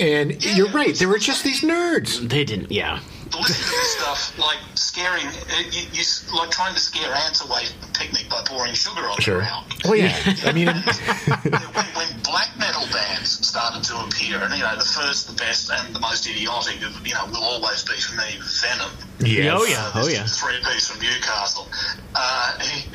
And 0.01 0.45
you're 0.45 0.71
right, 0.71 0.95
there 0.95 1.09
were 1.09 1.19
just 1.19 1.45
these 1.45 1.61
nerds. 1.63 2.29
They 2.29 2.45
didn't. 2.45 2.73
Yeah. 2.73 3.01
Listen 3.37 3.65
to 3.65 3.71
this 3.71 3.97
stuff 3.97 4.39
like 4.39 4.59
scaring, 4.75 5.27
uh, 5.27 5.63
you, 5.71 5.83
you, 5.93 6.03
like 6.35 6.51
trying 6.51 6.75
to 6.75 6.81
scare 6.81 7.13
ants 7.15 7.45
away 7.45 7.67
from 7.67 7.81
the 7.81 7.99
picnic 7.99 8.29
by 8.29 8.43
pouring 8.45 8.75
sugar 8.75 9.03
on 9.03 9.17
them. 9.17 9.21
Sure. 9.21 9.39
the 9.39 9.45
ground. 9.45 9.67
Well, 9.85 9.97
yeah, 9.97 10.17
I 10.45 10.53
mean, 10.53 10.67
when, 10.67 11.87
when 11.95 12.21
black 12.25 12.51
metal 12.59 12.87
bands 12.93 13.47
started 13.47 13.85
to 13.85 13.99
appear, 14.01 14.39
and 14.43 14.53
you 14.55 14.63
know, 14.63 14.77
the 14.77 14.85
first, 14.85 15.29
the 15.29 15.35
best, 15.35 15.71
and 15.71 15.95
the 15.95 16.01
most 16.01 16.29
idiotic, 16.29 16.83
of, 16.83 17.07
you 17.07 17.15
know, 17.15 17.27
will 17.27 17.45
always 17.45 17.85
be 17.85 17.95
for 17.95 18.17
me 18.17 18.39
Venom. 18.61 18.91
yes. 19.21 19.55
Oh, 19.55 19.65
yeah. 19.65 19.93
Oh, 19.95 20.09
yeah. 20.09 20.25
Three 20.25 20.59
piece 20.65 20.89
from 20.89 21.01
Newcastle. 21.01 21.69
Uh, 22.15 22.59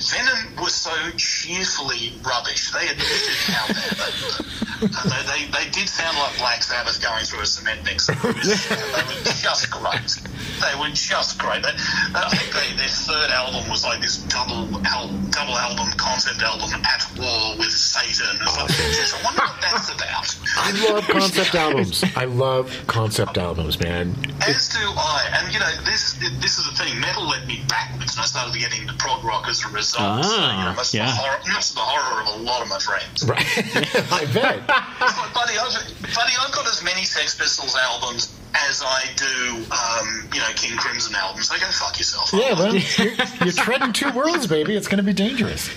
Venom 0.00 0.62
was 0.62 0.74
so 0.74 0.94
cheerfully 1.16 2.12
rubbish. 2.24 2.70
They 2.72 2.88
admitted 2.88 3.36
how 3.50 3.66
bad 3.68 3.96
they 3.96 4.26
were. 4.26 4.56
Uh, 4.82 5.24
they, 5.32 5.46
they, 5.46 5.64
they 5.64 5.70
did 5.70 5.88
sound 5.88 6.16
like 6.18 6.36
Black 6.38 6.62
Sabbath 6.62 7.02
going 7.02 7.24
through 7.24 7.40
a 7.40 7.46
cement 7.46 7.84
mixer. 7.84 8.12
They 8.16 8.32
were 8.32 9.55
just 9.60 9.70
great. 9.70 10.32
They 10.60 10.74
were 10.78 10.88
just 10.94 11.38
great. 11.38 11.62
They, 11.62 11.72
I 12.14 12.28
think 12.30 12.52
they, 12.52 12.76
their 12.76 12.88
third 12.88 13.30
album 13.30 13.68
was 13.70 13.84
like 13.84 14.00
this 14.00 14.18
double 14.28 14.68
al- 14.86 15.08
double 15.30 15.56
album 15.56 15.88
concept 15.96 16.42
album 16.42 16.70
at 16.84 17.02
war 17.18 17.56
with 17.58 17.70
Satan. 17.72 18.36
It's 18.40 18.56
like, 18.56 18.70
I 18.70 19.24
wonder 19.24 19.42
what 19.42 19.60
that's 19.60 19.90
about. 19.92 20.26
I 20.56 20.70
love 20.92 21.04
concept 21.08 21.54
albums. 21.54 22.04
I 22.16 22.24
love 22.24 22.72
concept 22.86 23.38
albums, 23.38 23.80
man. 23.80 24.14
As 24.46 24.68
do 24.68 24.78
I. 24.80 25.28
And, 25.34 25.52
you 25.52 25.60
know, 25.60 25.70
this 25.84 26.14
this 26.40 26.58
is 26.58 26.64
the 26.70 26.76
thing. 26.76 26.98
Metal 27.00 27.26
led 27.28 27.46
me 27.46 27.62
backwards, 27.68 28.14
and 28.14 28.20
I 28.22 28.26
started 28.26 28.58
getting 28.58 28.82
into 28.82 28.94
prog 28.94 29.24
rock 29.24 29.48
as 29.48 29.62
a 29.64 29.68
result. 29.68 30.24
so, 30.24 30.30
you 30.30 30.36
Ah, 30.38 30.70
know, 30.70 30.76
much, 30.76 30.94
yeah. 30.94 31.06
to 31.06 31.10
the 31.12 31.16
horror, 31.16 31.38
much 31.52 31.68
to 31.68 31.74
the 31.74 31.80
horror 31.80 32.22
of 32.22 32.40
a 32.40 32.42
lot 32.42 32.62
of 32.62 32.68
my 32.68 32.78
friends. 32.78 33.24
Right? 33.28 33.44
I 34.12 34.24
bet. 34.32 34.62
It's 35.02 35.18
like, 35.18 35.34
buddy, 35.34 35.54
I've, 35.58 35.74
buddy, 36.14 36.32
I've 36.40 36.52
got 36.52 36.66
as 36.66 36.82
many 36.82 37.04
Sex 37.04 37.34
Pistols 37.36 37.76
albums 37.76 38.32
as 38.54 38.82
I 38.84 39.04
do, 39.16 39.64
um, 39.72 40.28
you 40.32 40.40
know, 40.40 40.48
King 40.54 40.76
Crimson 40.76 41.14
albums. 41.14 41.48
They 41.48 41.58
go 41.58 41.66
fuck 41.66 41.98
yourself. 41.98 42.30
Yeah, 42.32 42.54
well, 42.54 42.74
you're, 42.74 43.12
you're 43.44 43.52
treading 43.52 43.92
two 43.92 44.10
worlds, 44.12 44.46
baby. 44.46 44.76
It's 44.76 44.88
going 44.88 44.98
to 44.98 45.02
be 45.04 45.12
dangerous. 45.12 45.70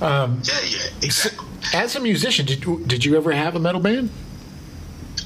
Um, 0.00 0.40
yeah, 0.44 0.54
yeah, 0.66 0.78
exactly. 1.02 1.46
as 1.72 1.96
a 1.96 2.00
musician, 2.00 2.46
did 2.46 2.64
you, 2.64 2.82
did 2.86 3.04
you 3.04 3.16
ever 3.16 3.32
have 3.32 3.54
a 3.54 3.60
metal 3.60 3.80
band? 3.80 4.10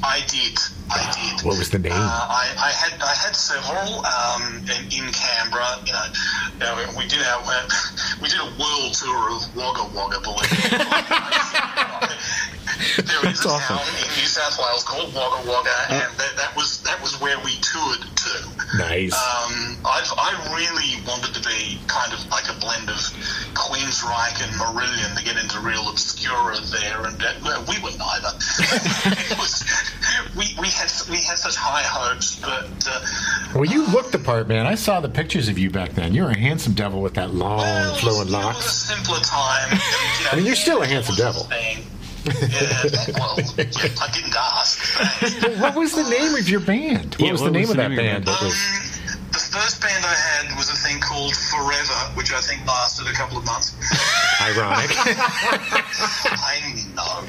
I 0.03 0.20
did. 0.28 0.59
I 0.90 1.11
did. 1.11 1.44
What 1.44 1.59
was 1.59 1.70
the 1.70 1.78
name? 1.78 1.92
Uh, 1.92 1.96
I, 1.99 2.55
I 2.57 2.70
had 2.70 3.03
I 3.03 3.14
had 3.14 3.34
several 3.34 4.07
um, 4.07 4.62
in, 4.70 5.07
in 5.07 5.12
Canberra. 5.12 5.80
You 5.84 5.92
know, 5.92 6.07
you 6.55 6.86
know, 6.86 6.94
we 6.96 7.07
did 7.09 7.20
our 7.22 7.42
uh, 7.44 7.68
we 8.22 8.28
did 8.28 8.38
a 8.38 8.44
world 8.44 8.94
tour 8.94 9.34
of 9.34 9.57
Wagga 9.57 9.90
Wagga, 9.94 10.20
believe 10.22 10.53
it. 10.53 12.18
There 12.78 13.18
is 13.26 13.42
That's 13.42 13.44
a 13.44 13.49
awesome. 13.49 13.76
town 13.78 13.86
in 13.99 14.07
New 14.14 14.28
South 14.28 14.57
Wales 14.59 14.84
called 14.84 15.12
Wagga 15.12 15.51
Wagga, 15.51 15.76
and 15.90 16.18
that, 16.18 16.36
that 16.36 16.55
was 16.55 16.67
that 16.67 16.67
was 17.09 17.20
where 17.22 17.38
we 17.40 17.52
toured 17.64 18.04
to. 18.04 18.76
Nice. 18.76 19.14
Um, 19.16 19.76
I've, 19.84 20.12
I 20.18 20.36
really 20.52 21.00
wanted 21.09 21.32
to 21.34 21.40
be 21.48 21.78
kind 21.88 22.12
of 22.12 22.20
like 22.30 22.44
a 22.50 22.61
blend 22.61 22.90
of 22.90 22.96
Queensryche 23.56 24.44
and 24.44 24.52
Marillion 24.61 25.16
to 25.16 25.24
get 25.24 25.42
into 25.42 25.59
real 25.61 25.88
obscura 25.88 26.56
there, 26.70 27.06
and 27.06 27.16
uh, 27.22 27.64
we 27.68 27.80
were 27.82 27.96
neither. 27.96 28.28
it 29.24 29.38
was, 29.38 29.64
we, 30.36 30.52
we 30.61 30.68
had 30.68 30.90
we 31.09 31.16
had 31.24 31.38
such 31.38 31.56
high 31.56 31.82
hopes, 31.82 32.36
but 32.40 32.68
uh, 32.86 33.00
well, 33.54 33.64
you 33.64 33.86
looked 33.86 34.12
the 34.12 34.18
part, 34.18 34.48
man. 34.48 34.66
I 34.66 34.74
saw 34.74 35.00
the 35.00 35.09
pictures 35.09 35.48
of 35.48 35.59
you 35.59 35.70
back 35.70 35.92
then. 35.92 36.12
You 36.12 36.24
were 36.24 36.30
a 36.30 36.38
handsome 36.38 36.74
devil 36.74 37.00
with 37.00 37.14
that 37.14 37.32
long, 37.32 37.59
well, 37.59 37.94
flowing 37.96 38.16
It 38.20 38.24
was 38.24 38.32
a 38.34 38.36
locks. 38.36 38.70
simpler 38.72 39.20
time. 39.20 39.68
and, 39.72 39.80
you 39.80 40.24
know, 40.24 40.30
I 40.32 40.36
mean, 40.36 40.46
you're 40.46 40.56
still 40.56 40.82
a 40.82 40.86
handsome 40.86 41.16
devil. 41.16 41.44
thing. 41.44 41.78
Yeah, 42.29 43.18
well, 43.18 43.39
I 43.39 44.11
didn't 44.12 44.37
ask. 44.37 44.79
What 45.61 45.74
was 45.74 45.95
the 45.95 46.09
name 46.09 46.35
of 46.35 46.49
your 46.49 46.61
band? 46.61 47.14
What 47.14 47.20
Yeah, 47.20 47.33
was 47.33 47.41
what 47.43 47.47
the 47.49 47.53
name 47.53 47.62
was 47.62 47.70
of 47.70 47.76
the 47.76 47.83
that 47.83 47.89
name 47.91 47.97
band? 47.99 48.24
band? 48.26 48.39
Um, 48.43 48.49
the 49.33 49.39
first 49.39 49.81
band 49.81 50.05
I 50.05 50.14
had 50.14 50.57
was 50.57 50.70
a 50.70 50.76
thing 50.76 51.01
called 51.01 51.35
Forever, 51.37 51.95
which 52.14 52.33
I 52.33 52.41
think 52.41 52.66
lasted 52.66 53.07
a 53.09 53.12
couple 53.12 53.39
of 53.39 53.45
months. 53.45 53.74
ironic. 54.41 54.91
I 54.97 56.61
know. 56.99 57.22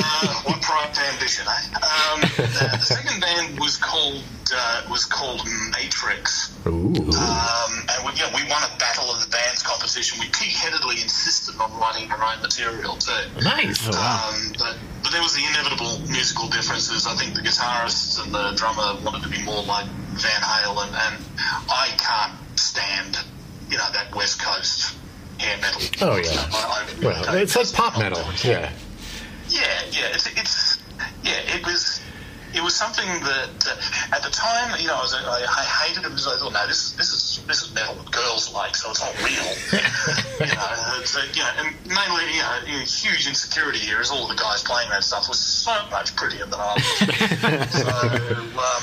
Uh, 0.00 0.42
what 0.48 0.62
pride 0.62 0.88
and 0.88 1.14
ambition, 1.14 1.44
eh? 1.46 1.76
Um, 1.76 2.20
the, 2.36 2.68
the 2.72 2.78
second 2.78 3.20
band 3.20 3.60
was 3.60 3.76
called 3.76 4.22
uh, 4.52 4.82
was 4.90 5.04
called 5.04 5.46
Matrix. 5.72 6.56
Ooh. 6.66 6.70
Um, 6.96 7.72
and 7.86 7.98
we, 8.06 8.12
you 8.16 8.24
know, 8.24 8.32
we 8.34 8.42
won 8.48 8.62
a 8.64 8.72
battle 8.78 9.10
of 9.10 9.20
the 9.22 9.30
bands 9.30 9.62
competition. 9.62 10.18
We 10.20 10.26
pig-headedly 10.26 11.02
insisted 11.02 11.60
on 11.60 11.70
writing 11.78 12.10
our 12.10 12.22
own 12.22 12.42
material 12.42 12.96
too. 12.96 13.12
Nice. 13.42 13.86
Um, 13.86 14.52
but, 14.58 14.76
but 15.02 15.12
there 15.12 15.22
was 15.22 15.34
the 15.34 15.44
inevitable 15.44 16.00
musical 16.10 16.48
differences. 16.48 17.06
I 17.06 17.14
think 17.14 17.34
the 17.34 17.42
guitarists 17.42 18.22
and 18.22 18.34
the 18.34 18.52
drummer 18.56 18.98
wanted 19.04 19.22
to 19.22 19.28
be 19.28 19.42
more 19.44 19.62
like 19.62 19.86
Van 19.86 20.42
Halen, 20.42 20.88
and 20.88 21.24
I 21.70 21.88
can't 21.98 22.58
stand, 22.58 23.18
you 23.70 23.78
know, 23.78 23.86
that 23.92 24.14
West 24.14 24.42
Coast 24.42 24.96
hair 25.40 25.58
metal. 25.60 25.82
Oh, 26.02 26.16
yeah. 26.16 26.30
I, 26.52 26.86
I, 27.00 27.04
Well, 27.04 27.34
it's 27.34 27.56
like 27.56 27.72
pop 27.72 27.98
metal. 27.98 28.22
Yeah. 28.44 28.72
yeah, 29.48 29.82
yeah. 29.90 30.14
It's, 30.14 30.26
it's 30.38 30.82
yeah. 31.24 31.56
It 31.56 31.64
was 31.64 32.00
it 32.54 32.62
was 32.62 32.74
something 32.74 33.06
that 33.06 33.66
uh, 33.66 34.16
at 34.16 34.22
the 34.22 34.30
time, 34.30 34.74
you 34.80 34.88
know, 34.88 34.96
I, 34.96 35.02
was, 35.02 35.14
I, 35.14 35.44
I 35.46 35.64
hated 35.86 36.04
it 36.04 36.08
because 36.08 36.26
I 36.26 36.36
thought, 36.38 36.52
no, 36.52 36.66
this 36.66 36.90
is 36.90 36.96
this 36.96 37.12
is 37.12 37.44
this 37.46 37.62
is 37.62 37.74
metal 37.74 37.94
that 37.94 38.10
girls 38.10 38.52
like, 38.52 38.74
so 38.74 38.90
it's 38.90 39.00
not 39.00 39.14
real. 39.22 39.46
you 40.48 40.54
know, 40.54 41.00
it's, 41.00 41.16
uh, 41.16 41.26
you 41.32 41.42
know, 41.42 41.50
and 41.58 41.74
mainly, 41.86 42.26
you 42.34 42.42
know, 42.42 42.84
huge 42.84 43.26
insecurity 43.26 43.78
here 43.78 44.00
is 44.00 44.10
all 44.10 44.26
the 44.26 44.34
guys 44.34 44.62
playing 44.62 44.90
that 44.90 45.04
stuff 45.04 45.28
was 45.28 45.38
so 45.38 45.74
much 45.90 46.14
prettier 46.16 46.46
than 46.46 46.58
I 46.58 46.74
was. 46.74 47.72
so. 47.72 47.88
Um, 48.58 48.82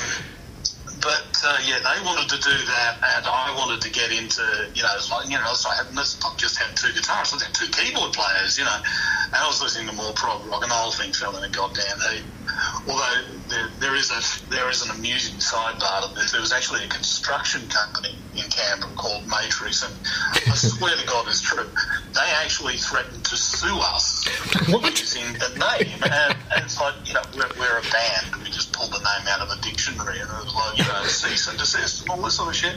but 1.00 1.26
uh, 1.44 1.58
yeah, 1.64 1.78
they 1.78 2.04
wanted 2.04 2.28
to 2.30 2.38
do 2.42 2.56
that, 2.66 2.98
and 3.16 3.26
I 3.26 3.54
wanted 3.56 3.80
to 3.82 3.90
get 3.90 4.10
into 4.10 4.42
you 4.74 4.82
know, 4.82 4.90
it's 4.94 5.10
like 5.10 5.28
you 5.30 5.38
know, 5.38 5.52
so 5.54 5.70
I 5.70 5.76
had 5.76 5.94
let's 5.94 6.20
not 6.20 6.38
just 6.38 6.58
have 6.58 6.74
two 6.74 6.88
guitarists, 6.88 7.32
let's 7.32 7.44
have 7.44 7.52
two 7.52 7.70
keyboard 7.70 8.12
players, 8.12 8.58
you 8.58 8.64
know. 8.64 8.78
And 9.26 9.36
I 9.36 9.46
was 9.46 9.62
listening 9.62 9.88
to 9.88 9.94
more 9.94 10.12
prog 10.12 10.44
rock, 10.46 10.62
and 10.62 10.70
the 10.70 10.74
whole 10.74 10.92
thing 10.92 11.12
fell 11.12 11.36
in 11.36 11.44
a 11.44 11.48
goddamn 11.48 11.98
heap. 12.10 12.24
Although 12.88 13.22
there, 13.48 13.68
there 13.78 13.94
is 13.94 14.10
a 14.10 14.50
there 14.50 14.68
is 14.70 14.82
an 14.82 14.90
amusing 14.96 15.36
sidebar 15.36 16.08
to 16.08 16.14
this. 16.14 16.32
There 16.32 16.40
was 16.40 16.52
actually 16.52 16.84
a 16.84 16.88
construction 16.88 17.68
company 17.68 18.16
in 18.34 18.44
Canberra 18.50 18.92
called 18.94 19.26
Matrix, 19.28 19.82
and 19.82 19.94
I 20.50 20.54
swear 20.54 20.96
to 20.96 21.06
God, 21.06 21.26
it's 21.28 21.42
true. 21.42 21.68
They 22.14 22.28
actually 22.42 22.76
threatened 22.76 23.24
to 23.24 23.36
sue 23.36 23.78
us 23.78 24.26
What? 24.68 24.98
using 24.98 25.32
the 25.34 25.50
name, 25.58 26.02
and, 26.02 26.36
and 26.54 26.64
it's 26.64 26.80
like 26.80 26.94
you 27.04 27.14
know 27.14 27.22
we're, 27.34 27.50
we're 27.58 27.78
a 27.78 27.86
band. 27.90 28.36
We 28.42 28.50
just 28.50 28.72
pulled 28.72 28.92
the 28.92 28.98
name 28.98 29.28
out 29.28 29.40
of 29.40 29.50
a 29.50 29.60
dictionary, 29.62 30.18
and 30.58 30.78
it 30.78 30.78
was 30.78 30.78
like 30.78 30.78
you 30.78 30.84
know 30.84 31.02
cease 31.04 31.48
and 31.48 31.58
desist 31.58 32.02
and 32.02 32.10
all 32.10 32.22
this 32.22 32.34
sort 32.34 32.48
of 32.48 32.56
shit. 32.56 32.74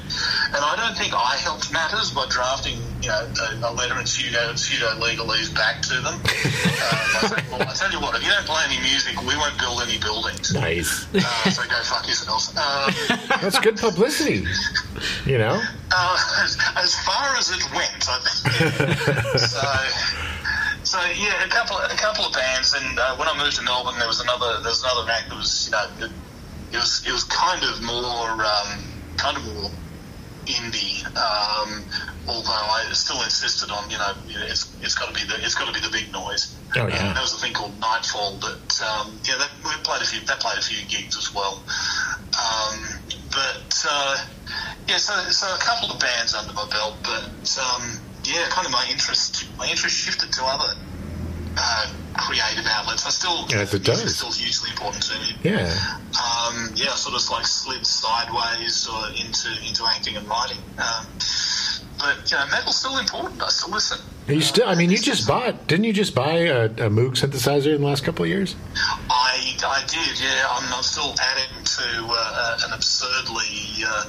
And 0.54 0.62
I 0.62 0.76
don't 0.76 0.98
think 0.98 1.14
I 1.14 1.38
helped 1.38 1.72
matters 1.72 2.12
by 2.12 2.26
drafting 2.30 2.78
you 3.02 3.10
know 3.10 3.26
a, 3.26 3.70
a 3.70 3.74
letter 3.74 4.00
in 4.00 4.06
pseudo 4.06 4.56
pseudo 4.56 5.00
legalese 5.00 5.54
back 5.54 5.82
to 5.84 5.96
them. 6.02 6.16
um, 6.16 6.22
I, 6.22 7.28
said, 7.28 7.52
well, 7.52 7.62
I 7.62 7.74
tell 7.74 7.92
you 7.92 8.00
what, 8.00 8.16
if 8.16 8.24
you 8.24 8.30
don't 8.30 8.46
play 8.46 8.64
any 8.68 8.80
music, 8.82 9.20
we 9.22 9.36
won't 9.36 9.58
build 9.60 9.82
any 9.82 9.98
buildings. 9.98 10.54
Nice. 10.54 11.08
Uh, 11.14 11.20
so 11.50 11.64
go 11.64 11.82
fuck 11.84 12.06
yourselves. 12.06 12.56
Um, 12.56 12.94
That's 13.42 13.60
good 13.60 13.78
publicity. 13.78 14.46
You 15.26 15.38
know? 15.38 15.62
uh, 15.92 16.44
as, 16.44 16.58
as 16.76 16.96
far 17.04 17.36
as 17.38 17.50
it 17.52 17.64
went, 17.74 18.08
I 18.08 18.20
think. 18.24 19.40
so, 19.40 19.62
so 20.84 21.00
yeah, 21.12 21.44
a 21.46 21.50
couple, 21.50 21.78
a 21.78 21.98
couple 21.98 22.26
of 22.26 22.34
bands, 22.34 22.74
and 22.74 23.00
uh, 23.00 23.16
when 23.18 23.28
I 23.28 23.38
moved 23.38 23.58
to 23.58 23.64
Melbourne, 23.64 24.00
there 24.00 24.08
was 24.08 24.22
another, 24.22 24.60
there 24.62 24.72
was 24.72 24.84
another 24.84 25.10
act 25.12 25.30
that 25.30 25.36
was, 25.36 25.66
you 25.68 25.72
know, 25.72 26.10
it, 26.72 26.78
was, 26.78 27.04
it 27.08 27.12
was 27.12 27.24
kind 27.26 27.64
of 27.64 27.82
more, 27.84 28.32
um, 28.44 28.80
kind 29.18 29.38
of 29.38 29.46
more 29.46 29.72
indie. 30.46 31.06
Um, 31.16 31.84
although 32.28 32.52
I 32.52 32.88
still 32.94 33.22
insisted 33.24 33.72
on, 33.72 33.90
you 33.90 33.98
know, 33.98 34.14
it's, 34.50 34.76
it's 34.82 34.96
got 34.96 35.14
to 35.14 35.14
be 35.14 35.28
the, 35.28 35.44
it's 35.44 35.56
got 35.56 35.68
to 35.68 35.74
be 35.74 35.86
the 35.86 35.92
big 35.92 36.12
noise. 36.12 36.58
Oh, 36.76 36.88
yeah. 36.88 36.96
Uh, 36.96 37.14
there 37.14 37.22
was 37.22 37.34
a 37.34 37.38
thing 37.38 37.54
called 37.54 37.78
Nightfall, 37.80 38.38
but 38.40 38.82
um, 38.82 39.20
yeah, 39.28 39.36
that, 39.38 39.52
we 39.64 39.72
played 39.84 40.02
a 40.02 40.06
few, 40.06 40.26
that 40.26 40.40
played 40.40 40.58
a 40.58 40.62
few 40.62 40.86
gigs 40.88 41.18
as 41.18 41.34
well. 41.34 41.64
Um, 42.32 42.80
but 43.32 43.86
uh, 43.90 44.18
yeah, 44.88 44.98
so 44.98 45.14
so 45.32 45.54
a 45.54 45.58
couple 45.60 45.92
of 45.92 46.00
bands 46.00 46.34
under 46.34 46.54
my 46.54 46.66
belt, 46.72 47.00
but 47.04 47.58
um, 47.60 48.00
yeah, 48.24 48.48
kind 48.50 48.66
of 48.66 48.72
my 48.72 48.88
interest 48.90 49.46
my 49.58 49.68
interest 49.68 49.96
shifted 49.96 50.32
to 50.32 50.44
other 50.44 50.74
uh, 51.58 51.88
creative 52.18 52.66
outlets. 52.68 53.06
I 53.06 53.10
still 53.10 53.46
Yes, 53.50 53.74
it 53.74 53.84
does. 53.84 54.16
still 54.16 54.32
hugely 54.32 54.70
important 54.72 55.04
to 55.04 55.20
me. 55.20 55.36
Yeah. 55.44 55.74
Um, 56.12 56.72
yeah, 56.76 56.92
I 56.92 56.96
sort 56.96 57.16
of 57.16 57.30
like 57.32 57.46
slid 57.48 57.86
sideways 57.86 58.88
into 59.20 59.50
into 59.68 59.86
acting 59.86 60.18
and 60.18 60.28
writing. 60.28 60.58
Um, 60.78 61.06
but 62.02 62.32
you 62.32 62.38
know, 62.38 62.46
metal's 62.52 62.78
still 62.78 62.98
important. 62.98 63.42
I 63.42 63.48
still 63.50 63.72
listen. 63.72 64.00
You 64.28 64.42
still, 64.42 64.68
I 64.68 64.76
mean, 64.76 64.92
you 64.92 64.98
just 64.98 65.28
bought, 65.28 65.68
didn't 65.68 65.86
you 65.86 65.94
just 65.94 66.14
buy 66.16 66.34
a, 66.48 66.66
a 66.66 66.90
Moog 66.90 67.16
synthesizer 67.18 67.74
in 67.76 67.82
the 67.82 67.88
last 67.88 68.04
couple 68.04 68.24
of 68.24 68.30
years? 68.30 68.56
I, 69.10 69.58
I 69.66 69.84
did, 69.88 70.20
yeah. 70.22 70.46
I'm, 70.48 70.72
I'm 70.74 70.84
still 70.84 71.14
adding 71.20 71.64
to 71.64 72.08
uh, 72.08 72.58
an 72.68 72.74
absurdly 72.74 73.84
uh, 73.84 74.06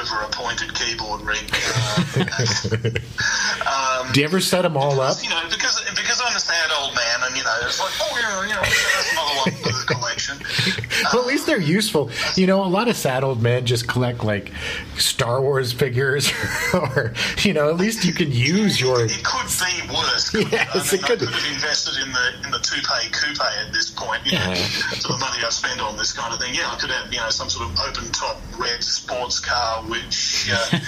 over-appointed 0.00 0.74
keyboard 0.74 1.20
rig. 1.22 1.48
Uh, 1.54 2.90
um, 4.04 4.12
Do 4.12 4.20
you 4.20 4.26
ever 4.26 4.40
set 4.40 4.62
them 4.62 4.76
all 4.76 5.00
up? 5.00 5.16
you 5.22 5.30
know, 5.30 5.40
because 5.48 5.80
because 5.94 6.20
I'm 6.24 6.34
a 6.36 6.40
sad 6.40 6.70
old 6.80 6.94
man, 6.94 7.20
and 7.22 7.36
you 7.36 7.44
know, 7.44 7.54
it's 7.62 7.78
like, 7.80 7.92
oh 8.02 8.18
yeah, 8.20 8.42
you 8.42 8.48
know, 8.54 8.60
that's 8.60 9.12
another 9.12 9.36
one 9.38 9.52
for 9.62 9.72
the 9.72 9.84
collection. 9.94 10.36
Well, 11.14 11.22
at 11.22 11.28
least 11.28 11.46
they're 11.46 11.60
useful. 11.60 12.10
You 12.36 12.46
know, 12.46 12.64
a 12.64 12.66
lot 12.66 12.88
of 12.88 12.96
sad 12.96 13.22
old 13.24 13.40
men 13.40 13.64
just 13.66 13.86
collect 13.86 14.24
like 14.24 14.50
Star 14.96 15.40
Wars 15.40 15.72
figures, 15.72 16.30
or 16.74 17.14
you 17.42 17.52
know, 17.52 17.70
at 17.70 17.76
least 17.76 18.04
you 18.04 18.12
can 18.12 18.32
use 18.32 18.80
your. 18.80 19.04
It 19.04 19.22
could 19.22 19.46
be 19.46 19.94
worse. 19.94 20.34
Yes, 20.54 20.92
I, 20.92 20.96
mean, 20.96 21.04
it 21.04 21.06
could. 21.06 21.22
I 21.22 21.26
could 21.26 21.34
have 21.34 21.52
invested 21.54 21.94
in 22.04 22.12
the 22.12 22.34
in 22.44 22.50
the 22.50 22.58
toupee 22.58 23.08
coupe 23.12 23.40
at 23.40 23.72
this 23.72 23.90
point. 23.90 24.24
You 24.26 24.32
know, 24.32 24.50
Yeah. 24.50 24.54
for 24.54 25.12
the 25.12 25.18
money 25.18 25.38
I 25.44 25.48
spend 25.50 25.80
on 25.80 25.96
this 25.96 26.12
kind 26.12 26.32
of 26.34 26.40
thing. 26.40 26.54
Yeah, 26.54 26.70
I 26.70 26.76
could 26.76 26.90
have 26.90 27.12
you 27.12 27.18
know 27.18 27.30
some 27.30 27.48
sort 27.48 27.70
of 27.70 27.78
open 27.80 28.10
top 28.12 28.40
red 28.58 28.82
sports 28.82 29.38
car, 29.40 29.82
which 29.84 30.50
uh, 30.52 30.78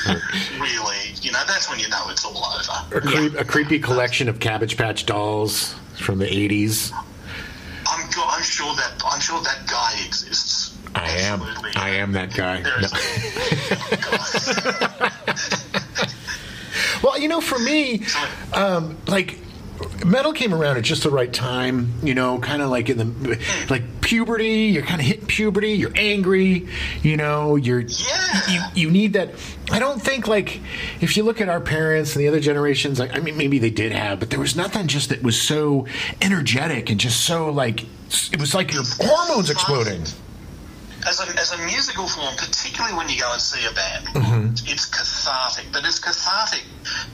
really, 0.59 0.97
you 1.22 1.33
know, 1.33 1.43
that's 1.47 1.70
when 1.70 1.79
you 1.79 1.89
know 1.89 2.07
it's 2.11 2.24
all 2.24 2.37
over. 2.37 2.99
A, 2.99 3.01
creep, 3.01 3.35
a 3.39 3.45
creepy 3.45 3.79
collection 3.79 4.29
of 4.29 4.41
Cabbage 4.41 4.77
Patch 4.77 5.07
dolls 5.07 5.74
from 5.95 6.18
the 6.18 6.27
'80s. 6.27 6.93
I'm 8.17 8.23
go- 8.23 8.29
I'm 8.37 8.43
sure 8.43 8.75
that 8.77 9.03
I'm 9.07 9.21
sure 9.21 9.41
that 9.43 9.67
guy 9.67 9.93
exists. 10.07 10.75
I 10.95 11.11
am. 11.11 11.43
Absolutely. 11.43 11.73
I 11.77 11.91
am 11.91 12.12
that 12.12 12.35
guy. 12.35 12.62
There 12.62 12.81
is. 12.81 12.93
Well, 17.03 17.19
you 17.19 17.29
know, 17.29 17.41
for 17.41 17.59
me, 17.59 18.05
um, 18.53 18.97
like 19.07 19.39
metal 20.05 20.33
came 20.33 20.55
around 20.55 20.77
at 20.79 20.85
just 20.85 21.03
the 21.03 21.11
right 21.11 21.33
time. 21.33 21.93
You 22.03 22.14
know, 22.14 22.39
kind 22.39 22.62
of 22.62 22.71
like 22.71 22.89
in 22.89 22.99
the 22.99 23.39
like 23.71 24.01
puberty. 24.01 24.71
You're 24.73 24.83
kind 24.83 25.01
of 25.01 25.07
hitting 25.07 25.27
puberty. 25.27 25.73
You're 25.73 25.93
angry. 25.95 26.69
You 27.03 27.17
know, 27.17 27.57
you're 27.57 27.81
Yeah. 27.81 28.41
you 28.51 28.61
you 28.75 28.91
need 28.91 29.12
that. 29.12 29.31
I 29.71 29.79
don't 29.79 30.01
think 30.03 30.27
like 30.27 30.61
if 31.01 31.17
you 31.17 31.23
look 31.23 31.41
at 31.41 31.49
our 31.49 31.61
parents 31.61 32.17
and 32.17 32.25
the 32.25 32.29
other 32.29 32.41
generations. 32.41 32.99
Like, 32.99 33.14
I 33.17 33.21
mean, 33.21 33.37
maybe 33.37 33.59
they 33.59 33.71
did 33.71 33.93
have, 33.93 34.19
but 34.19 34.31
there 34.31 34.41
was 34.41 34.57
nothing 34.57 34.87
just 34.87 35.11
that 35.11 35.23
was 35.23 35.41
so 35.41 35.87
energetic 36.23 36.91
and 36.91 36.99
just 36.99 37.21
so 37.25 37.51
like 37.51 37.85
it 38.33 38.41
was 38.41 38.55
like 38.55 38.73
your 38.73 38.85
hormones 39.01 39.51
exploding. 39.51 40.03
as 41.07 41.21
a, 41.21 41.27
as 41.39 41.53
a 41.53 41.59
musical 41.67 42.07
form, 42.09 42.35
particularly 42.37 42.97
when 42.97 43.09
you 43.09 43.19
go 43.21 43.31
and 43.33 43.41
see 43.41 43.65
a 43.67 43.73
band, 43.73 44.07
Mm-hmm. 44.07 44.47
it's 44.73 44.87
cathartic. 44.87 45.67
But 45.73 45.85
it's 45.85 45.99
cathartic, 45.99 46.65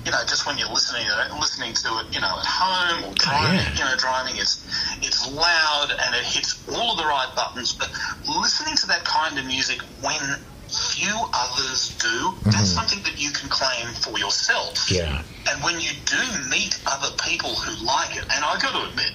you 0.04 0.10
know, 0.12 0.18
just 0.26 0.46
when 0.46 0.56
you're 0.58 0.68
listening 0.70 1.04
to 1.06 1.14
it, 1.26 1.38
listening 1.38 1.74
to 1.74 1.88
it, 2.00 2.06
you 2.14 2.20
know, 2.20 2.38
at 2.38 2.46
home 2.46 3.04
or 3.04 3.14
driving. 3.14 3.60
yeah. 3.60 3.74
You 3.78 3.84
know, 3.84 3.96
driving. 3.96 4.36
It's 4.36 4.64
it's 5.02 5.26
loud 5.32 5.88
and 5.92 6.14
it 6.14 6.24
hits 6.24 6.56
all 6.72 6.92
of 6.92 6.98
the 6.98 7.04
right 7.04 7.28
buttons. 7.36 7.72
But 7.74 7.90
listening 8.28 8.76
to 8.76 8.86
that 8.88 9.04
kind 9.04 9.38
of 9.38 9.44
music 9.46 9.80
when 10.00 10.20
few 10.68 11.12
others 11.34 11.92
do, 12.00 12.32
that's 12.50 12.70
something 12.70 13.02
that 13.02 13.20
you 13.20 13.30
can 13.30 13.48
claim 13.50 13.92
for 14.00 14.18
yourself. 14.18 14.74
Mm-hmm. 14.88 14.94
Yeah. 14.94 15.22
And 15.52 15.62
when 15.62 15.80
you 15.80 15.90
do 16.06 16.22
meet 16.48 16.80
other 16.86 17.14
people 17.28 17.50
who 17.50 17.84
like 17.84 18.16
it, 18.16 18.22
and 18.32 18.44
I 18.44 18.56
got 18.58 18.72
to 18.72 18.88
admit, 18.88 19.12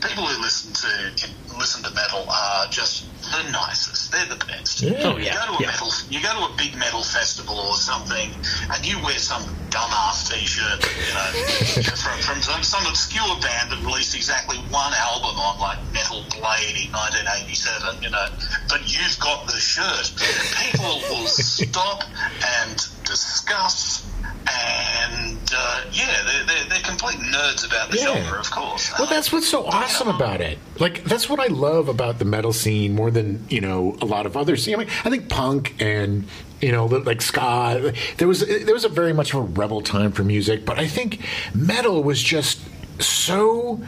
people 0.00 0.26
who 0.26 0.40
listen 0.40 0.72
to 0.72 1.58
listen 1.58 1.82
to 1.82 1.90
metal 1.94 2.24
are 2.28 2.66
just 2.70 3.04
the 3.20 3.50
nicest. 3.50 4.12
They're 4.12 4.26
the 4.26 4.42
best. 4.44 4.80
Yeah. 4.82 4.96
Oh, 5.04 5.16
yeah, 5.18 5.32
You 5.32 5.38
go 5.38 5.46
to 5.52 5.58
a 5.58 5.60
yeah. 5.60 5.66
metal, 5.68 5.90
you 6.08 6.22
go 6.22 6.32
to 6.32 6.52
a 6.52 6.56
big 6.56 6.76
metal 6.76 7.02
festival 7.02 7.56
or 7.58 7.74
something, 7.74 8.30
and 8.72 8.80
you 8.86 8.96
wear 9.04 9.18
some 9.18 9.42
dumbass 9.68 10.30
T-shirt, 10.32 10.80
you 10.82 11.14
know, 11.14 11.30
from, 12.00 12.18
from 12.20 12.42
some, 12.42 12.62
some 12.62 12.86
obscure 12.86 13.28
band 13.40 13.70
that 13.70 13.78
released 13.84 14.16
exactly 14.16 14.56
one 14.72 14.92
album 14.96 15.36
on 15.38 15.60
like 15.60 15.78
Metal 15.92 16.24
Blade 16.32 16.80
in 16.80 16.90
1987, 16.90 18.02
you 18.02 18.10
know, 18.10 18.26
but 18.68 18.80
you've 18.88 19.18
got 19.20 19.46
the 19.46 19.60
shirt. 19.60 20.10
People 20.58 21.02
will 21.12 21.26
stop 21.30 22.04
and 22.64 22.76
discuss. 23.04 24.09
And 24.52 25.38
uh, 25.54 25.80
yeah, 25.92 26.22
they're, 26.26 26.44
they're, 26.44 26.64
they're 26.68 26.78
complete 26.82 27.16
nerds 27.18 27.66
about 27.66 27.90
the 27.90 27.98
Yeah. 27.98 28.22
genre, 28.22 28.38
of 28.40 28.50
course. 28.50 28.92
Well, 28.98 29.08
that's 29.08 29.32
what's 29.32 29.48
so 29.48 29.64
awesome 29.66 30.08
about 30.08 30.40
it. 30.40 30.58
Like 30.78 31.04
that's 31.04 31.28
what 31.28 31.40
I 31.40 31.46
love 31.46 31.88
about 31.88 32.18
the 32.18 32.24
metal 32.24 32.52
scene 32.52 32.94
more 32.94 33.10
than 33.10 33.44
you 33.48 33.60
know 33.60 33.96
a 34.00 34.04
lot 34.06 34.26
of 34.26 34.36
other 34.36 34.56
scene. 34.56 34.74
I 34.74 34.78
mean, 34.78 34.88
I 35.04 35.10
think 35.10 35.28
punk 35.28 35.74
and 35.80 36.26
you 36.60 36.72
know 36.72 36.86
like 36.86 37.22
ska. 37.22 37.92
There 38.18 38.28
was 38.28 38.40
there 38.46 38.74
was 38.74 38.84
a 38.84 38.88
very 38.88 39.12
much 39.12 39.32
of 39.34 39.40
a 39.40 39.42
rebel 39.42 39.80
time 39.82 40.12
for 40.12 40.24
music, 40.24 40.64
but 40.64 40.78
I 40.78 40.86
think 40.86 41.20
metal 41.54 42.02
was 42.02 42.22
just 42.22 42.60
so 43.02 43.80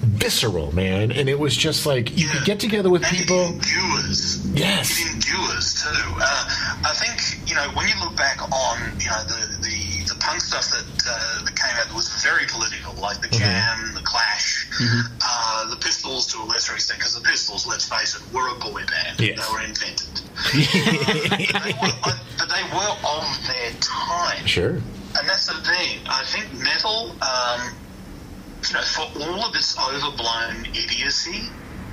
visceral, 0.00 0.74
man, 0.74 1.12
and 1.12 1.28
it 1.28 1.38
was 1.38 1.56
just 1.56 1.86
like 1.86 2.16
you 2.18 2.28
could 2.28 2.44
get 2.44 2.58
together 2.60 2.90
with 2.90 3.04
and 3.04 3.16
people. 3.16 3.40
It 3.40 3.52
endures. 3.54 4.46
Yes. 4.52 4.98
It 5.00 5.14
endures 5.14 5.82
too. 5.82 5.88
Uh, 6.18 6.78
I 6.84 6.92
think 6.94 7.41
you 7.52 7.58
know 7.58 7.68
when 7.76 7.86
you 7.86 7.94
look 8.00 8.16
back 8.16 8.40
on 8.40 8.80
you 8.98 9.10
know 9.12 9.22
the 9.28 9.60
the, 9.60 10.08
the 10.08 10.16
punk 10.20 10.40
stuff 10.40 10.70
that 10.72 10.88
uh, 11.04 11.44
that 11.44 11.54
came 11.54 11.76
out 11.76 11.86
that 11.86 11.94
was 11.94 12.08
very 12.24 12.46
political, 12.48 12.94
like 12.94 13.20
the 13.20 13.28
Jam, 13.28 13.92
the 13.92 14.00
Clash, 14.00 14.66
uh, 15.20 15.68
the 15.68 15.76
Pistols 15.76 16.26
to 16.32 16.38
a 16.40 16.46
lesser 16.48 16.72
extent, 16.72 16.98
because 16.98 17.14
the 17.14 17.20
Pistols, 17.20 17.66
let's 17.66 17.86
face 17.86 18.16
it, 18.16 18.22
were 18.32 18.48
a 18.48 18.58
boy 18.58 18.80
band. 18.88 19.20
Yes. 19.20 19.36
They 19.36 19.52
were 19.52 19.60
invented, 19.60 20.08
uh, 20.32 21.52
but, 21.52 21.64
they 21.68 21.76
were, 21.76 21.92
uh, 22.08 22.18
but 22.38 22.48
they 22.48 22.64
were 22.72 22.92
of 23.04 23.28
their 23.46 23.72
time. 23.80 24.46
Sure. 24.46 24.80
And 25.12 25.28
that's 25.28 25.46
the 25.46 25.60
thing. 25.60 26.00
I 26.08 26.24
think 26.24 26.48
metal, 26.56 27.12
um, 27.20 27.76
you 28.64 28.72
know, 28.72 28.80
for 28.80 29.04
all 29.20 29.44
of 29.44 29.54
its 29.54 29.76
overblown 29.76 30.64
idiocy, 30.72 31.50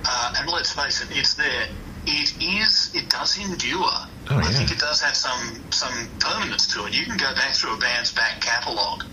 uh, 0.08 0.36
and 0.40 0.50
let's 0.50 0.72
face 0.72 1.04
it, 1.04 1.10
it's 1.12 1.34
there. 1.34 1.68
It 2.10 2.34
is. 2.42 2.92
It 2.96 3.10
does 3.10 3.38
endure. 3.38 3.86
Oh, 4.32 4.38
I 4.38 4.42
yeah. 4.42 4.50
think 4.50 4.72
it 4.72 4.80
does 4.80 5.02
have 5.02 5.16
some 5.16 5.62
some 5.72 5.94
permanence 6.20 6.68
to 6.74 6.86
it. 6.86 6.94
You 6.98 7.06
can 7.06 7.18
go 7.18 7.34
back 7.36 7.54
through 7.54 7.76
a 7.76 7.78
band's 7.78 8.14
back 8.14 8.42
catalogue 8.42 9.04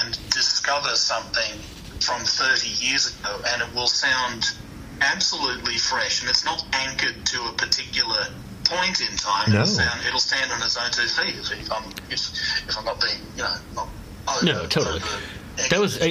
and 0.00 0.18
discover 0.30 0.94
something 0.96 1.60
from 2.00 2.24
30 2.24 2.68
years 2.84 3.06
ago, 3.12 3.40
and 3.52 3.62
it 3.62 3.74
will 3.74 3.86
sound 3.86 4.44
absolutely 5.00 5.76
fresh. 5.76 6.22
And 6.22 6.30
it's 6.30 6.44
not 6.44 6.64
anchored 6.72 7.24
to 7.26 7.38
a 7.48 7.52
particular 7.52 8.24
point 8.64 9.00
in 9.00 9.16
time. 9.16 9.52
No. 9.52 9.60
It'll, 9.60 9.66
sound, 9.66 10.00
it'll 10.06 10.20
stand 10.20 10.50
on 10.52 10.62
its 10.62 10.76
own 10.76 10.90
two 10.90 11.08
feet. 11.08 11.36
If, 11.36 11.52
if 11.52 11.72
I'm 11.72 11.84
if, 12.10 12.20
if 12.68 12.78
I'm 12.78 12.84
not 12.84 13.00
being 13.00 13.20
you 13.36 13.42
know 13.42 13.54
not 13.74 13.88
over, 14.28 14.46
No, 14.46 14.66
totally. 14.66 14.96
over 14.96 15.20
That 15.68 15.80
was 15.80 15.98
I, 16.00 16.10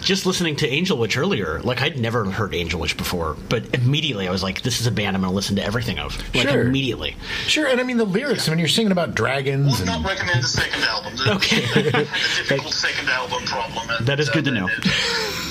just 0.00 0.26
listening 0.26 0.56
to 0.56 0.68
Angel 0.68 0.96
Witch 0.96 1.16
earlier. 1.16 1.60
Like 1.60 1.80
I'd 1.82 1.98
never 1.98 2.24
heard 2.30 2.54
Angel 2.54 2.78
Witch 2.80 2.96
before, 2.96 3.36
but 3.48 3.74
immediately 3.74 4.28
I 4.28 4.30
was 4.30 4.42
like, 4.42 4.62
"This 4.62 4.80
is 4.80 4.86
a 4.86 4.90
band 4.92 5.16
I'm 5.16 5.22
going 5.22 5.30
to 5.32 5.34
listen 5.36 5.56
to 5.56 5.64
everything 5.64 5.98
of." 5.98 6.16
Like 6.34 6.48
Sure. 6.48 6.60
immediately. 6.62 7.16
Sure, 7.46 7.66
and 7.66 7.80
I 7.80 7.82
mean 7.82 7.96
the 7.96 8.04
lyrics. 8.04 8.48
When 8.48 8.58
you're 8.58 8.68
singing 8.68 8.92
about 8.92 9.14
dragons 9.14 9.80
Would 9.80 9.88
and 9.88 10.02
not 10.02 10.08
recommend 10.08 10.42
the 10.42 10.48
second 10.48 10.82
album. 10.84 11.16
The, 11.16 11.34
Okay. 11.34 11.60
the, 11.60 11.82
the 11.90 12.08
difficult 12.48 12.72
second 12.74 13.08
album 13.08 13.42
problem. 13.44 13.88
And, 13.90 14.06
That 14.06 14.20
is 14.20 14.28
good 14.30 14.44
to 14.44 14.50
know. 14.50 14.68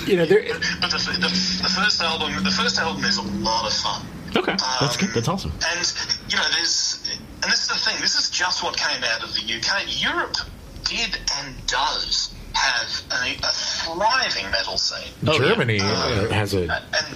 you 0.06 0.16
know, 0.18 0.26
there, 0.26 0.44
But 0.82 0.92
the, 0.92 0.98
the, 0.98 1.28
the 1.64 1.70
first 1.76 2.02
album, 2.02 2.44
the 2.44 2.52
first 2.52 2.80
album 2.80 3.04
is 3.04 3.18
a 3.18 3.22
lot 3.22 3.66
of 3.68 3.74
fun. 3.74 4.06
Okay, 4.36 4.56
that's 4.82 4.98
good. 4.98 5.10
That's 5.10 5.28
awesome. 5.28 5.52
And 5.52 5.94
you 6.30 6.36
know, 6.38 6.44
there's, 6.52 7.04
and 7.44 7.52
this 7.52 7.62
is 7.64 7.68
the 7.70 7.76
thing. 7.76 7.96
This 8.02 8.16
is 8.16 8.30
just 8.30 8.62
what 8.64 8.76
came 8.78 9.04
out 9.04 9.24
of 9.24 9.34
the 9.34 9.42
UK. 9.42 9.86
Europe 10.04 10.36
did 10.84 11.18
and 11.40 11.56
does 11.68 12.27
have 12.68 12.90
a, 13.24 13.36
a 13.44 13.52
thriving 13.52 14.52
metal 14.52 14.78
scene, 14.78 15.12
Oh, 15.26 15.34
yeah. 15.34 15.38
Germany 15.40 15.80
uh, 15.82 16.30
has 16.30 16.54
a 16.54 16.62
and 16.62 17.08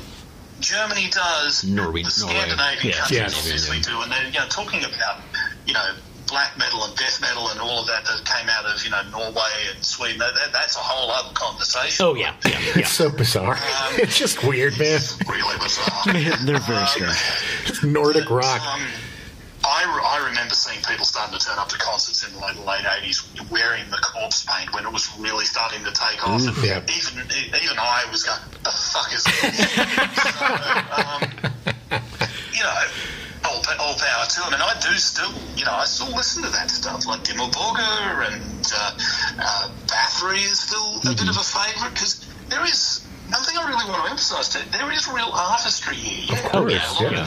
Germany 0.59 1.09
does. 1.11 1.63
Norway- 1.63 2.03
the 2.03 2.13
Norway. 2.21 2.35
Scandinavian 2.39 2.93
Yeah, 2.93 2.99
countries 2.99 3.19
yes. 3.19 3.37
obviously 3.37 3.79
do, 3.79 4.01
and 4.01 4.11
they're 4.11 4.25
you 4.27 4.39
know 4.39 4.47
talking 4.47 4.81
about 4.83 5.21
you 5.65 5.73
know. 5.73 5.95
Black 6.27 6.57
metal 6.57 6.81
and 6.85 6.95
death 6.95 7.19
metal 7.19 7.49
and 7.49 7.59
all 7.59 7.81
of 7.81 7.87
that 7.87 8.05
that 8.05 8.23
came 8.23 8.47
out 8.47 8.63
of 8.63 8.81
you 8.85 8.89
know 8.89 9.01
Norway 9.11 9.51
and 9.75 9.83
Sweden. 9.83 10.17
That, 10.19 10.33
that, 10.35 10.53
that's 10.53 10.77
a 10.77 10.79
whole 10.79 11.11
other 11.11 11.33
conversation. 11.33 12.05
Oh 12.05 12.15
yeah, 12.15 12.33
yeah, 12.45 12.51
yeah. 12.57 12.71
It's 12.77 12.93
so 12.93 13.09
bizarre. 13.09 13.57
it's 13.97 14.17
just 14.17 14.41
weird, 14.41 14.79
man. 14.79 14.95
It's 14.95 15.17
really 15.27 15.57
bizarre. 15.59 16.03
They're 16.45 16.59
very 16.59 16.85
strange. 16.87 17.17
Just 17.65 17.83
Nordic 17.83 18.29
rock. 18.29 18.61
Um, 18.65 18.79
I, 19.71 19.87
I 19.87 20.27
remember 20.27 20.53
seeing 20.53 20.83
people 20.83 21.05
starting 21.05 21.37
to 21.37 21.43
turn 21.43 21.57
up 21.57 21.69
to 21.69 21.77
concerts 21.77 22.27
in 22.27 22.33
the 22.35 22.39
late, 22.43 22.59
late 22.59 22.83
80s 22.83 23.23
wearing 23.49 23.89
the 23.89 23.97
corpse 24.03 24.43
paint 24.43 24.73
when 24.75 24.85
it 24.85 24.91
was 24.91 25.07
really 25.17 25.45
starting 25.45 25.79
to 25.85 25.91
take 25.91 26.27
off. 26.27 26.43
and 26.43 26.57
yeah. 26.59 26.83
even, 26.91 27.23
even 27.55 27.79
I 27.79 28.03
was 28.11 28.23
going, 28.23 28.39
the 28.63 28.69
fuck 28.69 29.13
is 29.15 29.23
this? 29.23 29.71
so, 30.27 30.43
um, 30.91 31.23
you 32.51 32.59
know, 32.59 32.75
all, 33.47 33.63
all 33.79 33.95
power 33.95 34.25
to 34.27 34.39
them. 34.43 34.53
And 34.53 34.61
I 34.61 34.75
do 34.83 34.91
still, 34.99 35.31
you 35.55 35.63
know, 35.63 35.71
I 35.71 35.85
still 35.85 36.11
listen 36.11 36.43
to 36.43 36.49
that 36.49 36.69
stuff, 36.69 37.07
like 37.07 37.23
Dimmu 37.23 37.51
Borgir 37.51 38.27
and 38.27 38.67
uh, 38.75 38.91
uh, 39.39 39.69
Bathory 39.87 40.43
is 40.43 40.59
still 40.59 40.99
a 40.99 41.15
bit 41.15 41.29
of 41.29 41.37
a 41.39 41.47
favourite 41.47 41.93
because 41.93 42.27
there 42.49 42.63
is, 42.67 43.07
one 43.31 43.41
thing 43.43 43.55
I 43.57 43.69
really 43.69 43.87
want 43.87 44.03
to 44.03 44.11
emphasise, 44.11 44.51
there 44.51 44.91
is 44.91 45.07
real 45.07 45.31
artistry 45.31 45.95
here. 45.95 46.35
Yeah, 46.35 46.49
course, 46.49 46.73
yeah, 46.99 47.09
yeah. 47.09 47.23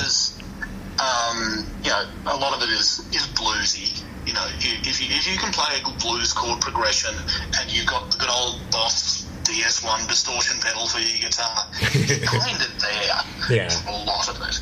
Of 1.05 1.13
it 1.13 1.59
is 1.59 1.65
um, 1.65 1.67
you 1.83 1.91
know, 1.91 2.33
a 2.33 2.37
lot 2.37 2.55
of 2.57 2.63
it 2.63 2.73
is, 2.73 3.01
is 3.13 3.27
bluesy. 3.29 4.03
You 4.27 4.33
know, 4.33 4.47
if 4.57 4.65
you, 4.65 4.73
if 4.83 5.31
you, 5.31 5.39
can 5.39 5.53
play 5.53 5.81
a 5.85 5.99
blues 6.01 6.33
chord 6.33 6.61
progression 6.61 7.15
and 7.61 7.71
you've 7.71 7.87
got 7.87 8.11
the 8.11 8.19
good 8.19 8.31
old 8.31 8.61
Boss 8.71 9.25
DS1 9.45 10.09
distortion 10.09 10.59
pedal 10.61 10.87
for 10.87 10.99
your 10.99 11.19
guitar, 11.21 11.67
you're 11.93 12.19
kind 12.27 12.57
of 12.63 12.81
there. 12.81 13.57
Yeah. 13.57 13.71
A 13.87 14.05
lot 14.07 14.29
of 14.29 14.41
it. 14.49 14.61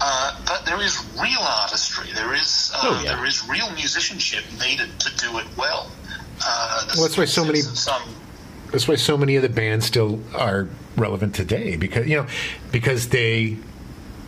Uh, 0.00 0.40
but 0.46 0.64
there 0.64 0.80
is 0.80 1.04
real 1.20 1.40
artistry. 1.40 2.12
There 2.14 2.34
is 2.34 2.70
uh, 2.74 2.80
Oh, 2.82 3.02
yeah. 3.04 3.16
there 3.16 3.26
is 3.26 3.48
real 3.48 3.70
musicianship 3.72 4.44
needed 4.60 5.00
to 5.00 5.16
do 5.16 5.38
it 5.38 5.46
well. 5.56 5.90
Uh, 6.44 6.84
Well, 6.94 7.02
that's 7.02 7.18
why 7.18 7.24
so 7.24 7.44
many- 7.44 7.58
of 7.60 7.66
Some, 7.66 8.02
That's 8.70 8.86
why 8.86 8.94
so 8.94 9.16
many 9.16 9.34
of 9.36 9.42
the 9.42 9.48
bands 9.48 9.86
still 9.86 10.20
are 10.34 10.68
relevant 10.96 11.34
today 11.34 11.76
because 11.76 12.06
you 12.06 12.16
know 12.16 12.26
because 12.70 13.08
they 13.08 13.56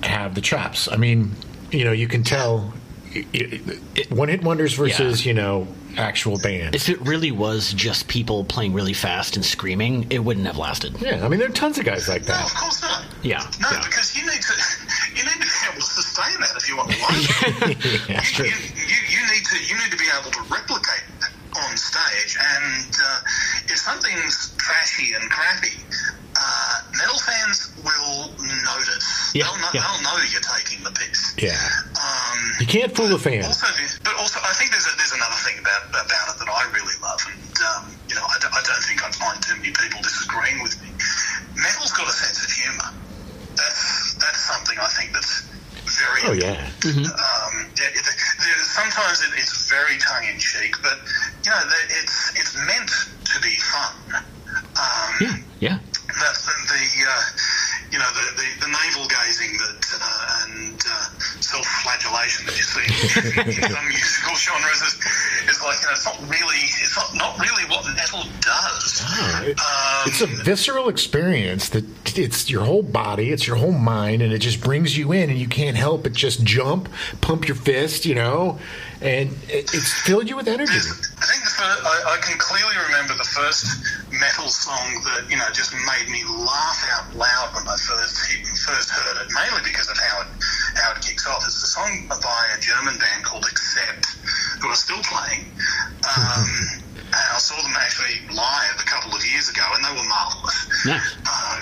have 0.02 0.34
the 0.34 0.40
chops. 0.40 0.88
I 0.90 0.96
mean, 0.96 1.36
you 1.72 1.84
know, 1.84 1.92
you 1.92 2.06
can 2.08 2.22
tell 2.22 2.72
one 4.08 4.28
hit 4.28 4.42
wonders 4.42 4.74
versus 4.74 5.26
you 5.26 5.34
know 5.34 5.66
actual 5.98 6.38
bands. 6.38 6.74
If 6.74 6.88
it 6.88 7.00
really 7.06 7.30
was 7.30 7.72
just 7.74 8.08
people 8.08 8.44
playing 8.44 8.72
really 8.72 8.94
fast 8.94 9.36
and 9.36 9.44
screaming, 9.44 10.06
it 10.10 10.20
wouldn't 10.20 10.46
have 10.46 10.56
lasted. 10.56 11.00
yeah, 11.00 11.24
I 11.24 11.28
mean 11.28 11.38
there 11.38 11.48
are 11.48 11.52
tons 11.52 11.76
of 11.78 11.84
guys 11.84 12.08
like 12.08 12.26
no, 12.26 12.34
of 12.34 12.40
that. 12.48 12.54
course 12.56 12.80
not. 12.82 13.04
Yeah, 13.22 13.38
No, 13.60 13.68
yeah. 13.70 13.82
because 13.84 14.16
you 14.16 14.22
need 14.24 14.40
to 14.40 14.54
you 15.16 15.22
need 15.24 15.32
to 15.32 15.38
be 15.40 15.66
able 15.68 15.76
to 15.76 15.82
sustain 15.82 16.40
that 16.40 16.56
if 16.56 16.68
you 16.68 16.76
want 16.76 16.90
to 16.90 16.98
live. 16.98 18.08
Yeah, 18.08 18.20
you, 18.20 18.26
true. 18.32 18.46
you, 18.46 18.52
you, 18.76 18.98
you 19.08 19.20
need 19.32 19.44
to 19.44 19.56
you 19.66 19.74
need 19.76 19.90
to 19.92 19.98
be 19.98 20.08
able 20.18 20.30
to 20.30 20.40
replicate 20.48 21.04
that 21.20 21.32
on 21.68 21.76
stage. 21.76 22.36
And 22.40 22.94
uh, 22.96 23.20
if 23.68 23.76
something's 23.76 24.54
trashy 24.56 25.12
and 25.12 25.28
crappy, 25.30 25.76
metal 27.03 27.18
fans 27.18 27.74
will 27.82 28.30
notice. 28.62 29.34
Yeah, 29.34 29.50
they'll, 29.50 29.59
know, 29.59 29.70
yeah. 29.74 29.82
they'll 29.82 30.03
know 30.07 30.16
you're 30.30 30.44
taking 30.46 30.84
the 30.86 30.94
piss. 30.94 31.34
Yeah, 31.34 31.59
Um, 31.98 32.38
you 32.62 32.66
can't 32.70 32.94
fool 32.94 33.11
a 33.11 33.18
fan. 33.18 33.42
also, 33.42 33.66
but 34.07 34.14
also, 34.22 34.38
I 34.38 34.55
think 34.55 34.70
there's 34.70 34.86
a, 34.86 34.94
there's 34.96 35.12
another 35.12 35.38
thing 35.42 35.59
about 35.59 35.90
about 35.90 36.26
it 36.30 36.36
that 36.38 36.50
I 36.50 36.62
really 36.70 36.94
love, 37.03 37.18
and 37.26 37.55
um, 37.74 37.90
you 38.07 38.14
know, 38.14 38.22
I 38.22 38.38
don't, 38.38 38.55
think 38.86 39.03
I'd 39.03 39.14
find 39.14 39.36
too 39.42 39.57
many 39.59 39.74
people 39.74 39.98
disagreeing 40.03 40.62
with 40.62 40.78
me. 40.82 40.94
Metal's 41.59 41.92
got 41.92 42.07
a 42.07 42.14
sense 42.14 42.38
of 42.44 42.50
humour. 42.50 42.90
That's 43.59 44.14
that's 44.22 44.40
something 44.46 44.78
I 44.78 44.88
think 44.94 45.12
that's 45.12 45.42
very 45.98 46.22
Oh 46.24 46.32
yeah, 46.32 46.70
um, 46.86 47.55
yeah, 47.74 47.90
it, 47.98 48.05
sometimes 48.62 49.20
it, 49.22 49.30
it's 49.36 49.68
very 49.68 49.98
tongue 49.98 50.24
in 50.30 50.38
cheek, 50.38 50.76
but 50.82 50.98
you 51.44 51.50
know, 51.50 51.62
it's 51.90 52.38
it's 52.38 52.55
meant 52.55 52.90
to 53.34 53.36
be 53.42 53.55
fun. 53.59 54.22
Um, 54.72 55.14
Yeah, 55.20 55.36
The, 56.22 56.54
the 56.70 57.08
uh, 57.08 57.20
you 57.90 57.98
know 57.98 58.08
the, 58.14 58.26
the, 58.38 58.66
the 58.66 58.70
navel 58.70 59.06
gazing 59.08 59.58
that 59.58 59.82
uh, 60.00 60.46
and 60.46 60.80
uh, 60.86 61.18
self 61.42 61.66
flagellation 61.82 62.46
that 62.46 62.56
you 62.56 62.62
see 62.62 63.40
in, 63.40 63.48
in 63.64 63.70
some 63.70 63.88
musical 63.88 64.34
genres 64.36 64.82
is, 64.82 64.94
is 65.50 65.62
like 65.62 65.80
you 65.80 65.86
know 65.86 65.92
it's 65.92 66.06
not 66.06 66.20
really 66.30 66.62
it's 66.62 66.96
not, 66.96 67.14
not 67.14 67.38
really 67.38 67.64
what 67.68 67.84
metal 67.96 68.22
does. 68.40 69.02
Um, 69.42 69.54
it's 70.06 70.20
a 70.20 70.26
visceral 70.26 70.88
experience 70.88 71.68
that 71.70 71.84
it's 72.16 72.48
your 72.48 72.64
whole 72.64 72.82
body, 72.82 73.30
it's 73.30 73.46
your 73.46 73.56
whole 73.56 73.72
mind, 73.72 74.22
and 74.22 74.32
it 74.32 74.38
just 74.38 74.62
brings 74.62 74.96
you 74.96 75.12
in, 75.12 75.28
and 75.28 75.38
you 75.38 75.48
can't 75.48 75.76
help 75.76 76.04
but 76.04 76.12
just 76.12 76.44
jump, 76.44 76.88
pump 77.20 77.48
your 77.48 77.56
fist, 77.56 78.06
you 78.06 78.14
know, 78.14 78.58
and 79.03 79.34
it, 79.50 79.74
it's 79.74 79.92
filled 80.07 80.30
you 80.30 80.36
with 80.36 80.46
energy. 80.46 80.78
I 80.78 81.26
think 81.26 81.42
the 81.42 81.50
first, 81.50 81.82
I, 81.82 82.14
I 82.14 82.16
can 82.22 82.38
clearly 82.38 82.78
remember 82.86 83.18
the 83.18 83.26
first 83.26 83.66
metal 84.14 84.46
song 84.46 85.03
that 85.11 85.26
you 85.26 85.36
know 85.36 85.46
just 85.50 85.74
made 85.74 86.07
me 86.07 86.22
laugh 86.22 86.80
out 86.94 87.11
loud 87.18 87.50
when 87.59 87.66
I 87.66 87.74
first 87.74 88.22
first 88.62 88.90
heard 88.94 89.26
it, 89.26 89.28
mainly 89.34 89.66
because 89.66 89.90
of 89.90 89.98
how 89.98 90.22
it 90.22 90.30
how 90.78 90.94
it 90.94 91.03
kicks 91.03 91.26
off. 91.26 91.42
It's 91.42 91.59
a 91.62 91.66
song 91.66 92.07
by 92.09 92.42
a 92.55 92.59
German 92.62 92.94
band 92.98 93.26
called 93.26 93.44
Accept, 93.44 94.07
who 94.62 94.68
are 94.70 94.78
still 94.78 95.03
playing. 95.03 95.50
Um, 96.07 96.46
and 97.12 97.28
I 97.34 97.38
saw 97.42 97.61
them 97.61 97.74
actually 97.76 98.22
live 98.32 98.76
a 98.78 98.88
couple 98.88 99.12
of 99.12 99.20
years 99.26 99.50
ago, 99.50 99.66
and 99.74 99.84
they 99.84 99.92
were 99.92 100.09
marvelous. 100.09 100.86
Nice. 100.86 101.16
Uh, 101.26 101.59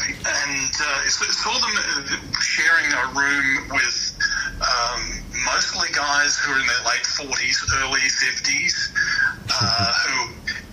and 0.47 0.71
uh, 0.77 1.09
saw 1.09 1.57
them 1.57 1.75
uh, 1.75 2.41
sharing 2.41 2.93
a 2.93 3.05
room 3.17 3.69
with 3.73 4.15
um, 4.61 5.01
mostly 5.45 5.89
guys 5.93 6.37
who 6.39 6.53
are 6.53 6.61
in 6.61 6.67
their 6.67 6.85
late 6.85 7.05
40s, 7.05 7.65
early 7.81 8.05
50s, 8.05 8.93
uh, 9.49 9.93
who, 10.05 10.15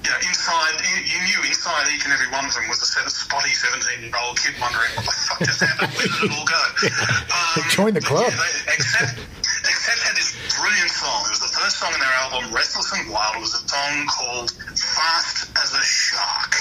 you 0.04 0.10
know, 0.12 0.20
inside, 0.28 0.76
you 1.08 1.20
knew 1.24 1.48
inside 1.48 1.88
each 1.96 2.04
and 2.04 2.14
every 2.14 2.28
one 2.32 2.46
of 2.46 2.54
them 2.54 2.68
was 2.68 2.82
a 2.82 2.86
spotty 3.10 3.50
17 3.50 4.04
year 4.04 4.12
old 4.24 4.40
kid 4.40 4.56
wondering 4.60 4.92
what 4.96 5.06
the 5.06 5.12
fuck 5.12 5.40
just 5.40 5.62
happened, 5.62 5.92
where 5.96 6.08
did 6.08 6.24
it 6.24 6.32
all 6.32 6.46
go? 6.46 6.64
Um, 7.28 7.64
Join 7.70 7.94
the 7.94 8.02
club. 8.02 8.24
Yeah, 8.28 8.36
they, 8.36 8.74
Accept, 8.74 9.20
Accept 9.20 10.00
had 10.04 10.16
this 10.16 10.36
brilliant 10.60 10.90
song. 10.90 11.26
It 11.26 11.32
was 11.32 11.40
the 11.40 11.54
first 11.54 11.78
song 11.78 11.94
in 11.94 12.00
their 12.00 12.16
album, 12.24 12.54
Restless 12.54 12.92
and 12.94 13.10
Wild. 13.12 13.36
It 13.38 13.42
was 13.42 13.54
a 13.54 13.64
song 13.68 14.08
called 14.08 14.52
Fast 14.52 15.50
as 15.58 15.74
a 15.74 15.84
Shark. 15.84 16.54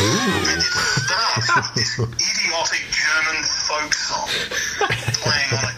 And 0.00 0.60
it 0.60 0.70
starts 0.70 1.48
with 1.56 1.74
this 1.74 1.98
idiotic 2.30 2.82
German 2.90 3.42
folk 3.44 3.92
song 3.94 4.28
playing 5.20 5.50
on 5.56 5.64
a 5.64 5.69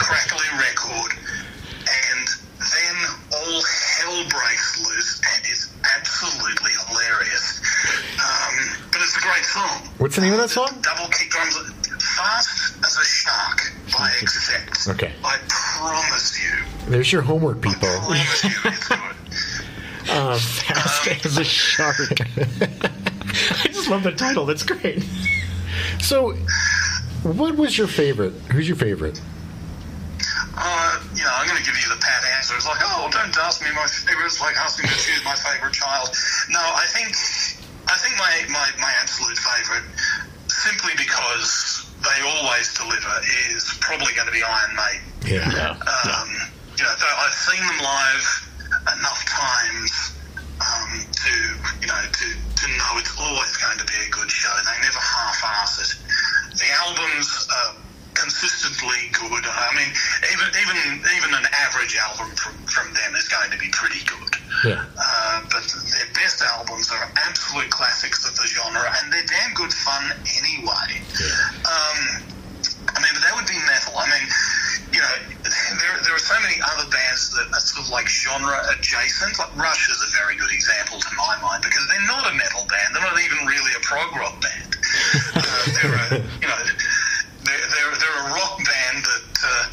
What's 10.13 10.21
the 10.21 10.27
name 10.27 10.35
of 10.35 10.41
that 10.41 10.51
song? 10.51 10.69
Double 10.83 11.09
kick 11.11 11.31
drums. 11.31 11.57
Fast 12.19 12.77
as 12.85 12.99
a 12.99 13.03
Shark 13.03 13.73
by 13.97 14.11
Accept. 14.21 14.89
Okay. 14.89 15.15
I 15.25 15.39
promise 15.49 16.39
you. 16.39 16.51
There's 16.87 17.11
your 17.11 17.23
homework, 17.23 17.63
people. 17.63 17.89
I 17.89 17.97
promise 17.97 18.45
you 18.45 18.51
it's 18.67 18.89
good. 18.89 18.99
Fast 20.05 21.25
as 21.25 21.39
a 21.39 21.45
shark. 21.45 21.97
I 22.21 23.69
just 23.69 23.89
love 23.89 24.03
the 24.03 24.13
title. 24.13 24.45
That's 24.45 24.65
great. 24.65 25.03
So, 25.99 26.35
what 27.23 27.57
was 27.57 27.79
your 27.79 27.87
favorite? 27.87 28.35
Who's 28.53 28.69
your 28.69 28.77
favorite? 28.77 29.19
Uh, 30.55 31.03
you 31.15 31.25
know, 31.25 31.31
I'm 31.33 31.49
going 31.49 31.57
to 31.57 31.65
give 31.65 31.81
you 31.81 31.89
the 31.89 31.99
pat 32.03 32.23
answer. 32.37 32.55
It's 32.55 32.67
like, 32.67 32.81
oh, 32.83 33.09
don't 33.11 33.35
ask 33.39 33.63
me 33.63 33.69
my 33.75 33.87
favorite. 33.87 34.27
It's 34.27 34.43
like 34.43 34.59
asking 34.59 34.91
me 34.91 34.95
to 34.95 34.99
choose 34.99 35.25
my 35.25 35.37
favorite 35.37 35.73
child. 35.73 36.11
No, 36.51 36.61
I 36.61 36.85
think, 36.89 37.17
I 37.89 37.97
think 37.97 38.19
my, 38.19 38.45
my, 38.53 38.69
my 38.79 38.93
absolute 39.01 39.39
favorite, 39.39 39.85
simply 40.63 40.95
because 40.95 41.91
they 42.07 42.23
always 42.23 42.71
deliver, 42.75 43.15
is 43.51 43.67
probably 43.81 44.15
going 44.15 44.27
to 44.27 44.35
be 44.35 44.43
Iron 44.43 44.75
Maiden. 44.79 45.11
Yeah. 45.27 45.75
Um, 45.75 46.31
you 46.79 46.85
know, 46.87 46.95
I've 46.95 47.35
seen 47.35 47.59
them 47.59 47.79
live 47.83 48.27
enough 48.99 49.23
times 49.27 49.93
um, 50.63 51.03
to, 51.03 51.35
you 51.83 51.89
know, 51.91 52.03
to, 52.07 52.27
to 52.31 52.67
know 52.79 52.91
it's 52.99 53.15
always 53.19 53.57
going 53.59 53.79
to 53.79 53.87
be 53.87 53.99
a 54.07 54.11
good 54.11 54.31
show. 54.31 54.51
They 54.63 54.79
never 54.83 54.99
half-ass 54.99 55.83
it. 55.83 55.91
The 56.59 56.71
albums 56.87 57.49
are 57.51 57.75
consistently 58.15 59.11
good. 59.13 59.43
I 59.47 59.71
mean, 59.75 59.91
even 60.31 60.47
even 60.63 60.77
even 61.17 61.31
an 61.35 61.47
average 61.59 61.97
album 61.97 62.35
from, 62.37 62.55
from 62.67 62.95
them 62.95 63.15
is 63.17 63.29
going 63.29 63.51
to 63.51 63.59
be 63.59 63.69
pretty 63.73 64.05
good. 64.05 64.32
Yeah. 64.65 64.85
Uh, 64.97 65.43
but 65.51 65.65
their 65.65 66.09
best 66.15 66.43
albums 66.43 66.91
are 66.93 67.11
absolute 67.27 67.71
classics 67.71 68.29
of 68.29 68.37
the 68.37 68.47
genre, 68.47 68.87
and 69.03 69.13
they're 69.13 69.27
damn 69.27 69.55
good 69.55 69.73
fun 69.73 70.13
anyway. 70.39 71.03
Um, 71.67 72.23
I 72.95 73.01
mean, 73.01 73.13
but 73.15 73.23
that 73.25 73.35
would 73.35 73.49
be 73.49 73.59
metal. 73.67 73.97
I 73.97 74.07
mean, 74.11 74.27
you 74.93 75.01
know, 75.01 75.15
there, 75.81 75.97
there 76.05 76.15
are 76.15 76.23
so 76.23 76.37
many 76.45 76.61
other 76.61 76.85
bands 76.93 77.33
that 77.33 77.49
are 77.49 77.63
sort 77.65 77.87
of 77.87 77.89
like 77.91 78.09
genre 78.09 78.61
adjacent. 78.77 79.39
Like 79.39 79.57
Rush 79.57 79.89
is 79.89 80.05
a 80.05 80.11
very 80.13 80.37
good 80.37 80.53
example 80.53 81.01
to 81.01 81.11
my 81.17 81.35
mind 81.41 81.65
because 81.65 81.89
they're 81.89 82.07
not 82.07 82.29
a 82.29 82.35
metal 82.37 82.69
band. 82.69 82.93
They're 82.93 83.03
not 83.03 83.19
even 83.19 83.49
really 83.49 83.73
a 83.73 83.83
prog 83.83 84.15
rock 84.17 84.41
band. 84.41 84.77
Uh, 85.35 85.65
they're 85.73 85.95
a, 85.95 86.09
you 86.41 86.49
know, 86.49 86.59
they're, 87.45 87.67
they're, 87.73 87.95
they're 87.99 88.21
a 88.27 88.35
rock 88.35 88.59
band 88.59 89.05
that 89.05 89.25
uh, 89.43 89.65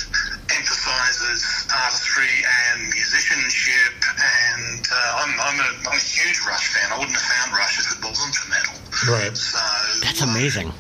emphasizes 0.70 1.68
artistry 1.74 2.30
and 2.70 2.90
musicianship. 2.94 3.94
And 4.22 4.86
uh, 4.92 5.22
I'm, 5.26 5.34
I'm, 5.40 5.60
a, 5.60 5.70
I'm 5.90 5.98
a 5.98 6.00
huge 6.00 6.40
Rush 6.46 6.68
fan. 6.74 6.92
I 6.94 6.98
wouldn't 7.00 7.18
have 7.18 7.26
found 7.26 7.54
Rush 7.58 7.80
if 7.80 7.98
it 7.98 8.06
wasn't 8.06 8.36
for 8.36 8.50
metal. 8.50 8.76
Right. 9.10 9.36
So 9.38 9.58
That's 10.06 10.22
amazing. 10.22 10.72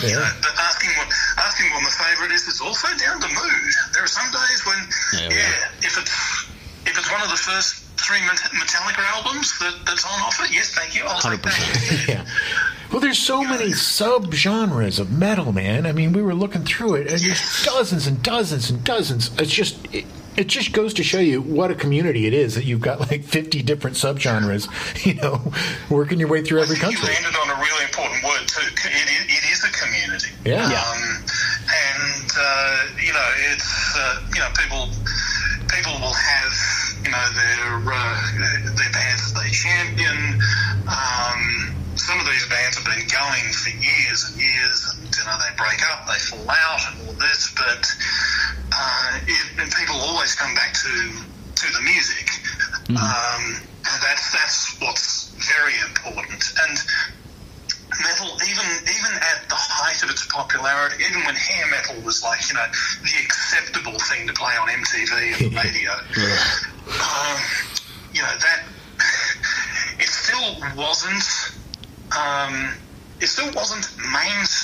Yeah. 0.00 0.22
but 0.40 0.54
asking 0.56 0.90
what 0.96 1.10
asking 1.36 1.66
what 1.74 1.82
my 1.82 1.90
favourite 1.90 2.30
is, 2.32 2.46
is 2.46 2.60
also 2.60 2.86
down 2.96 3.20
to 3.20 3.26
mood. 3.26 3.72
There 3.92 4.04
are 4.04 4.06
some 4.06 4.30
days 4.30 4.62
when, 4.64 4.78
Yeah, 5.12 5.28
yeah, 5.34 5.42
well. 5.42 5.82
if 5.82 5.98
it's 5.98 6.14
if 6.86 6.96
it's 6.96 7.10
one 7.10 7.20
of 7.20 7.28
the 7.28 7.36
first 7.36 7.82
three 7.98 8.18
Metallica 8.22 9.02
albums 9.12 9.58
that, 9.58 9.74
that's 9.84 10.06
on 10.06 10.20
offer, 10.22 10.46
yes, 10.52 10.72
thank 10.74 10.94
you, 10.94 11.04
I'll 11.04 11.20
take 11.20 11.42
that. 11.42 12.06
Yeah. 12.08 12.24
Well, 12.90 13.00
there's 13.00 13.18
so 13.18 13.42
many 13.42 13.72
sub-genres 13.72 14.98
of 14.98 15.12
metal, 15.12 15.52
man. 15.52 15.84
I 15.86 15.92
mean, 15.92 16.12
we 16.12 16.22
were 16.22 16.34
looking 16.34 16.64
through 16.64 16.94
it, 16.94 17.12
and 17.12 17.20
there's 17.20 17.62
dozens 17.64 18.06
and 18.06 18.22
dozens 18.22 18.70
and 18.70 18.82
dozens. 18.82 19.30
It's 19.38 19.52
just, 19.52 19.76
it, 19.94 20.06
it 20.36 20.46
just 20.46 20.72
goes 20.72 20.94
to 20.94 21.02
show 21.02 21.18
you 21.20 21.42
what 21.42 21.70
a 21.70 21.74
community 21.74 22.26
it 22.26 22.32
is 22.32 22.54
that 22.54 22.64
you've 22.64 22.80
got 22.80 23.00
like 23.10 23.24
50 23.24 23.62
different 23.62 23.96
subgenres, 23.96 24.68
you 25.06 25.14
know, 25.14 25.52
working 25.90 26.18
your 26.18 26.28
way 26.28 26.42
through 26.42 26.60
every 26.62 26.76
think 26.76 26.96
country. 26.96 27.08
You 27.14 27.22
landed 27.22 27.38
on 27.38 27.50
a 27.50 27.60
really 27.60 27.84
important 27.84 28.24
word 28.24 28.46
too. 28.48 28.66
It, 28.66 29.10
is- 29.10 29.26
it 29.36 29.52
is 29.52 29.64
a 29.64 29.72
community. 29.72 30.30
Yeah. 30.46 30.70
Yeah. 30.70 30.80
Um, 30.80 31.24
and 31.68 32.30
uh, 32.38 32.86
you 33.04 33.12
know, 33.12 33.30
it's 33.52 33.96
uh, 33.98 34.22
you 34.32 34.40
know, 34.40 34.48
people 34.56 34.88
people 35.68 35.92
will 36.00 36.14
have 36.14 36.52
you 37.04 37.10
know 37.10 37.26
their 37.36 37.92
uh, 37.92 38.74
their 38.78 38.92
bands 38.92 39.34
that 39.34 39.42
they 39.44 39.50
champion. 39.50 40.40
Um, 40.88 41.74
some 42.08 42.18
of 42.20 42.24
these 42.24 42.48
bands 42.48 42.80
have 42.80 42.88
been 42.88 43.04
going 43.04 43.52
for 43.52 43.68
years 43.68 44.24
and 44.24 44.40
years, 44.40 44.96
and 44.96 45.04
you 45.04 45.24
know 45.28 45.36
they 45.44 45.52
break 45.60 45.76
up, 45.92 46.08
they 46.08 46.16
fall 46.16 46.48
out, 46.48 46.80
and 46.88 47.04
all 47.04 47.12
this. 47.20 47.52
But 47.52 47.84
uh, 48.72 49.20
it, 49.28 49.60
and 49.60 49.68
people 49.76 50.00
always 50.08 50.32
come 50.34 50.54
back 50.56 50.72
to 50.72 50.88
to 50.88 51.66
the 51.76 51.82
music, 51.84 52.32
um, 52.96 53.60
and 53.60 53.98
that's 54.00 54.32
that's 54.32 54.80
what's 54.80 55.36
very 55.36 55.76
important. 55.84 56.40
And 56.64 56.80
metal, 58.00 58.40
even 58.40 58.64
even 58.88 59.12
at 59.20 59.44
the 59.52 59.60
height 59.60 60.00
of 60.02 60.08
its 60.08 60.24
popularity, 60.32 61.04
even 61.04 61.20
when 61.28 61.36
hair 61.36 61.68
metal 61.68 62.00
was 62.08 62.24
like 62.24 62.40
you 62.48 62.56
know 62.56 62.64
the 63.04 63.20
acceptable 63.20 64.00
thing 64.08 64.26
to 64.26 64.32
play 64.32 64.56
on 64.56 64.68
MTV 64.72 65.44
and 65.44 65.52
the 65.52 65.56
radio, 65.60 65.92
um, 66.88 67.36
you 68.16 68.24
know 68.24 68.32
that 68.32 68.64
it 70.00 70.08
still 70.08 70.56
wasn't. 70.72 71.47
Um, 72.16 72.74
it 73.20 73.26
still 73.26 73.52
wasn't 73.54 73.86
mainstream 74.12 74.57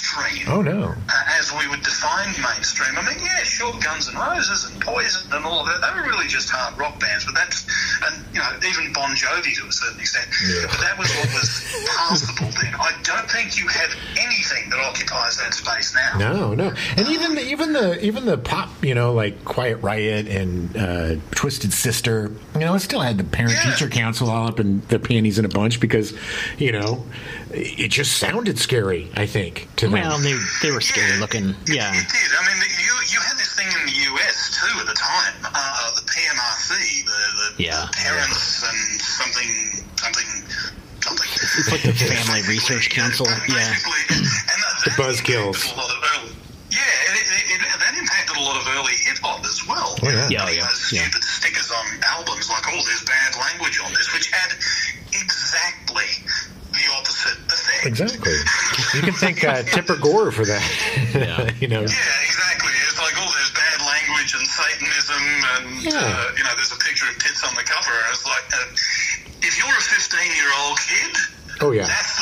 Oh, 0.49 0.63
no. 0.63 0.95
uh, 1.09 1.39
as 1.39 1.53
we 1.53 1.69
would 1.69 1.83
define 1.83 2.35
mainstream. 2.41 2.97
I 2.97 3.03
mean, 3.03 3.19
yeah, 3.25 3.43
sure, 3.43 3.73
Guns 3.83 4.09
N' 4.09 4.17
Roses 4.17 4.71
and 4.71 4.81
Poison 4.81 5.33
and 5.33 5.45
all 5.45 5.61
of 5.61 5.67
that, 5.67 5.81
they 5.81 6.01
were 6.01 6.07
really 6.07 6.29
just 6.29 6.51
hard 6.51 6.79
rock 6.79 7.01
bands, 7.01 7.25
but 7.25 7.35
that's, 7.35 7.67
and, 8.05 8.25
you 8.33 8.41
know, 8.41 8.51
even 8.67 8.93
Bon 8.93 9.11
Jovi 9.11 9.55
to 9.57 9.67
a 9.67 9.73
certain 9.73 10.01
extent. 10.01 10.29
Yeah. 10.47 10.67
But 10.71 10.81
that 10.81 10.99
was 10.99 11.11
what 11.17 11.33
was 11.35 11.49
passable 11.97 12.51
then. 12.61 12.75
I 12.75 12.93
don't 13.03 13.31
think 13.31 13.59
you 13.59 13.69
have 13.69 13.91
anything 14.19 14.71
that 14.71 14.81
occupies 14.81 15.39
that 15.39 15.55
space 15.55 15.95
now. 15.95 16.19
No, 16.19 16.55
no, 16.55 16.73
and 16.97 17.09
even 17.09 17.35
the, 17.35 17.45
even 17.45 17.73
the 17.73 18.05
even 18.05 18.25
the 18.25 18.39
pop, 18.39 18.85
you 18.85 18.95
know, 18.95 19.13
like 19.13 19.45
Quiet 19.45 19.77
Riot 19.83 20.29
and 20.29 20.77
uh, 20.77 21.17
Twisted 21.33 21.73
Sister, 21.73 22.31
you 22.55 22.61
know, 22.61 22.75
it 22.75 22.81
still 22.81 23.01
had 23.01 23.19
the 23.19 23.25
parent 23.25 23.57
teacher 23.63 23.89
council 23.89 24.31
all 24.31 24.49
up 24.49 24.61
in 24.61 24.81
the 24.89 24.99
panties 24.99 25.39
in 25.39 25.45
a 25.45 25.49
bunch 25.49 25.81
because, 25.81 26.15
you 26.59 26.73
know, 26.73 27.05
it 27.55 27.89
just 27.91 28.19
sounded 28.19 28.59
scary. 28.59 29.11
I 29.15 29.27
think 29.27 29.69
to 29.77 29.87
them. 29.87 29.95
Well, 30.01 30.19
they 30.19 30.35
they 30.63 30.71
were 30.71 30.81
scary 30.81 31.19
looking. 31.19 31.55
Yeah. 31.67 31.95
It 31.95 32.07
did. 32.09 32.31
I 32.39 32.43
mean, 32.47 32.63
you 32.83 32.93
you 33.13 33.21
had 33.21 33.39
this 33.39 33.55
thing 33.55 33.69
in 33.69 33.87
the 33.87 33.97
US 34.15 34.59
too 34.61 34.81
at 34.81 34.87
the 34.87 34.95
time, 34.95 35.35
uh, 35.45 35.91
the 35.95 36.03
PMRC, 36.03 37.05
the, 37.07 37.13
the, 37.57 37.63
Yeah. 37.63 37.87
the 37.87 37.93
parents 37.97 38.65
and 38.67 39.01
something 39.01 39.51
something 39.97 40.29
something. 41.01 41.29
It's 41.33 41.71
like 41.71 41.83
the 41.83 41.93
Family 41.93 42.43
Research 42.49 42.91
Council. 42.91 43.27
Yeah. 43.27 43.35
and 43.39 44.25
that, 44.27 44.85
The 44.85 44.91
that 44.91 44.99
buzzkills. 44.99 45.61
impacted 45.65 45.77
a 45.77 45.81
lot 45.81 45.91
of 45.91 46.01
early- 46.17 46.37
Yeah, 46.71 46.81
it, 46.81 47.15
it, 47.15 47.61
it, 47.61 47.79
that 47.79 47.95
impacted 47.95 48.37
a 48.37 48.41
lot 48.41 48.57
of 48.61 48.67
early 48.75 48.95
hip 49.07 49.19
hop 49.23 49.45
as 49.45 49.61
well. 49.69 49.95
Oh, 50.03 50.09
yeah. 50.09 50.29
Yeah, 50.31 50.49
yeah, 50.51 50.67
those 50.67 50.93
yeah. 50.93 51.03
stupid 51.07 51.23
Exactly. 58.01 58.35
You 58.99 59.03
can 59.07 59.15
thank 59.15 59.45
uh, 59.45 59.63
Tipper 59.63 59.97
Gore 59.97 60.31
for 60.35 60.45
that. 60.45 60.63
Yeah. 61.15 61.51
you 61.63 61.69
know. 61.69 61.81
Yeah, 61.87 62.27
exactly. 62.27 62.75
It's 62.91 62.99
like, 62.99 63.15
all 63.23 63.31
this 63.31 63.51
bad 63.55 63.79
language 63.87 64.35
and 64.35 64.47
Satanism, 64.47 65.23
and 65.55 65.65
Yeah. 65.83 65.95
uh, 66.03 66.35
you 66.37 66.43
know, 66.43 66.51
there's 66.59 66.73
a 66.75 66.81
picture 66.83 67.07
of 67.07 67.17
tits 67.23 67.47
on 67.47 67.55
the 67.55 67.63
cover. 67.63 67.95
And 67.95 68.11
it's 68.11 68.27
like, 68.27 68.47
uh, 68.51 69.47
if 69.47 69.55
you're 69.59 69.71
a 69.71 69.81
15 69.81 70.21
year 70.35 70.51
old 70.67 70.79
kid, 70.83 71.15
Oh, 71.61 71.71
yeah. 71.71 71.87
That's 71.87 72.14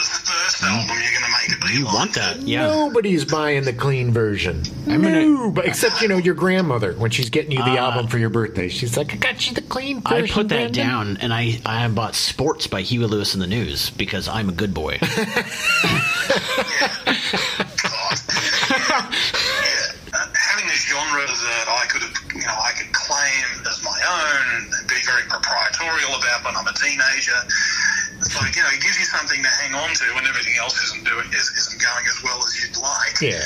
You 1.71 1.85
want 1.87 2.15
that? 2.15 2.41
Yeah. 2.41 2.67
Nobody's 2.67 3.25
buying 3.25 3.65
the 3.65 3.73
clean 3.73 4.13
version. 4.13 4.63
I'm 4.89 5.03
gonna- 5.03 5.23
no, 5.25 5.51
but 5.51 5.67
except 5.67 6.03
you 6.03 6.09
know 6.09 6.17
your 6.19 6.35
grandmother 6.35 6.93
when 6.95 7.11
she's 7.11 7.31
getting 7.31 7.53
you 7.53 7.59
the 7.59 7.79
album 7.79 8.09
for 8.09 8.19
your 8.19 8.31
birthday. 8.31 8.69
She's 8.69 8.97
like, 8.97 9.13
"I 9.13 9.17
got 9.17 9.47
you 9.49 9.55
the 9.55 9.63
clean 9.63 10.03
I 10.05 10.23
put 10.23 10.49
that 10.49 10.73
Brandon." 10.73 10.87
down, 10.87 11.19
and 11.21 11.33
I 11.33 11.61
I 11.65 11.87
bought 11.89 12.15
Sports 12.15 12.67
by 12.67 12.83
Huey 12.83 13.07
Lewis 13.07 13.35
and 13.35 13.43
the 13.43 13.47
News 13.47 13.91
because 13.91 14.29
I'm 14.29 14.49
a 14.49 14.53
good 14.53 14.75
boy. 14.75 14.99
Uh, 15.01 15.07
having 20.37 20.69
a 20.69 20.77
genre 20.77 21.25
that 21.27 21.67
I 21.69 21.87
could 21.89 22.03
have, 22.03 22.13
you 22.35 22.43
know, 22.43 22.59
I 22.61 22.73
could 22.77 22.93
claim 22.93 23.45
as 23.69 23.83
my 23.83 23.97
own 23.97 24.63
and 24.63 24.89
be 24.89 24.97
very 25.07 25.23
proprietorial 25.29 26.19
about 26.21 26.45
when 26.45 26.57
I'm 26.57 26.67
a 26.67 26.75
teenager. 26.75 27.39
Like, 28.41 28.57
you 28.57 28.63
know, 28.63 28.73
it 28.73 28.81
gives 28.81 28.99
you 28.99 29.05
something 29.05 29.43
to 29.43 29.49
hang 29.61 29.75
on 29.75 29.93
to 29.95 30.05
when 30.15 30.27
everything 30.27 30.57
else 30.59 30.77
isn't 30.91 31.05
doing 31.05 31.29
is, 31.33 31.49
isn't 31.53 31.81
going 31.83 32.05
as 32.09 32.23
well 32.23 32.39
as 32.41 32.53
you'd 32.63 32.77
like. 32.81 33.21
Yeah. 33.21 33.41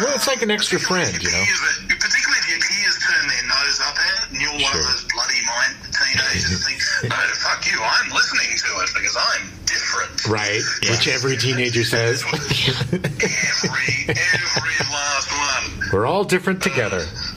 Well, 0.00 0.14
it's 0.14 0.26
like 0.26 0.42
an 0.42 0.50
um, 0.50 0.56
extra 0.56 0.80
friend, 0.80 1.12
you 1.22 1.30
know. 1.30 1.44
That- 1.44 1.92
particularly 2.02 2.40
if 2.42 2.48
your 2.50 2.58
peers 2.60 2.98
turn 2.98 3.24
their 3.30 3.46
nose 3.46 3.78
up 3.86 3.94
at 3.94 4.10
it, 4.18 4.30
and 4.34 4.40
you're 4.42 4.52
one 4.58 4.74
of 4.74 4.82
those 4.82 5.06
bloody 5.14 5.40
mind 5.46 5.74
teenagers 5.94 6.50
that 6.50 6.60
think, 6.66 6.78
"No, 7.14 7.22
fuck 7.38 7.62
you, 7.70 7.78
I'm 7.78 8.10
listening 8.10 8.50
to 8.58 8.68
it 8.82 8.90
because 8.94 9.16
I'm 9.16 9.46
different." 9.66 10.26
Right, 10.26 10.60
which 10.90 11.06
every 11.08 11.36
teenager 11.36 11.84
says. 11.84 12.22
every 12.32 13.94
every 14.10 14.76
last 14.90 15.30
one. 15.30 15.90
We're 15.92 16.06
all 16.06 16.24
different 16.24 16.62
together. 16.62 16.98
Yeah, 17.00 17.06
yeah, 17.06 17.22
yeah. 17.22 17.31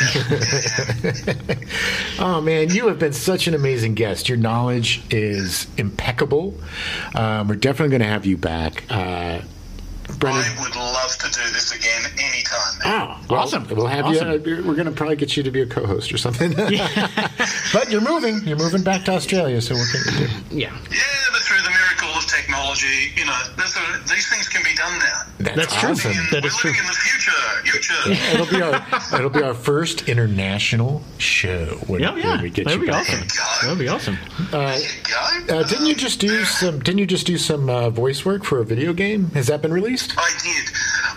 Oh 2.18 2.40
man, 2.40 2.70
you 2.70 2.88
have 2.88 2.98
been 2.98 3.12
such 3.12 3.46
an 3.46 3.54
amazing 3.54 3.94
guest. 3.94 4.28
Your 4.28 4.38
knowledge 4.38 5.02
is 5.10 5.66
impeccable. 5.76 6.54
Um, 7.14 7.48
we're 7.48 7.56
definitely 7.56 7.90
going 7.90 8.02
to 8.02 8.08
have 8.08 8.24
you 8.24 8.36
back, 8.38 8.84
uh, 8.90 9.40
Brendan. 10.18 10.44
I 10.56 10.60
would 10.62 10.74
love 10.76 11.10
to 11.18 11.26
do 11.30 11.42
this 11.52 11.74
again 11.74 12.02
anytime. 12.18 12.78
Man. 12.84 13.16
Oh, 13.20 13.26
Well, 13.28 13.40
awesome! 13.40 13.66
We'll 13.68 13.86
have 13.86 14.06
awesome. 14.06 14.28
you. 14.30 14.34
Uh, 14.36 14.62
we're 14.66 14.74
going 14.74 14.86
to 14.86 14.92
probably 14.92 15.16
get 15.16 15.36
you 15.36 15.42
to 15.42 15.50
be 15.50 15.60
a 15.60 15.66
co-host 15.66 16.12
or 16.12 16.16
something. 16.18 16.52
but 17.72 17.90
you're 17.90 18.00
moving. 18.00 18.40
You're 18.46 18.56
moving 18.56 18.82
back 18.82 19.04
to 19.06 19.12
Australia, 19.12 19.60
so 19.60 19.74
what 19.74 19.88
can 19.90 20.00
we 20.06 20.26
do? 20.26 20.32
Yeah, 20.56 20.72
Yeah, 20.90 20.98
but 21.32 21.42
through 21.42 21.58
the 21.62 21.70
miracle 21.70 21.84
of 21.84 21.85
technology, 22.66 23.12
you 23.16 23.24
know, 23.26 23.38
that's 23.56 23.76
a, 23.76 24.08
these 24.08 24.28
things 24.28 24.48
can 24.48 24.62
be 24.64 24.74
done 24.74 24.98
now. 24.98 25.52
That's 25.54 25.74
true. 25.76 25.90
awesome. 25.90 26.12
And 26.12 26.28
That 26.30 26.42
we're 26.42 26.48
is 26.48 26.56
true. 26.56 26.70
in 26.70 26.76
the 26.76 26.92
future. 26.92 27.32
Future. 27.64 28.34
It'll 28.34 28.46
be 28.46 28.62
our 28.62 29.18
it'll 29.18 29.30
be 29.30 29.42
our 29.42 29.54
first 29.54 30.08
international 30.08 31.02
show 31.18 31.66
when, 31.86 32.00
yeah, 32.00 32.14
yeah. 32.16 32.30
when 32.32 32.42
we 32.42 32.50
get 32.50 32.64
That'd 32.64 32.80
you 32.80 32.86
be 32.86 32.92
back. 32.92 33.08
awesome. 33.08 33.66
That'd 33.68 33.78
be 33.78 33.88
awesome. 33.88 34.18
There 34.50 34.78
you 34.78 34.88
go. 35.48 35.58
Uh, 35.58 35.62
didn't 35.64 35.86
you 35.86 35.94
just 35.94 36.20
do 36.20 36.44
some? 36.44 36.80
Didn't 36.80 36.98
you 36.98 37.06
just 37.06 37.26
do 37.26 37.38
some 37.38 37.68
uh, 37.68 37.90
voice 37.90 38.24
work 38.24 38.44
for 38.44 38.58
a 38.60 38.64
video 38.64 38.92
game? 38.92 39.26
Has 39.30 39.46
that 39.48 39.62
been 39.62 39.72
released? 39.72 40.14
I 40.16 40.30
did. 40.42 40.70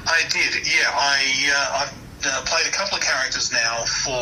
I 0.06 0.22
did. 0.30 0.68
Yeah, 0.68 0.89
I 0.93 1.52
uh, 1.54 1.80
I've 1.84 2.26
uh, 2.26 2.41
played 2.45 2.68
a 2.68 2.72
couple 2.72 2.97
of 2.97 3.04
characters 3.04 3.52
now 3.52 3.84
for 4.04 4.22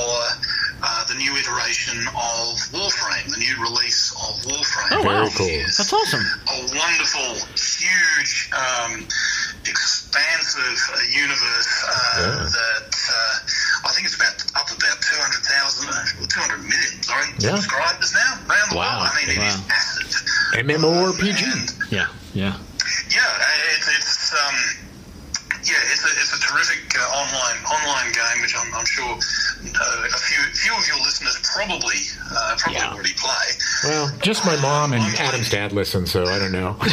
uh, 0.84 1.04
the 1.08 1.16
new 1.16 1.36
iteration 1.36 1.98
of 2.08 2.58
Warframe, 2.74 3.30
the 3.32 3.38
new 3.40 3.56
release 3.62 4.12
of 4.14 4.36
Warframe. 4.46 4.90
Oh 4.92 5.04
wow, 5.04 5.26
Very 5.26 5.32
cool. 5.38 5.60
that's 5.66 5.92
awesome. 5.94 6.22
A 6.22 6.58
wonderful, 6.78 7.34
huge, 7.58 8.50
um, 8.54 9.08
expansive 9.66 10.80
uh, 10.94 11.00
universe 11.12 11.72
uh, 11.88 11.92
Yeah. 12.18 12.50
that 12.50 12.90
uh, 12.94 13.88
I 13.88 13.92
think 13.94 14.06
it's 14.08 14.16
about 14.16 14.38
up 14.56 14.70
about 14.70 15.02
200,000, 15.02 15.90
uh, 15.90 16.28
200 16.28 16.62
million, 16.64 17.04
sorry, 17.04 17.26
Yeah. 17.40 17.56
subscribers 17.56 18.14
now 18.14 18.40
around 18.50 18.70
the 18.72 18.76
Wow. 18.78 19.00
world. 19.00 19.12
I 19.14 19.16
mean, 19.26 19.30
it 19.38 19.44
is 19.44 19.58
Wow. 19.58 19.66
massive. 19.68 20.24
MMORPG. 20.54 21.44
And- 21.44 21.74
Yeah, 21.92 22.08
yeah. 22.34 22.54
yeah, 23.10 23.22
uh, 23.22 23.76
it's, 23.78 23.88
it's 23.88 24.34
um, 24.34 24.56
yeah, 25.68 25.76
it's 25.92 26.04
a, 26.04 26.12
it's 26.22 26.34
a 26.34 26.40
terrific 26.40 26.96
uh, 26.98 27.04
online 27.22 27.58
online 27.68 28.12
game, 28.14 28.42
which 28.42 28.56
I'm, 28.56 28.74
I'm 28.74 28.86
sure 28.86 29.12
uh, 29.12 30.08
a 30.08 30.18
few 30.18 30.42
few 30.56 30.74
of 30.78 30.88
your 30.88 30.98
listeners 31.04 31.38
probably 31.54 31.98
uh, 32.32 32.56
probably 32.58 32.80
Yeah. 32.80 32.92
already 32.94 33.14
play. 33.14 33.48
Well, 33.84 34.12
just 34.22 34.46
my 34.46 34.56
mom 34.62 34.94
and 34.94 35.04
Adam's 35.20 35.50
dad 35.50 35.74
listen, 35.74 36.06
so 36.08 36.24
I 36.26 36.40
don't 36.40 36.52
know. 36.54 36.78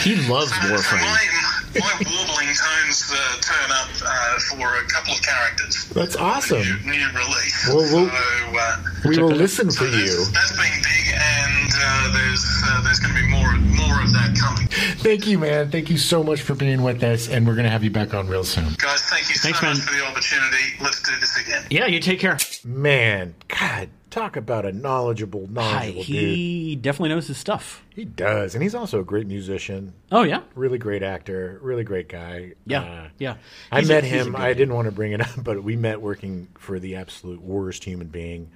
He 0.00 0.16
loves 0.16 0.50
So, 0.50 0.60
so 0.62 0.96
Warframe. 0.96 1.02
my, 1.02 1.59
my 1.74 1.92
warbling 2.04 2.50
tones 2.54 3.12
uh, 3.14 3.40
turn 3.40 3.70
up 3.70 3.88
uh, 4.04 4.38
for 4.50 4.76
a 4.82 4.84
couple 4.88 5.14
of 5.14 5.22
characters. 5.22 5.84
That's 5.90 6.14
The 6.16 6.22
awesome. 6.22 6.58
New, 6.84 6.92
new 6.92 7.06
release. 7.14 7.68
Well, 7.68 7.76
we'll- 7.78 8.08
so, 8.10 8.58
uh, 8.58 8.82
We 9.04 9.18
will 9.18 9.28
listen 9.30 9.66
for 9.68 9.72
so 9.72 9.90
that's, 9.90 9.96
you. 10.02 10.24
that's 10.32 10.56
been 10.56 10.82
big, 10.82 11.14
and 11.14 11.70
uh, 11.74 12.12
there's 12.12 12.44
uh, 12.66 12.82
there's 12.82 12.98
going 12.98 13.14
to 13.14 13.20
be 13.22 13.28
more 13.28 13.52
more 13.56 14.02
of 14.02 14.12
that 14.12 14.36
coming. 14.38 14.66
Thank 14.98 15.26
you, 15.26 15.38
man. 15.38 15.70
Thank 15.70 15.90
you 15.90 15.98
so 15.98 16.22
much 16.22 16.42
for 16.42 16.54
being 16.54 16.82
with 16.82 17.02
us, 17.02 17.28
and 17.28 17.46
we're 17.46 17.54
going 17.54 17.64
to 17.64 17.70
have 17.70 17.84
you 17.84 17.90
back 17.90 18.12
on 18.14 18.26
real 18.28 18.44
soon. 18.44 18.64
Guys, 18.78 19.02
thank 19.02 19.28
you 19.28 19.36
so 19.36 19.48
Thanks, 19.48 19.62
much 19.62 19.76
man. 19.78 19.86
for 19.86 19.94
the 19.94 20.04
opportunity. 20.06 20.64
Let's 20.80 21.00
do 21.02 21.12
this 21.20 21.36
again. 21.40 21.64
Yeah, 21.70 21.86
you 21.86 22.00
take 22.00 22.20
care. 22.20 22.38
Man, 22.64 23.34
God, 23.48 23.88
talk 24.10 24.36
about 24.36 24.66
a 24.66 24.72
knowledgeable, 24.72 25.46
knowledgeable 25.50 26.02
dude. 26.02 26.06
he 26.06 26.76
definitely 26.76 27.10
knows 27.10 27.28
his 27.28 27.38
stuff. 27.38 27.84
He 27.94 28.04
does, 28.04 28.54
and 28.54 28.62
he's 28.62 28.74
also 28.74 29.00
a 29.00 29.04
great 29.04 29.26
musician, 29.26 29.94
Oh 30.10 30.22
yeah, 30.22 30.42
really 30.54 30.78
great 30.78 31.02
actor, 31.02 31.58
really 31.62 31.84
great 31.84 32.08
guy. 32.08 32.52
yeah, 32.66 32.82
Uh, 32.82 33.08
yeah. 33.18 33.36
I 33.70 33.80
He's 33.80 33.90
a- 33.90 33.92
met 33.94 34.04
a 34.04 34.06
him. 34.06 34.36
I 34.36 34.52
didn't 34.52 34.74
want 34.74 34.86
to 34.86 34.92
bring 34.92 35.12
it 35.12 35.20
up, 35.26 35.42
but 35.42 35.62
we 35.62 35.76
met 35.76 36.00
working 36.00 36.48
for 36.58 36.78
the 36.80 36.96
absolute 36.96 37.40
worst 37.40 37.84
human 37.84 38.08
being 38.08 38.50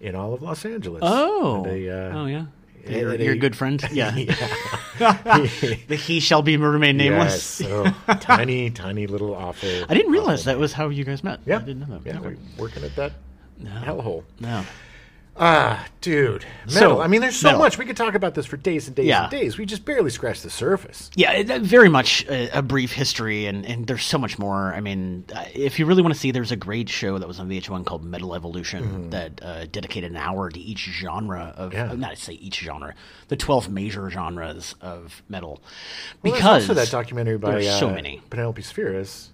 in 0.00 0.14
all 0.14 0.34
of 0.34 0.42
Los 0.42 0.64
Angeles. 0.64 1.00
Oh, 1.04 1.64
a, 1.66 1.88
uh, 1.88 2.18
oh 2.18 2.26
yeah. 2.26 2.46
at 2.84 2.90
Your, 2.90 3.12
a- 3.12 3.18
your 3.18 3.36
good 3.36 3.56
friend. 3.56 3.82
Yeah. 3.92 4.14
Yeah. 4.16 4.26
the 5.88 5.96
he 5.96 6.20
shall 6.20 6.42
be 6.42 6.56
remain 6.56 6.96
nameless. 6.96 7.60
Yes. 7.60 7.70
Oh, 8.08 8.14
tiny, 8.20 8.70
tiny 8.70 9.06
little 9.06 9.34
awful. 9.34 9.68
I 9.88 9.94
didn't 9.94 10.12
realize 10.12 10.44
awful 10.44 10.44
that 10.44 10.58
was 10.58 10.72
how 10.72 10.88
you 10.90 11.04
guys 11.04 11.24
met. 11.24 11.40
Yeah, 11.46 11.56
I 11.58 11.62
didn't 11.62 11.88
know 11.88 11.98
that. 11.98 12.06
Yeah, 12.06 12.18
Okay. 12.20 12.28
we 12.56 12.62
working 12.62 12.84
at 12.84 12.94
that 12.96 13.12
hellhole. 13.66 14.24
No. 14.40 14.64
Ah, 15.34 15.86
dude, 16.02 16.44
So, 16.66 16.80
metal. 16.80 17.00
I 17.00 17.06
mean, 17.06 17.22
there's 17.22 17.36
so 17.36 17.48
metal. 17.48 17.60
much 17.62 17.78
we 17.78 17.86
could 17.86 17.96
talk 17.96 18.14
about 18.14 18.34
this 18.34 18.44
for 18.44 18.58
days 18.58 18.86
and 18.86 18.94
days 18.94 19.06
Yeah. 19.06 19.22
and 19.22 19.30
days. 19.30 19.56
We 19.56 19.64
just 19.64 19.86
barely 19.86 20.10
scratched 20.10 20.42
the 20.42 20.50
surface. 20.50 21.10
Yeah, 21.16 21.32
it- 21.32 21.50
uh, 21.50 21.58
very 21.60 21.88
much 21.88 22.26
a, 22.28 22.58
a 22.58 22.60
brief 22.60 22.92
history, 22.92 23.46
and, 23.46 23.64
and 23.64 23.86
there's 23.86 24.04
so 24.04 24.18
much 24.18 24.38
more. 24.38 24.74
I 24.74 24.80
mean, 24.82 25.24
uh, 25.34 25.44
if 25.54 25.78
you 25.78 25.86
really 25.86 26.02
want 26.02 26.12
to 26.12 26.20
see, 26.20 26.32
there's 26.32 26.52
a 26.52 26.56
great 26.56 26.90
show 26.90 27.16
that 27.18 27.26
was 27.26 27.40
on 27.40 27.48
VH1 27.48 27.86
called 27.86 28.04
Metal 28.04 28.34
Evolution 28.34 29.08
that 29.08 29.40
uh, 29.42 29.64
dedicated 29.72 30.10
an 30.10 30.18
hour 30.18 30.50
to 30.50 30.60
each 30.60 30.80
genre 30.80 31.54
of, 31.56 31.70
Mm-hmm. 31.72 31.76
Yeah. 31.78 31.92
uh, 31.92 31.96
not 31.96 32.10
to 32.10 32.20
say 32.22 32.34
each 32.34 32.58
genre, 32.60 32.94
the 33.28 33.36
12 33.36 33.70
major 33.70 34.10
genres 34.10 34.74
of 34.82 35.22
metal. 35.30 35.62
Well, 36.22 36.34
because 36.34 36.42
there's 36.66 36.70
also 36.70 36.74
that 36.74 36.90
documentary 36.90 37.38
by 37.38 37.62
so 37.62 37.88
many. 37.88 38.20
Penelope 38.28 38.60
Spheeris. 38.60 39.28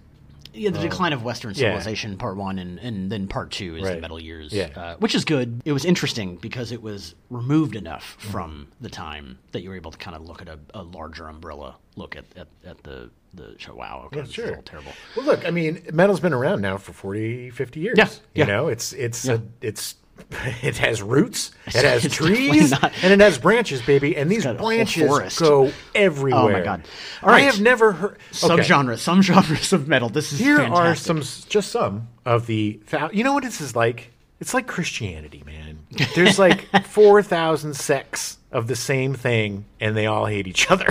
Yeah, 0.53 0.71
the 0.71 0.79
decline 0.79 1.13
of 1.13 1.23
Western 1.23 1.51
yeah. 1.51 1.55
civilization, 1.57 2.17
part 2.17 2.35
one, 2.37 2.57
and, 2.59 2.79
and 2.79 3.11
then 3.11 3.27
part 3.27 3.51
two 3.51 3.75
is 3.77 3.83
the 3.83 3.99
Metal 4.01 4.19
Years, 4.19 4.51
Yeah. 4.51 4.69
uh, 4.75 4.95
which 4.97 5.13
is 5.15 5.23
good. 5.25 5.61
It 5.65 5.71
was 5.73 5.85
interesting 5.85 6.37
because 6.37 6.71
it 6.71 6.81
was 6.81 7.15
removed 7.29 7.75
enough 7.75 8.17
Mm-hmm. 8.19 8.31
from 8.31 8.67
the 8.81 8.89
time 8.89 9.37
that 9.51 9.61
you 9.61 9.69
were 9.69 9.75
able 9.75 9.91
to 9.91 9.97
kind 9.97 10.15
of 10.15 10.23
look 10.25 10.41
at 10.41 10.47
a, 10.49 10.57
a 10.73 10.83
larger 10.83 11.27
umbrella 11.27 11.75
look 11.95 12.15
at, 12.15 12.25
at, 12.35 12.47
at 12.65 12.81
the, 12.83 13.09
the 13.33 13.55
show. 13.57 13.75
Wow, 13.75 14.03
okay, 14.07 14.19
Yeah, 14.21 14.25
sure. 14.25 14.55
terrible. 14.65 14.91
Well, 15.15 15.25
look, 15.25 15.45
I 15.45 15.51
mean, 15.51 15.83
metal's 15.93 16.19
been 16.19 16.33
around 16.33 16.61
now 16.61 16.77
for 16.77 16.93
40, 16.93 17.49
50 17.51 17.79
years. 17.79 17.97
Yeah, 17.97 18.05
You 18.05 18.15
yeah. 18.33 18.45
know, 18.45 18.67
it's 18.69 18.93
it's 18.93 19.27
a, 19.27 19.41
it's 19.61 19.95
it 20.61 20.77
has 20.77 21.01
roots, 21.01 21.51
it 21.67 21.83
has 21.83 22.11
trees, 22.11 22.73
and 22.73 23.13
it 23.13 23.19
has 23.19 23.37
branches, 23.37 23.81
baby. 23.81 24.15
And 24.15 24.31
these 24.31 24.43
got 24.43 24.55
a 24.55 24.57
whole 24.59 24.69
branches 24.69 25.37
go 25.39 25.71
everywhere. 25.95 26.41
Oh, 26.41 26.49
my 26.51 26.61
God. 26.61 26.83
All 27.23 27.29
I 27.29 27.41
have 27.41 27.61
never 27.61 27.91
heard 27.93 28.17
okay. 28.43 28.63
genres, 28.63 29.01
some 29.01 29.21
genres 29.23 29.73
of 29.73 29.87
metal. 29.87 30.09
This 30.09 30.33
is 30.33 30.39
Here 30.39 30.57
fantastic. 30.57 30.85
are 30.85 30.95
some, 30.95 31.47
just 31.49 31.71
some 31.71 32.07
of 32.25 32.47
the. 32.47 32.79
You 33.11 33.23
know 33.23 33.33
what 33.33 33.43
this 33.43 33.61
is 33.61 33.75
like? 33.75 34.11
It's 34.39 34.53
like 34.53 34.67
Christianity, 34.67 35.43
man. 35.45 35.79
There's 36.15 36.39
like 36.39 36.65
four 36.85 37.21
thousand 37.21 37.75
sects 37.75 38.37
of 38.51 38.67
the 38.67 38.75
same 38.75 39.13
thing, 39.13 39.65
and 39.79 39.95
they 39.97 40.05
all 40.05 40.25
hate 40.25 40.47
each 40.47 40.71
other. 40.71 40.87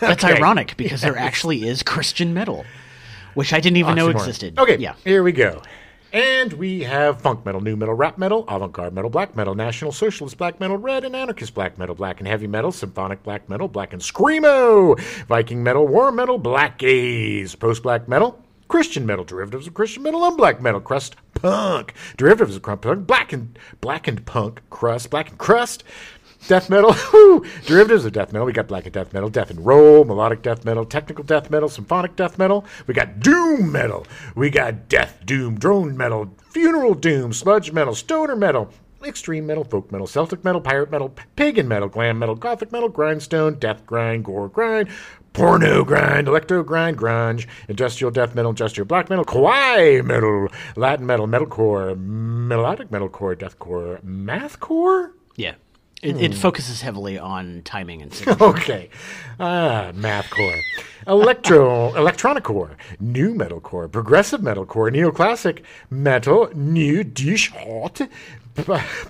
That's 0.00 0.24
Okay. 0.24 0.36
ironic 0.36 0.76
because 0.76 1.00
there 1.00 1.16
actually 1.16 1.66
is 1.68 1.82
Christian 1.82 2.34
metal, 2.34 2.64
which 3.34 3.52
I 3.52 3.60
didn't 3.60 3.78
even 3.78 3.94
know 3.94 4.08
existed. 4.08 4.58
Okay, 4.58 4.76
yeah. 4.78 4.94
here 5.04 5.22
we 5.22 5.32
go. 5.32 5.62
And 6.12 6.54
we 6.54 6.84
have 6.84 7.20
funk 7.20 7.44
metal, 7.44 7.60
new 7.60 7.76
metal, 7.76 7.94
rap 7.94 8.16
metal, 8.16 8.46
avant 8.48 8.72
garde 8.72 8.94
metal, 8.94 9.10
black 9.10 9.36
metal, 9.36 9.54
national 9.54 9.92
socialist 9.92 10.38
black 10.38 10.58
metal, 10.58 10.78
red 10.78 11.04
and 11.04 11.14
anarchist 11.14 11.52
black 11.52 11.76
metal, 11.76 11.94
black 11.94 12.18
and 12.18 12.26
heavy 12.26 12.46
metal, 12.46 12.72
symphonic 12.72 13.22
black 13.22 13.46
metal, 13.50 13.68
black 13.68 13.92
and 13.92 14.00
screamo, 14.00 14.98
Viking 15.26 15.62
metal, 15.62 15.86
war 15.86 16.10
metal, 16.10 16.38
black 16.38 16.78
gaze, 16.78 17.54
post 17.54 17.82
black 17.82 18.08
metal, 18.08 18.42
Christian 18.68 19.04
metal, 19.04 19.24
derivatives 19.24 19.66
of 19.66 19.74
Christian 19.74 20.02
metal, 20.02 20.24
and 20.24 20.36
black 20.36 20.62
metal, 20.62 20.80
crust 20.80 21.16
punk, 21.34 21.92
derivatives 22.16 22.56
of 22.56 22.62
crust 22.62 22.80
punk, 22.80 23.06
black 23.06 23.34
and 23.34 23.58
black 23.82 24.08
and 24.08 24.24
punk, 24.24 24.62
crust, 24.70 25.10
black 25.10 25.28
and 25.28 25.38
crust, 25.38 25.84
death 26.46 26.70
metal, 26.70 26.94
derivatives 27.66 28.04
of 28.04 28.12
death 28.12 28.32
metal. 28.32 28.46
We 28.46 28.52
got 28.52 28.68
black 28.68 28.84
and 28.84 28.92
death 28.92 29.12
metal, 29.12 29.28
death 29.28 29.50
and 29.50 29.64
roll, 29.64 30.04
melodic 30.04 30.42
death 30.42 30.64
metal, 30.64 30.84
technical 30.84 31.24
death 31.24 31.50
metal, 31.50 31.68
symphonic 31.68 32.16
death 32.16 32.38
metal. 32.38 32.64
We 32.86 32.94
got 32.94 33.20
doom 33.20 33.72
metal. 33.72 34.06
We 34.34 34.50
got 34.50 34.88
death 34.88 35.20
doom, 35.24 35.58
drone 35.58 35.96
metal, 35.96 36.30
funeral 36.50 36.94
doom, 36.94 37.32
sludge 37.32 37.72
metal, 37.72 37.94
stoner 37.94 38.36
metal, 38.36 38.70
extreme 39.04 39.46
metal, 39.46 39.64
folk 39.64 39.90
metal, 39.92 40.06
Celtic 40.06 40.44
metal, 40.44 40.60
pirate 40.60 40.90
metal, 40.90 41.14
pagan 41.36 41.68
metal, 41.68 41.88
glam 41.88 42.18
metal, 42.18 42.34
gothic 42.34 42.72
metal, 42.72 42.88
grindstone, 42.88 43.58
death 43.58 43.86
grind, 43.86 44.24
gore 44.24 44.48
grind, 44.48 44.88
porno 45.32 45.84
grind, 45.84 46.28
electro 46.28 46.62
grind, 46.62 46.96
grunge, 46.96 47.46
industrial 47.68 48.10
death 48.10 48.34
metal, 48.34 48.50
industrial 48.50 48.86
black 48.86 49.08
metal, 49.08 49.24
kawaii 49.24 50.04
metal, 50.04 50.48
Latin 50.76 51.06
metal, 51.06 51.26
metalcore, 51.26 51.96
melodic 51.98 52.88
metalcore, 52.88 53.36
deathcore, 53.36 54.02
mathcore. 54.02 55.12
Yeah. 55.36 55.54
It, 56.02 56.20
it 56.20 56.34
focuses 56.34 56.80
heavily 56.80 57.18
on 57.18 57.62
timing 57.64 58.02
and 58.02 58.12
signature. 58.14 58.44
Okay. 58.44 58.88
Ah, 59.40 59.90
mathcore. 59.94 60.60
Electro, 61.06 61.92
electronicore, 61.92 62.76
new 63.00 63.34
metalcore, 63.34 63.90
progressive 63.90 64.40
metalcore, 64.40 64.92
neoclassic 64.92 65.62
metal, 65.90 66.50
Neue 66.54 67.02
Deutsche 67.02 67.50
Härte, 67.52 68.08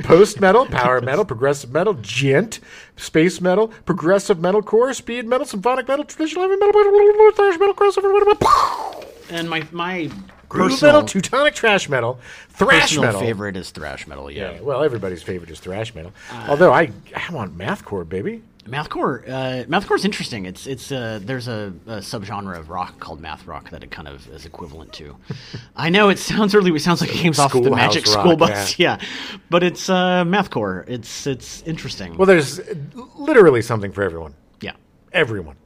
post 0.04 0.40
metal, 0.40 0.66
power 0.70 1.00
metal, 1.00 1.24
progressive 1.24 1.72
metal, 1.72 1.94
djent, 1.94 2.60
space 2.96 3.40
metal, 3.40 3.68
progressive 3.84 4.38
metalcore, 4.38 4.94
speed 4.94 5.26
metal, 5.26 5.46
symphonic 5.46 5.88
metal, 5.88 6.04
traditional 6.04 6.48
heavy 6.48 6.56
metal, 6.56 7.32
thrash 7.32 7.58
metal, 7.58 7.74
crossover, 7.74 8.36
and 9.30 9.50
my 9.50 9.66
my 9.72 10.10
groove 10.48 10.70
personal, 10.70 10.94
metal, 10.94 11.08
teutonic 11.08 11.54
thrash 11.54 11.88
metal, 11.88 12.18
thrash 12.50 12.82
personal 12.82 13.04
metal. 13.04 13.20
favorite 13.20 13.56
is 13.56 13.70
thrash 13.70 14.06
metal. 14.06 14.30
Yeah. 14.30 14.52
Yeah, 14.52 14.60
well, 14.60 14.82
everybody's 14.82 15.22
favorite 15.22 15.50
is 15.50 15.60
thrash 15.60 15.94
metal. 15.94 16.12
Although 16.48 16.72
I, 16.72 16.90
I 17.14 17.32
want 17.32 17.56
mathcore, 17.56 18.08
baby. 18.08 18.42
Mathcore, 18.64 19.26
uh, 19.26 19.64
mathcore 19.64 19.96
is 19.96 20.04
interesting. 20.04 20.44
It's 20.44 20.66
it's 20.66 20.92
uh, 20.92 21.20
there's 21.22 21.48
a, 21.48 21.72
a 21.86 21.96
subgenre 21.98 22.58
of 22.58 22.68
rock 22.68 23.00
called 23.00 23.18
math 23.18 23.46
rock 23.46 23.70
that 23.70 23.82
it 23.82 23.90
kind 23.90 24.06
of 24.06 24.28
is 24.28 24.44
equivalent 24.44 24.92
to. 24.94 25.16
I 25.76 25.88
know 25.88 26.10
it 26.10 26.18
sounds 26.18 26.54
really 26.54 26.70
it 26.72 26.80
sounds 26.80 27.00
like 27.00 27.08
it 27.10 27.16
came 27.16 27.32
off 27.38 27.52
the 27.54 27.70
Magic 27.70 28.04
rock, 28.06 28.20
School 28.20 28.36
Bus, 28.36 28.78
yeah. 28.78 29.00
but 29.48 29.62
it's 29.62 29.88
uh, 29.88 30.24
mathcore. 30.24 30.86
It's 30.86 31.26
it's 31.26 31.62
interesting. 31.62 32.18
Well, 32.18 32.26
there's 32.26 32.60
literally 33.16 33.62
something 33.62 33.90
for 33.90 34.02
everyone. 34.02 34.34
yeah, 34.60 34.72
Everyone. 35.14 35.56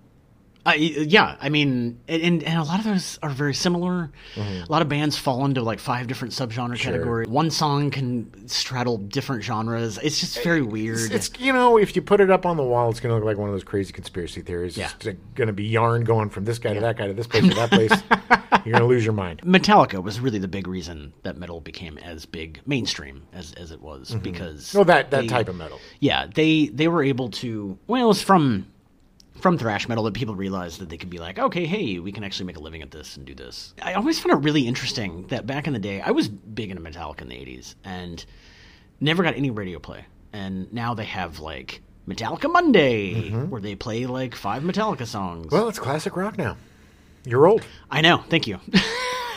Uh, 0.67 0.73
yeah. 0.77 1.37
I 1.41 1.49
mean, 1.49 2.01
and 2.09 2.43
and 2.43 2.59
a 2.59 2.63
lot 2.65 2.79
of 2.79 2.85
those 2.85 3.19
are 3.23 3.31
very 3.31 3.55
similar. 3.55 4.11
A 4.37 4.65
lot 4.69 4.83
of 4.83 4.89
bands 4.89 5.17
fall 5.17 5.45
into 5.45 5.63
like 5.63 5.79
five 5.81 6.07
different 6.07 6.35
subgenre 6.35 6.79
categories. 6.79 7.29
One 7.29 7.51
song 7.51 7.91
can 7.91 8.49
straddle 8.49 8.99
different 8.99 9.43
genres. 9.43 9.99
It's 9.99 10.21
just 10.21 10.43
very 10.43 10.63
weird. 10.63 11.11
It's 11.13 11.31
you 11.39 11.53
know, 11.53 11.79
if 11.79 11.97
you 11.97 12.03
put 12.03 12.21
it 12.21 12.31
up 12.31 12.47
on 12.47 12.57
the 12.57 12.63
wall, 12.63 12.91
it's 12.91 13.01
going 13.01 13.11
to 13.11 13.17
look 13.17 13.25
like 13.25 13.39
one 13.39 13.49
of 13.49 13.55
those 13.55 13.65
crazy 13.65 13.93
conspiracy 13.93 14.43
theories. 14.43 14.77
Yeah. 14.77 14.91
It's 15.01 15.19
going 15.35 15.47
to 15.49 15.53
be 15.53 15.65
yarn 15.65 16.05
going 16.05 16.31
from 16.31 16.45
this 16.45 16.59
guy 16.59 16.75
to 16.75 16.81
that 16.81 16.97
guy 16.97 17.07
to 17.09 17.15
this 17.15 17.27
place 17.27 17.43
to 17.49 17.55
that 17.55 17.71
place. 17.71 17.93
You're 18.65 18.75
going 18.79 18.83
to 18.83 18.87
lose 18.89 19.05
your 19.05 19.15
mind. 19.15 19.41
Metallica 19.43 20.01
was 20.01 20.21
really 20.21 20.39
the 20.39 20.47
big 20.47 20.69
reason 20.69 21.13
that 21.25 21.37
metal 21.37 21.61
became 21.61 21.99
as 21.99 22.27
big 22.27 22.61
mainstream 22.65 23.23
as, 23.33 23.53
as 23.55 23.73
it 23.73 23.81
was 23.81 24.15
because 24.23 24.73
No, 24.75 24.85
that 24.85 25.11
that 25.11 25.23
they- 25.23 25.27
type 25.27 25.49
of 25.49 25.57
metal. 25.57 25.81
yeah 25.99 26.27
they 26.33 26.67
they 26.69 26.87
were 26.87 27.03
able 27.03 27.31
to 27.31 27.77
well 27.89 28.11
it's 28.13 28.23
from 28.23 28.67
from 29.43 29.59
thrash 29.59 29.89
metal 29.89 30.05
that 30.05 30.15
people 30.15 30.37
realized 30.37 30.81
that 30.81 30.89
they 30.89 30.97
could 30.97 31.11
be 31.11 31.19
like 31.19 31.37
okay 31.37 31.67
hey 31.67 31.99
we 31.99 32.13
can 32.13 32.23
actually 32.23 32.47
make 32.47 32.57
a 32.57 32.61
living 32.61 32.81
at 32.81 32.93
this 32.93 33.17
and 33.17 33.27
do 33.27 33.35
this. 33.35 33.75
I 33.83 33.95
always 33.95 34.19
found 34.19 34.33
it 34.33 34.45
really 34.45 34.69
interesting 34.69 35.27
that 35.27 35.47
back 35.47 35.67
in 35.67 35.73
the 35.73 35.81
day 35.81 36.01
i 36.01 36.13
was 36.13 36.29
big 36.29 36.71
into 36.71 36.83
metallica 36.83 37.23
in 37.23 37.29
the 37.29 37.35
80s 37.35 37.75
and 37.83 38.25
never 39.01 39.23
got 39.23 39.35
any 39.35 39.51
radio 39.51 39.79
play. 39.81 40.07
And 40.33 40.73
now 40.73 40.95
they 40.95 41.05
have 41.05 41.41
like 41.41 41.83
metallica 42.09 42.51
monday 42.51 43.15
mm-hmm. 43.15 43.51
where 43.51 43.61
they 43.61 43.75
play 43.75 44.07
like 44.07 44.35
five 44.37 44.63
metallica 44.63 45.07
songs. 45.07 45.51
Well, 45.51 45.69
it's 45.69 45.79
classic 45.79 46.17
rock 46.17 46.39
now. 46.39 46.57
You're 47.25 47.47
old. 47.47 47.67
i 47.91 48.01
know. 48.01 48.19
Thank 48.29 48.47
you 48.47 48.61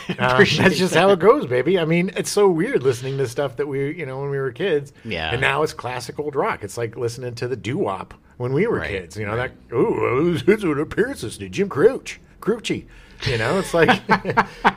Appreciate 0.18 0.64
that's 0.64 0.78
just 0.78 0.94
that. 0.94 1.00
how 1.00 1.10
it 1.10 1.18
goes, 1.18 1.46
baby. 1.46 1.78
I 1.78 1.84
mean, 1.84 2.10
it's 2.16 2.30
so 2.30 2.48
weird 2.48 2.82
listening 2.82 3.18
to 3.18 3.26
stuff 3.28 3.56
that 3.56 3.66
we, 3.66 3.94
you 3.96 4.06
know, 4.06 4.20
when 4.20 4.30
we 4.30 4.38
were 4.38 4.52
kids. 4.52 4.92
Yeah. 5.04 5.30
And 5.32 5.40
now 5.40 5.62
it's 5.62 5.72
classic 5.72 6.18
old 6.18 6.34
rock. 6.36 6.62
It's 6.62 6.76
like 6.76 6.96
listening 6.96 7.34
to 7.36 7.48
the 7.48 7.56
doo 7.56 7.78
wop 7.78 8.14
when 8.36 8.52
we 8.52 8.66
were 8.66 8.78
Right, 8.78 8.90
kids. 8.90 9.16
You 9.16 9.26
know, 9.26 9.36
that, 9.36 9.52
ooh, 9.72 9.94
who's 9.94 10.42
who's 10.42 10.64
with 10.64 10.78
appearances 10.78 11.38
to 11.38 11.48
Jim 11.48 11.68
Crouch, 11.68 12.20
Crouchy. 12.40 12.86
You 13.26 13.38
know, 13.38 13.58
it's 13.58 13.72
like, 13.74 14.02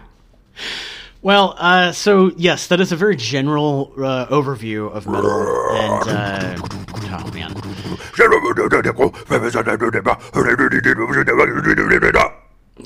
Well, 1.21 1.55
uh, 1.57 1.91
so 1.91 2.32
yes, 2.38 2.67
that 2.67 2.80
is 2.80 2.93
a 2.93 2.95
very 2.95 3.17
general 3.17 3.91
uh, 3.97 4.27
overview 4.27 4.89
of 4.89 5.05
metal, 5.05 5.30
and 5.30 6.09
uh, 6.09 6.55
oh 6.61 7.32
man, 7.34 7.53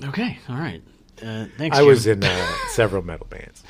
okay, 0.05 0.39
all 0.49 0.55
right, 0.55 0.81
uh, 1.24 1.45
thanks. 1.57 1.78
I 1.78 1.80
Jim. 1.82 1.88
was 1.88 2.07
in 2.07 2.24
uh, 2.24 2.47
several 2.69 3.01
metal 3.03 3.28
bands. 3.30 3.63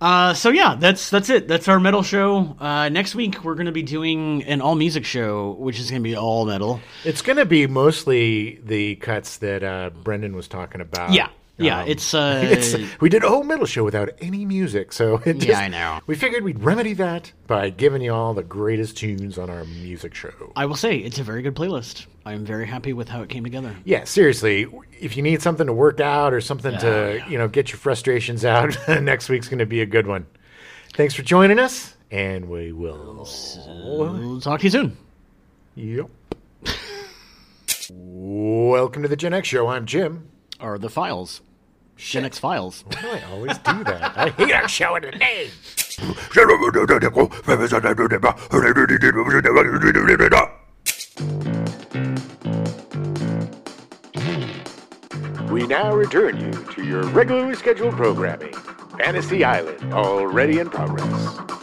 Uh, 0.00 0.34
so 0.34 0.50
yeah, 0.50 0.76
that's 0.78 1.10
that's 1.10 1.28
it. 1.30 1.48
That's 1.48 1.68
our 1.68 1.80
metal 1.80 2.02
show. 2.02 2.56
Uh, 2.58 2.88
next 2.88 3.14
week 3.14 3.44
we're 3.44 3.54
going 3.54 3.66
to 3.66 3.72
be 3.72 3.82
doing 3.82 4.42
an 4.44 4.60
all 4.60 4.74
music 4.74 5.04
show, 5.04 5.52
which 5.58 5.78
is 5.78 5.90
going 5.90 6.02
to 6.02 6.08
be 6.08 6.16
all 6.16 6.46
metal. 6.46 6.80
It's 7.04 7.22
going 7.22 7.36
to 7.38 7.46
be 7.46 7.66
mostly 7.66 8.60
the 8.64 8.96
cuts 8.96 9.38
that 9.38 9.62
uh, 9.62 9.90
Brendan 10.02 10.34
was 10.36 10.48
talking 10.48 10.80
about. 10.80 11.12
Yeah, 11.12 11.28
yeah. 11.60 11.82
Um, 11.82 11.88
it's 11.88 12.14
uh, 12.14 12.40
It's, 12.44 12.76
we 13.00 13.08
did 13.08 13.24
a 13.24 13.28
whole 13.28 13.44
metal 13.44 13.66
show 13.66 13.84
without 13.84 14.10
any 14.20 14.44
music, 14.44 14.92
so 14.92 15.16
it 15.24 15.44
Yeah, 15.44 15.60
I 15.60 15.68
know. 15.68 16.00
We 16.06 16.14
figured 16.14 16.44
we'd 16.44 16.60
remedy 16.60 16.94
that 16.94 17.32
by 17.46 17.70
giving 17.70 18.02
you 18.02 18.12
all 18.12 18.34
the 18.34 18.42
greatest 18.42 18.96
tunes 18.96 19.38
on 19.38 19.50
our 19.50 19.64
music 19.64 20.14
show. 20.14 20.52
I 20.56 20.66
will 20.66 20.76
say 20.76 20.96
it's 20.98 21.18
a 21.18 21.22
very 21.22 21.42
good 21.42 21.54
playlist. 21.54 22.06
I'm 22.24 22.44
very 22.44 22.66
happy 22.66 22.92
with 22.92 23.08
how 23.08 23.22
it 23.22 23.28
came 23.28 23.44
together. 23.44 23.74
Yeah, 23.84 24.04
seriously, 24.04 24.66
if 25.00 25.16
you 25.16 25.22
need 25.22 25.42
something 25.42 25.66
to 25.66 25.72
work 25.72 26.00
out 26.00 26.32
or 26.32 26.40
something 26.40 26.76
to 26.78 27.24
you 27.28 27.38
know 27.38 27.48
get 27.48 27.70
your 27.70 27.78
frustrations 27.78 28.44
out, 28.44 28.76
next 28.88 29.28
week's 29.28 29.48
going 29.48 29.58
to 29.58 29.66
be 29.66 29.80
a 29.80 29.86
good 29.86 30.06
one. 30.06 30.26
Thanks 30.94 31.14
for 31.14 31.22
joining 31.22 31.58
us, 31.58 31.94
and 32.10 32.48
we 32.48 32.72
will. 32.72 33.26
Talk 34.42 34.60
to 34.60 34.64
you 34.64 34.70
soon. 34.70 34.96
Yep. 35.76 36.10
Welcome 37.92 39.02
to 39.02 39.08
the 39.08 39.16
Gen 39.16 39.32
X 39.34 39.48
Show. 39.48 39.68
I'm 39.68 39.86
Jim. 39.86 40.28
Are 40.60 40.78
the 40.78 40.90
files, 40.90 41.40
Gen 42.00 42.24
X 42.24 42.38
files. 42.38 42.84
Why 42.86 43.00
do 43.02 43.08
I 43.08 43.22
always 43.30 43.58
do 43.58 43.84
that? 43.84 44.16
I 44.16 44.30
hate 44.30 44.52
our 44.52 44.68
show 44.68 44.96
in 44.96 45.02
the 45.02 45.10
name. 45.12 45.50
We 55.52 55.66
now 55.66 55.94
return 55.94 56.40
you 56.40 56.52
to 56.52 56.84
your 56.84 57.02
regularly 57.08 57.54
scheduled 57.54 57.94
programming. 57.94 58.54
Fantasy 58.98 59.44
Island, 59.44 59.92
already 59.92 60.58
in 60.58 60.70
progress. 60.70 61.59